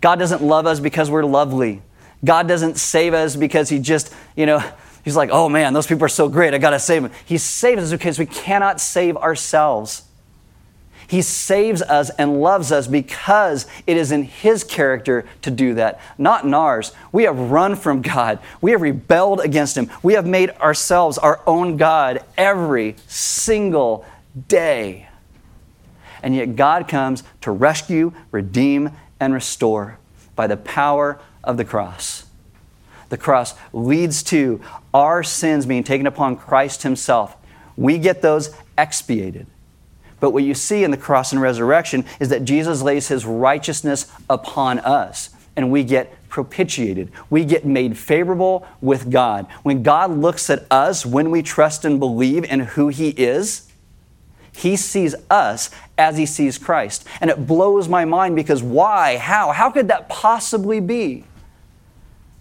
God 0.00 0.18
doesn't 0.18 0.42
love 0.42 0.66
us 0.66 0.80
because 0.80 1.10
we're 1.10 1.24
lovely. 1.24 1.82
God 2.24 2.48
doesn't 2.48 2.76
save 2.78 3.12
us 3.12 3.36
because 3.36 3.68
He 3.68 3.78
just, 3.78 4.12
you 4.36 4.46
know, 4.46 4.64
He's 5.06 5.14
like, 5.14 5.30
oh 5.30 5.48
man, 5.48 5.72
those 5.72 5.86
people 5.86 6.04
are 6.04 6.08
so 6.08 6.28
great. 6.28 6.52
I 6.52 6.58
got 6.58 6.70
to 6.70 6.80
save 6.80 7.04
them. 7.04 7.12
He 7.24 7.38
saves 7.38 7.80
us 7.80 7.92
because 7.92 8.18
we 8.18 8.26
cannot 8.26 8.80
save 8.80 9.16
ourselves. 9.16 10.02
He 11.06 11.22
saves 11.22 11.80
us 11.80 12.10
and 12.10 12.40
loves 12.40 12.72
us 12.72 12.88
because 12.88 13.68
it 13.86 13.96
is 13.96 14.10
in 14.10 14.24
His 14.24 14.64
character 14.64 15.24
to 15.42 15.52
do 15.52 15.74
that, 15.74 16.00
not 16.18 16.42
in 16.42 16.52
ours. 16.52 16.90
We 17.12 17.22
have 17.22 17.38
run 17.38 17.76
from 17.76 18.02
God. 18.02 18.40
We 18.60 18.72
have 18.72 18.82
rebelled 18.82 19.38
against 19.38 19.76
Him. 19.78 19.92
We 20.02 20.14
have 20.14 20.26
made 20.26 20.50
ourselves 20.50 21.18
our 21.18 21.40
own 21.46 21.76
God 21.76 22.24
every 22.36 22.96
single 23.06 24.04
day. 24.48 25.08
And 26.20 26.34
yet 26.34 26.56
God 26.56 26.88
comes 26.88 27.22
to 27.42 27.52
rescue, 27.52 28.12
redeem, 28.32 28.90
and 29.20 29.32
restore 29.32 30.00
by 30.34 30.48
the 30.48 30.56
power 30.56 31.20
of 31.44 31.58
the 31.58 31.64
cross 31.64 32.25
the 33.08 33.16
cross 33.16 33.54
leads 33.72 34.22
to 34.24 34.60
our 34.92 35.22
sins 35.22 35.66
being 35.66 35.84
taken 35.84 36.06
upon 36.06 36.36
Christ 36.36 36.82
Himself. 36.82 37.36
We 37.76 37.98
get 37.98 38.22
those 38.22 38.54
expiated. 38.76 39.46
But 40.18 40.30
what 40.30 40.44
you 40.44 40.54
see 40.54 40.82
in 40.82 40.90
the 40.90 40.96
cross 40.96 41.32
and 41.32 41.40
resurrection 41.40 42.04
is 42.18 42.30
that 42.30 42.44
Jesus 42.44 42.82
lays 42.82 43.08
His 43.08 43.26
righteousness 43.26 44.10
upon 44.28 44.78
us, 44.80 45.30
and 45.54 45.70
we 45.70 45.84
get 45.84 46.12
propitiated. 46.28 47.12
We 47.30 47.44
get 47.44 47.64
made 47.64 47.96
favorable 47.96 48.66
with 48.80 49.10
God. 49.10 49.46
When 49.62 49.82
God 49.82 50.10
looks 50.10 50.50
at 50.50 50.66
us, 50.70 51.06
when 51.06 51.30
we 51.30 51.42
trust 51.42 51.84
and 51.84 52.00
believe 52.00 52.44
in 52.44 52.60
who 52.60 52.88
He 52.88 53.10
is, 53.10 53.70
He 54.52 54.76
sees 54.76 55.14
us 55.30 55.70
as 55.98 56.16
He 56.16 56.26
sees 56.26 56.58
Christ. 56.58 57.06
And 57.20 57.30
it 57.30 57.46
blows 57.46 57.88
my 57.88 58.04
mind 58.04 58.36
because 58.36 58.62
why? 58.62 59.18
How? 59.18 59.52
How 59.52 59.70
could 59.70 59.88
that 59.88 60.08
possibly 60.08 60.80
be? 60.80 61.24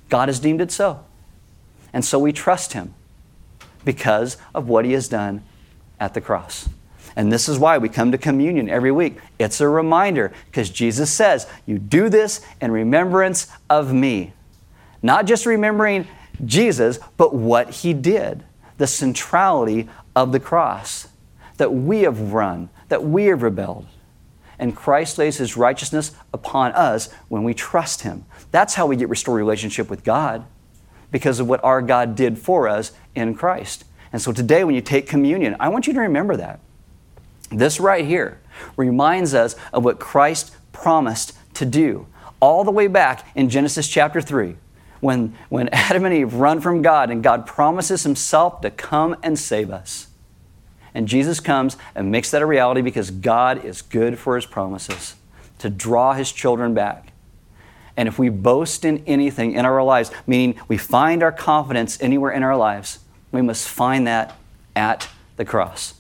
God 0.09 0.29
has 0.29 0.39
deemed 0.39 0.61
it 0.61 0.71
so. 0.71 1.03
And 1.93 2.03
so 2.03 2.19
we 2.19 2.33
trust 2.33 2.73
Him 2.73 2.93
because 3.83 4.37
of 4.53 4.67
what 4.67 4.85
He 4.85 4.93
has 4.93 5.07
done 5.07 5.43
at 5.99 6.13
the 6.13 6.21
cross. 6.21 6.69
And 7.15 7.31
this 7.31 7.47
is 7.47 7.57
why 7.57 7.77
we 7.77 7.87
come 7.87 8.11
to 8.11 8.17
communion 8.17 8.69
every 8.69 8.91
week. 8.91 9.17
It's 9.39 9.61
a 9.61 9.69
reminder 9.69 10.33
because 10.47 10.69
Jesus 10.69 11.11
says, 11.11 11.47
You 11.65 11.79
do 11.79 12.09
this 12.09 12.45
in 12.59 12.71
remembrance 12.71 13.47
of 13.69 13.93
me. 13.93 14.33
Not 15.01 15.25
just 15.25 15.45
remembering 15.45 16.07
Jesus, 16.43 16.99
but 17.15 17.33
what 17.33 17.69
He 17.69 17.93
did, 17.93 18.43
the 18.77 18.87
centrality 18.87 19.87
of 20.15 20.31
the 20.31 20.39
cross, 20.39 21.07
that 21.57 21.73
we 21.73 22.01
have 22.01 22.33
run, 22.33 22.69
that 22.89 23.03
we 23.03 23.25
have 23.25 23.41
rebelled. 23.41 23.85
And 24.59 24.75
Christ 24.75 25.17
lays 25.17 25.37
His 25.37 25.55
righteousness 25.55 26.11
upon 26.33 26.73
us 26.73 27.09
when 27.29 27.43
we 27.43 27.53
trust 27.53 28.01
Him. 28.01 28.25
That's 28.55 28.75
how 28.75 28.85
we 28.85 28.95
get 28.95 29.09
restored 29.09 29.37
relationship 29.37 29.89
with 29.89 30.05
God 30.05 30.45
because 31.11 31.41
of 31.41 31.49
what 31.49 31.61
our 31.61 31.81
God 31.81 32.15
did 32.15 32.39
for 32.39 32.69
us 32.69 32.93
in 33.13 33.35
Christ. 33.35 33.83
And 34.13 34.21
so 34.21 34.31
today, 34.31 34.63
when 34.63 34.75
you 34.75 34.79
take 34.79 35.09
communion, 35.09 35.57
I 35.59 35.67
want 35.67 35.87
you 35.87 35.93
to 35.93 35.99
remember 35.99 36.37
that. 36.37 36.61
This 37.51 37.81
right 37.81 38.05
here 38.05 38.39
reminds 38.77 39.33
us 39.33 39.57
of 39.73 39.83
what 39.83 39.99
Christ 39.99 40.55
promised 40.71 41.37
to 41.55 41.65
do 41.65 42.07
all 42.39 42.63
the 42.63 42.71
way 42.71 42.87
back 42.87 43.27
in 43.35 43.49
Genesis 43.49 43.89
chapter 43.89 44.21
3 44.21 44.55
when, 45.01 45.35
when 45.49 45.67
Adam 45.73 46.05
and 46.05 46.13
Eve 46.13 46.35
run 46.35 46.61
from 46.61 46.81
God 46.81 47.11
and 47.11 47.21
God 47.21 47.45
promises 47.45 48.03
Himself 48.03 48.61
to 48.61 48.71
come 48.71 49.17
and 49.21 49.37
save 49.37 49.69
us. 49.69 50.07
And 50.93 51.09
Jesus 51.09 51.41
comes 51.41 51.75
and 51.93 52.09
makes 52.09 52.31
that 52.31 52.41
a 52.41 52.45
reality 52.45 52.79
because 52.79 53.11
God 53.11 53.65
is 53.65 53.81
good 53.81 54.17
for 54.17 54.37
his 54.37 54.45
promises 54.45 55.15
to 55.59 55.69
draw 55.69 56.13
his 56.13 56.31
children 56.31 56.73
back. 56.73 57.11
And 57.97 58.07
if 58.07 58.19
we 58.19 58.29
boast 58.29 58.83
in 58.85 59.03
anything 59.05 59.53
in 59.53 59.65
our 59.65 59.83
lives, 59.83 60.11
meaning 60.27 60.59
we 60.67 60.77
find 60.77 61.23
our 61.23 61.31
confidence 61.31 62.01
anywhere 62.01 62.31
in 62.31 62.43
our 62.43 62.55
lives, 62.55 62.99
we 63.31 63.41
must 63.41 63.67
find 63.67 64.05
that 64.07 64.35
at 64.75 65.07
the 65.37 65.45
cross. 65.45 65.95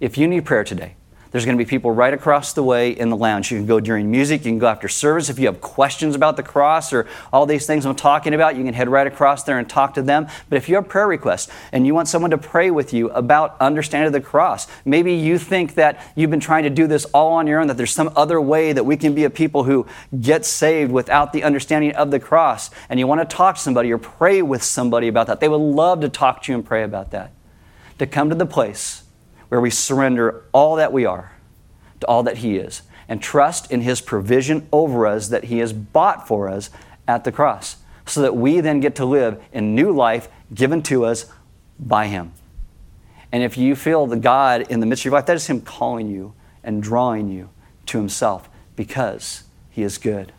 If 0.00 0.16
you 0.18 0.26
need 0.26 0.44
prayer 0.44 0.64
today, 0.64 0.96
there's 1.34 1.44
going 1.44 1.58
to 1.58 1.64
be 1.64 1.68
people 1.68 1.90
right 1.90 2.14
across 2.14 2.52
the 2.52 2.62
way 2.62 2.92
in 2.92 3.10
the 3.10 3.16
lounge. 3.16 3.50
You 3.50 3.58
can 3.58 3.66
go 3.66 3.80
during 3.80 4.08
music, 4.08 4.44
you 4.44 4.52
can 4.52 4.60
go 4.60 4.68
after 4.68 4.86
service. 4.86 5.28
If 5.28 5.36
you 5.36 5.46
have 5.46 5.60
questions 5.60 6.14
about 6.14 6.36
the 6.36 6.44
cross 6.44 6.92
or 6.92 7.08
all 7.32 7.44
these 7.44 7.66
things 7.66 7.84
I'm 7.84 7.96
talking 7.96 8.34
about, 8.34 8.54
you 8.54 8.62
can 8.62 8.72
head 8.72 8.88
right 8.88 9.04
across 9.04 9.42
there 9.42 9.58
and 9.58 9.68
talk 9.68 9.94
to 9.94 10.02
them. 10.02 10.28
But 10.48 10.58
if 10.58 10.68
you 10.68 10.76
have 10.76 10.88
prayer 10.88 11.08
requests 11.08 11.50
and 11.72 11.88
you 11.88 11.92
want 11.92 12.06
someone 12.06 12.30
to 12.30 12.38
pray 12.38 12.70
with 12.70 12.92
you 12.92 13.10
about 13.10 13.56
understanding 13.60 14.12
the 14.12 14.20
cross, 14.20 14.68
maybe 14.84 15.12
you 15.12 15.36
think 15.36 15.74
that 15.74 16.00
you've 16.14 16.30
been 16.30 16.38
trying 16.38 16.62
to 16.62 16.70
do 16.70 16.86
this 16.86 17.04
all 17.06 17.32
on 17.32 17.48
your 17.48 17.60
own, 17.60 17.66
that 17.66 17.76
there's 17.76 17.90
some 17.90 18.12
other 18.14 18.40
way 18.40 18.72
that 18.72 18.86
we 18.86 18.96
can 18.96 19.12
be 19.12 19.24
a 19.24 19.30
people 19.30 19.64
who 19.64 19.88
get 20.20 20.46
saved 20.46 20.92
without 20.92 21.32
the 21.32 21.42
understanding 21.42 21.90
of 21.96 22.12
the 22.12 22.20
cross, 22.20 22.70
and 22.88 23.00
you 23.00 23.08
want 23.08 23.28
to 23.28 23.36
talk 23.36 23.56
to 23.56 23.60
somebody 23.60 23.90
or 23.90 23.98
pray 23.98 24.40
with 24.40 24.62
somebody 24.62 25.08
about 25.08 25.26
that. 25.26 25.40
They 25.40 25.48
would 25.48 25.56
love 25.56 26.00
to 26.02 26.08
talk 26.08 26.44
to 26.44 26.52
you 26.52 26.58
and 26.58 26.64
pray 26.64 26.84
about 26.84 27.10
that. 27.10 27.32
To 27.98 28.06
come 28.06 28.28
to 28.28 28.36
the 28.36 28.46
place 28.46 29.03
where 29.54 29.60
we 29.60 29.70
surrender 29.70 30.42
all 30.50 30.74
that 30.74 30.92
we 30.92 31.06
are 31.06 31.30
to 32.00 32.06
all 32.08 32.24
that 32.24 32.38
He 32.38 32.56
is 32.56 32.82
and 33.08 33.22
trust 33.22 33.70
in 33.70 33.82
His 33.82 34.00
provision 34.00 34.66
over 34.72 35.06
us 35.06 35.28
that 35.28 35.44
He 35.44 35.58
has 35.58 35.72
bought 35.72 36.26
for 36.26 36.48
us 36.48 36.70
at 37.06 37.22
the 37.22 37.30
cross, 37.30 37.76
so 38.04 38.20
that 38.22 38.34
we 38.34 38.58
then 38.58 38.80
get 38.80 38.96
to 38.96 39.04
live 39.04 39.40
in 39.52 39.76
new 39.76 39.92
life 39.92 40.28
given 40.52 40.82
to 40.82 41.04
us 41.04 41.26
by 41.78 42.08
Him. 42.08 42.32
And 43.30 43.44
if 43.44 43.56
you 43.56 43.76
feel 43.76 44.08
the 44.08 44.16
God 44.16 44.62
in 44.62 44.80
the 44.80 44.86
midst 44.86 45.02
of 45.02 45.04
your 45.04 45.14
life, 45.14 45.26
that 45.26 45.36
is 45.36 45.46
Him 45.46 45.60
calling 45.60 46.10
you 46.10 46.34
and 46.64 46.82
drawing 46.82 47.28
you 47.28 47.48
to 47.86 47.98
Himself 47.98 48.50
because 48.74 49.44
He 49.70 49.84
is 49.84 49.98
good. 49.98 50.32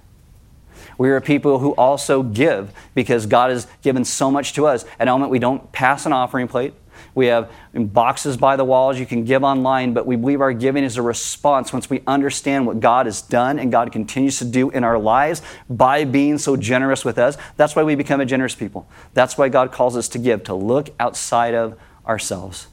We 0.97 1.09
are 1.09 1.21
people 1.21 1.59
who 1.59 1.71
also 1.75 2.21
give 2.21 2.73
because 2.93 3.27
God 3.27 3.49
has 3.49 3.65
given 3.81 4.03
so 4.03 4.29
much 4.29 4.51
to 4.55 4.67
us. 4.67 4.83
At 4.99 5.05
the 5.05 5.11
moment, 5.11 5.31
we 5.31 5.39
don't 5.39 5.71
pass 5.71 6.05
an 6.05 6.11
offering 6.11 6.49
plate. 6.49 6.73
We 7.13 7.27
have 7.27 7.51
boxes 7.73 8.37
by 8.37 8.55
the 8.55 8.65
walls 8.65 8.99
you 8.99 9.05
can 9.05 9.23
give 9.23 9.43
online, 9.43 9.93
but 9.93 10.05
we 10.05 10.15
believe 10.15 10.41
our 10.41 10.53
giving 10.53 10.83
is 10.83 10.97
a 10.97 11.01
response 11.01 11.71
once 11.71 11.89
we 11.89 12.01
understand 12.07 12.65
what 12.65 12.79
God 12.79 13.05
has 13.05 13.21
done 13.21 13.59
and 13.59 13.71
God 13.71 13.91
continues 13.91 14.39
to 14.39 14.45
do 14.45 14.69
in 14.71 14.83
our 14.83 14.97
lives 14.97 15.41
by 15.69 16.05
being 16.05 16.37
so 16.37 16.57
generous 16.57 17.05
with 17.05 17.17
us. 17.17 17.37
That's 17.57 17.75
why 17.75 17.83
we 17.83 17.95
become 17.95 18.21
a 18.21 18.25
generous 18.25 18.55
people. 18.55 18.87
That's 19.13 19.37
why 19.37 19.49
God 19.49 19.71
calls 19.71 19.95
us 19.95 20.07
to 20.09 20.19
give, 20.19 20.43
to 20.45 20.53
look 20.53 20.89
outside 20.99 21.53
of 21.53 21.77
ourselves 22.07 22.67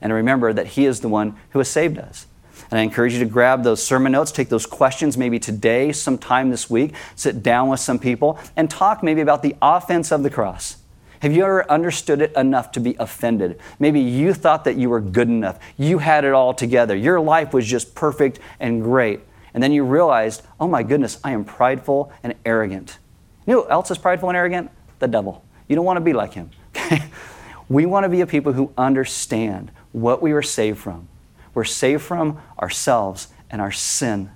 and 0.00 0.12
remember 0.12 0.52
that 0.52 0.68
He 0.68 0.86
is 0.86 1.00
the 1.00 1.08
one 1.08 1.36
who 1.50 1.58
has 1.58 1.68
saved 1.68 1.98
us. 1.98 2.26
And 2.70 2.78
I 2.78 2.82
encourage 2.82 3.14
you 3.14 3.20
to 3.20 3.24
grab 3.24 3.62
those 3.62 3.82
sermon 3.82 4.12
notes, 4.12 4.32
take 4.32 4.48
those 4.48 4.66
questions 4.66 5.16
maybe 5.16 5.38
today, 5.38 5.92
sometime 5.92 6.50
this 6.50 6.68
week, 6.68 6.94
sit 7.14 7.42
down 7.42 7.68
with 7.68 7.80
some 7.80 7.98
people, 7.98 8.38
and 8.56 8.68
talk 8.68 9.02
maybe 9.02 9.20
about 9.20 9.42
the 9.42 9.56
offense 9.62 10.12
of 10.12 10.22
the 10.22 10.30
cross. 10.30 10.77
Have 11.20 11.32
you 11.32 11.42
ever 11.42 11.70
understood 11.70 12.22
it 12.22 12.32
enough 12.36 12.72
to 12.72 12.80
be 12.80 12.94
offended? 12.98 13.58
Maybe 13.78 14.00
you 14.00 14.32
thought 14.32 14.64
that 14.64 14.76
you 14.76 14.88
were 14.88 15.00
good 15.00 15.28
enough. 15.28 15.58
You 15.76 15.98
had 15.98 16.24
it 16.24 16.32
all 16.32 16.54
together. 16.54 16.94
Your 16.94 17.20
life 17.20 17.52
was 17.52 17.66
just 17.66 17.94
perfect 17.94 18.38
and 18.60 18.82
great. 18.82 19.20
And 19.54 19.62
then 19.62 19.72
you 19.72 19.84
realized, 19.84 20.42
oh 20.60 20.68
my 20.68 20.82
goodness, 20.82 21.18
I 21.24 21.32
am 21.32 21.44
prideful 21.44 22.12
and 22.22 22.34
arrogant. 22.44 22.98
You 23.46 23.54
know 23.54 23.62
who 23.62 23.70
else 23.70 23.90
is 23.90 23.98
prideful 23.98 24.28
and 24.28 24.36
arrogant? 24.36 24.70
The 24.98 25.08
devil. 25.08 25.44
You 25.68 25.76
don't 25.76 25.84
want 25.84 25.96
to 25.96 26.02
be 26.02 26.12
like 26.12 26.34
him. 26.34 26.50
we 27.68 27.86
want 27.86 28.04
to 28.04 28.08
be 28.08 28.20
a 28.20 28.26
people 28.26 28.52
who 28.52 28.72
understand 28.76 29.70
what 29.92 30.22
we 30.22 30.32
were 30.32 30.42
saved 30.42 30.78
from. 30.78 31.08
We're 31.54 31.64
saved 31.64 32.02
from 32.02 32.40
ourselves 32.60 33.28
and 33.50 33.60
our 33.60 33.72
sin 33.72 34.30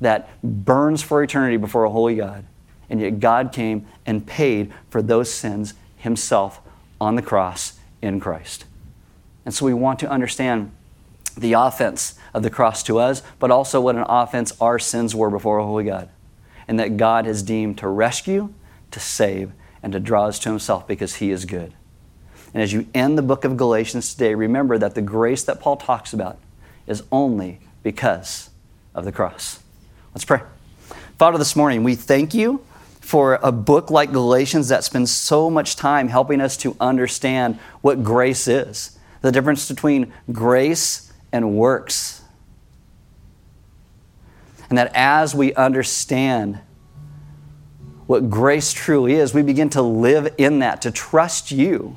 that 0.00 0.28
burns 0.42 1.02
for 1.02 1.22
eternity 1.22 1.56
before 1.56 1.84
a 1.84 1.90
holy 1.90 2.16
God. 2.16 2.44
And 2.88 3.00
yet 3.00 3.20
God 3.20 3.52
came 3.52 3.86
and 4.04 4.26
paid 4.26 4.72
for 4.88 5.00
those 5.00 5.32
sins 5.32 5.74
himself 6.00 6.60
on 7.00 7.14
the 7.14 7.22
cross 7.22 7.78
in 8.02 8.20
Christ. 8.20 8.64
And 9.44 9.54
so 9.54 9.64
we 9.64 9.74
want 9.74 9.98
to 10.00 10.10
understand 10.10 10.72
the 11.36 11.52
offense 11.52 12.14
of 12.34 12.42
the 12.42 12.50
cross 12.50 12.82
to 12.84 12.98
us, 12.98 13.22
but 13.38 13.50
also 13.50 13.80
what 13.80 13.96
an 13.96 14.04
offense 14.08 14.52
our 14.60 14.78
sins 14.78 15.14
were 15.14 15.30
before 15.30 15.58
a 15.58 15.64
holy 15.64 15.84
God. 15.84 16.08
And 16.68 16.78
that 16.78 16.96
God 16.96 17.26
has 17.26 17.42
deemed 17.42 17.78
to 17.78 17.88
rescue, 17.88 18.52
to 18.90 19.00
save, 19.00 19.52
and 19.82 19.92
to 19.92 20.00
draw 20.00 20.26
us 20.26 20.38
to 20.40 20.50
himself 20.50 20.86
because 20.86 21.16
he 21.16 21.30
is 21.30 21.44
good. 21.44 21.72
And 22.52 22.62
as 22.62 22.72
you 22.72 22.86
end 22.94 23.16
the 23.16 23.22
book 23.22 23.44
of 23.44 23.56
Galatians 23.56 24.12
today, 24.12 24.34
remember 24.34 24.76
that 24.78 24.94
the 24.94 25.02
grace 25.02 25.42
that 25.44 25.60
Paul 25.60 25.76
talks 25.76 26.12
about 26.12 26.38
is 26.86 27.02
only 27.10 27.60
because 27.82 28.50
of 28.94 29.04
the 29.04 29.12
cross. 29.12 29.60
Let's 30.14 30.24
pray. 30.24 30.42
Father, 31.18 31.38
this 31.38 31.54
morning 31.54 31.84
we 31.84 31.94
thank 31.94 32.34
you 32.34 32.64
for 33.00 33.40
a 33.42 33.50
book 33.50 33.90
like 33.90 34.12
Galatians 34.12 34.68
that 34.68 34.84
spends 34.84 35.10
so 35.10 35.50
much 35.50 35.74
time 35.74 36.08
helping 36.08 36.40
us 36.40 36.56
to 36.58 36.76
understand 36.78 37.58
what 37.80 38.04
grace 38.04 38.46
is, 38.46 38.98
the 39.22 39.32
difference 39.32 39.68
between 39.68 40.12
grace 40.30 41.12
and 41.32 41.56
works. 41.56 42.22
And 44.68 44.78
that 44.78 44.92
as 44.94 45.34
we 45.34 45.52
understand 45.54 46.60
what 48.06 48.30
grace 48.30 48.72
truly 48.72 49.14
is, 49.14 49.34
we 49.34 49.42
begin 49.42 49.70
to 49.70 49.82
live 49.82 50.34
in 50.36 50.60
that, 50.60 50.82
to 50.82 50.90
trust 50.90 51.50
you 51.50 51.96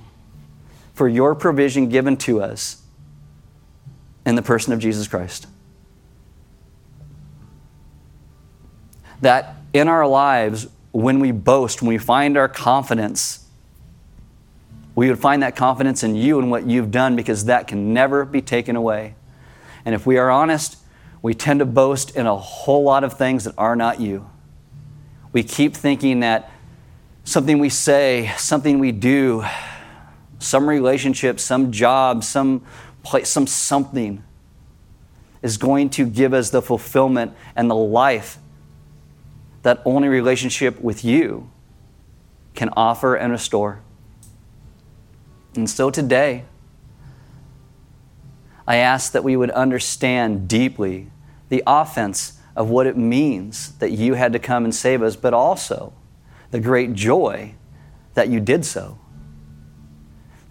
for 0.94 1.08
your 1.08 1.36
provision 1.36 1.90
given 1.90 2.18
to 2.18 2.42
us 2.42 2.82
in 4.26 4.36
the 4.36 4.42
person 4.42 4.74
of 4.74 4.80
Jesus 4.80 5.08
Christ. 5.08 5.48
That 9.22 9.56
in 9.74 9.88
our 9.88 10.08
lives, 10.08 10.68
when 10.94 11.20
we 11.20 11.32
boast, 11.32 11.82
when 11.82 11.90
we 11.90 11.98
find 11.98 12.38
our 12.38 12.48
confidence, 12.48 13.46
we 14.96 15.10
would 15.10 15.20
find 15.20 15.42
that 15.42 15.56
confidence 15.56 16.04
in 16.04 16.16
you 16.16 16.40
and 16.40 16.52
what 16.52 16.68
you've 16.68 16.92
done 16.92 17.16
because 17.16 17.46
that 17.46 17.68
can 17.68 17.94
never 17.94 18.24
be 18.26 18.42
taken 18.42 18.76
away. 18.76 19.16
And 19.86 19.96
if 19.96 20.06
we 20.06 20.18
are 20.18 20.30
honest, 20.30 20.78
we 21.24 21.34
tend 21.34 21.60
to 21.60 21.66
boast 21.66 22.16
in 22.16 22.28
a 22.28 22.38
whole 22.38 22.84
lot 22.84 23.04
of 23.04 23.18
things 23.18 23.46
that 23.46 23.56
are 23.58 23.76
not 23.76 24.00
you. 24.00 24.30
We 25.32 25.42
keep 25.42 25.76
thinking 25.76 26.20
that 26.20 26.52
something 27.24 27.58
we 27.58 27.70
say, 27.70 28.32
something 28.38 28.78
we 28.78 28.92
do, 28.92 29.44
some 30.38 30.70
relationship, 30.70 31.40
some 31.40 31.72
job, 31.72 32.24
some 32.24 32.64
place, 33.02 33.30
some 33.30 33.48
something 33.48 34.24
is 35.42 35.58
going 35.58 35.90
to 35.90 36.06
give 36.06 36.34
us 36.34 36.52
the 36.52 36.62
fulfillment 36.62 37.34
and 37.56 37.70
the 37.70 37.76
life 37.76 38.38
that 39.64 39.82
only 39.86 40.08
relationship 40.08 40.80
with 40.82 41.04
you 41.04 41.50
can 42.54 42.70
offer 42.78 43.16
and 43.16 43.32
restore. 43.32 43.82
And 45.56 45.70
so 45.70 45.90
today, 45.90 46.44
I 48.68 48.78
ask 48.78 49.12
that 49.14 49.24
we 49.24 49.36
would 49.36 49.52
understand 49.52 50.48
deeply 50.48 51.10
the 51.50 51.64
offense 51.66 52.40
of 52.56 52.70
what 52.70 52.88
it 52.88 52.98
means 52.98 53.74
that 53.80 53.92
you 53.92 54.14
had 54.14 54.34
to 54.34 54.40
come 54.40 54.64
and 54.64 54.74
save 54.74 55.02
us, 55.02 55.16
but 55.16 55.34
also 55.34 55.94
the 56.52 56.60
great 56.60 56.94
joy 56.94 57.56
that 58.14 58.30
you 58.30 58.40
did 58.40 58.66
so. 58.66 59.00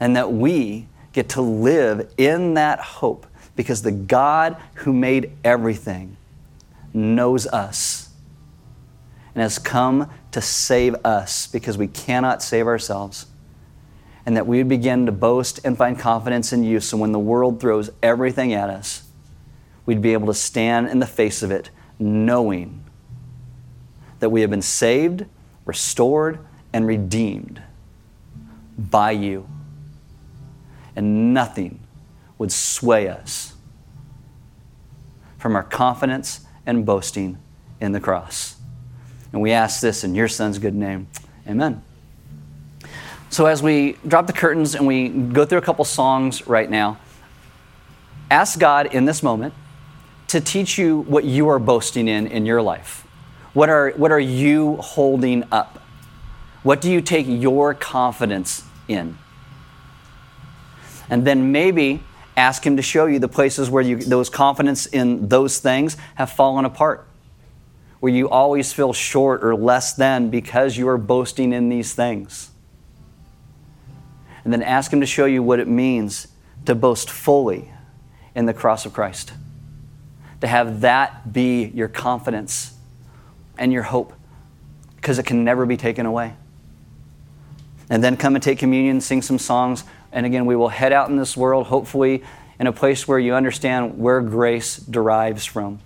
And 0.01 0.17
that 0.17 0.33
we 0.33 0.89
get 1.13 1.29
to 1.31 1.43
live 1.43 2.13
in 2.17 2.55
that 2.55 2.81
hope 2.81 3.27
because 3.55 3.83
the 3.83 3.93
God 3.93 4.57
who 4.75 4.93
made 4.93 5.33
everything 5.45 6.17
knows 6.93 7.47
us 7.47 8.12
and 9.35 9.43
has 9.43 9.59
come 9.59 10.11
to 10.33 10.41
save 10.41 10.95
us 11.05 11.47
because 11.47 11.79
we 11.79 11.89
cannot 11.89 12.43
save 12.43 12.67
ourselves. 12.67 13.27
And 14.25 14.37
that 14.37 14.47
we 14.47 14.59
would 14.59 14.69
begin 14.69 15.07
to 15.07 15.13
boast 15.13 15.61
and 15.65 15.77
find 15.77 15.99
confidence 15.99 16.53
in 16.53 16.63
you 16.63 16.81
so 16.81 16.97
when 16.97 17.13
the 17.13 17.19
world 17.19 17.61
throws 17.61 17.91
everything 18.03 18.53
at 18.53 18.71
us, 18.71 19.09
we'd 19.85 20.03
be 20.03 20.13
able 20.13 20.29
to 20.29 20.35
stand 20.35 20.89
in 20.89 21.01
the 21.01 21.07
face 21.07 21.43
of 21.43 21.51
it 21.51 21.71
knowing 21.99 22.85
that 24.21 24.31
we 24.31 24.41
have 24.43 24.51
been 24.51 24.63
saved, 24.63 25.25
restored, 25.65 26.39
and 26.73 26.87
redeemed 26.87 27.63
by 28.79 29.11
you. 29.11 29.49
And 30.95 31.35
nothing 31.35 31.81
would 32.39 32.53
sway 32.53 33.09
us 33.09 33.55
from 35.39 35.57
our 35.57 35.63
confidence 35.63 36.47
and 36.65 36.87
boasting 36.87 37.39
in 37.81 37.93
the 37.93 38.01
cross. 38.01 38.57
And 39.33 39.41
we 39.41 39.53
ask 39.53 39.81
this 39.81 40.05
in 40.05 40.15
your 40.15 40.29
son's 40.29 40.59
good 40.59 40.75
name. 40.75 41.09
Amen. 41.47 41.83
So, 43.31 43.47
as 43.47 43.63
we 43.63 43.97
drop 44.07 44.27
the 44.27 44.33
curtains 44.33 44.75
and 44.75 44.87
we 44.87 45.09
go 45.09 45.45
through 45.45 45.59
a 45.59 45.63
couple 45.63 45.85
songs 45.85 46.47
right 46.47 46.71
now, 46.71 46.99
ask 48.31 48.59
God 48.59 48.95
in 48.95 49.07
this 49.07 49.23
moment 49.23 49.55
to 50.29 50.41
teach 50.41 50.77
you 50.77 51.01
what 51.01 51.25
you 51.25 51.49
are 51.49 51.59
boasting 51.59 52.09
in 52.09 52.27
in 52.27 52.45
your 52.45 52.61
life. 52.61 53.07
What 53.55 53.69
are, 53.69 53.91
what 53.91 54.13
are 54.13 54.21
you 54.21 54.77
holding 54.77 55.45
up? 55.51 55.79
What 56.63 56.81
do 56.81 56.91
you 56.91 57.01
take 57.01 57.27
your 57.29 57.75
confidence 57.75 58.65
in? 58.89 59.19
And 61.11 61.27
then 61.27 61.53
maybe 61.53 62.03
Ask 62.37 62.65
Him 62.67 62.77
to 62.77 62.83
show 62.83 63.07
you 63.07 63.19
the 63.19 63.29
places 63.29 63.69
where 63.69 63.83
you, 63.83 63.97
those 63.97 64.31
confidence 64.31 64.87
in 64.87 65.29
those 65.29 65.59
things 65.59 65.97
have 66.15 66.31
fallen 66.31 66.65
apart, 66.65 67.07
where 68.03 68.13
you 68.13 68.29
always 68.29 68.73
feel 68.73 68.93
short 68.93 69.45
or 69.45 69.55
less 69.55 69.93
than 69.93 70.29
because 70.29 70.77
you 70.77 70.89
are 70.89 70.99
boasting 70.99 71.53
in 71.53 71.69
these 71.69 71.95
things. 71.95 72.51
And 74.43 74.53
then 74.53 74.61
ask 74.61 74.93
Him 74.93 74.99
to 75.03 75.07
show 75.07 75.25
you 75.25 75.41
what 75.41 75.61
it 75.61 75.69
means 75.69 76.27
to 76.65 76.75
boast 76.75 77.09
fully 77.09 77.71
in 78.35 78.47
the 78.47 78.53
cross 78.53 78.85
of 78.87 78.93
Christ, 78.93 79.33
to 80.41 80.49
have 80.49 80.81
that 80.81 81.33
be 81.33 81.67
your 81.67 81.87
confidence 81.87 82.75
and 83.57 83.73
your 83.73 83.85
hope, 83.85 84.13
because 84.97 85.21
it 85.21 85.25
can 85.25 85.45
never 85.45 85.65
be 85.65 85.77
taken 85.77 86.05
away. 86.05 86.35
And 87.89 88.03
then 88.03 88.17
come 88.17 88.35
and 88.35 88.43
take 88.43 88.59
communion, 88.59 89.01
sing 89.01 89.23
some 89.23 89.39
songs, 89.39 89.85
and 90.11 90.27
again, 90.27 90.45
we 90.47 90.57
will 90.57 90.71
head 90.71 90.93
out 90.93 91.09
in 91.09 91.19
this 91.19 91.37
world, 91.37 91.69
hopefully, 91.69 92.25
in 92.59 92.67
a 92.67 92.73
place 92.73 93.07
where 93.07 93.21
you 93.21 93.37
understand 93.37 93.97
where 93.97 94.21
grace 94.21 94.77
derives 94.77 95.45
from, 95.45 95.79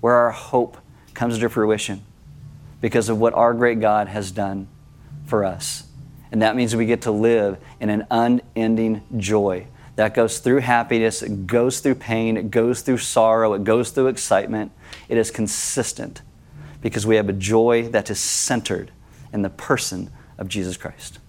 where 0.00 0.14
our 0.14 0.30
hope 0.30 0.78
comes 1.14 1.38
to 1.38 1.48
fruition 1.48 2.02
because 2.80 3.08
of 3.08 3.18
what 3.18 3.34
our 3.34 3.54
great 3.54 3.80
God 3.80 4.08
has 4.08 4.30
done 4.30 4.68
for 5.26 5.44
us. 5.44 5.84
And 6.32 6.42
that 6.42 6.56
means 6.56 6.74
we 6.74 6.86
get 6.86 7.02
to 7.02 7.10
live 7.10 7.58
in 7.80 7.90
an 7.90 8.06
unending 8.10 9.02
joy 9.16 9.66
that 9.96 10.14
goes 10.14 10.38
through 10.38 10.60
happiness, 10.60 11.22
it 11.22 11.46
goes 11.46 11.80
through 11.80 11.96
pain, 11.96 12.36
it 12.36 12.50
goes 12.50 12.80
through 12.80 12.98
sorrow, 12.98 13.52
it 13.52 13.64
goes 13.64 13.90
through 13.90 14.06
excitement. 14.06 14.72
It 15.08 15.18
is 15.18 15.30
consistent 15.30 16.22
because 16.80 17.06
we 17.06 17.16
have 17.16 17.28
a 17.28 17.34
joy 17.34 17.88
that 17.88 18.10
is 18.10 18.18
centered 18.18 18.90
in 19.32 19.42
the 19.42 19.50
person 19.50 20.10
of 20.38 20.48
Jesus 20.48 20.76
Christ. 20.76 21.19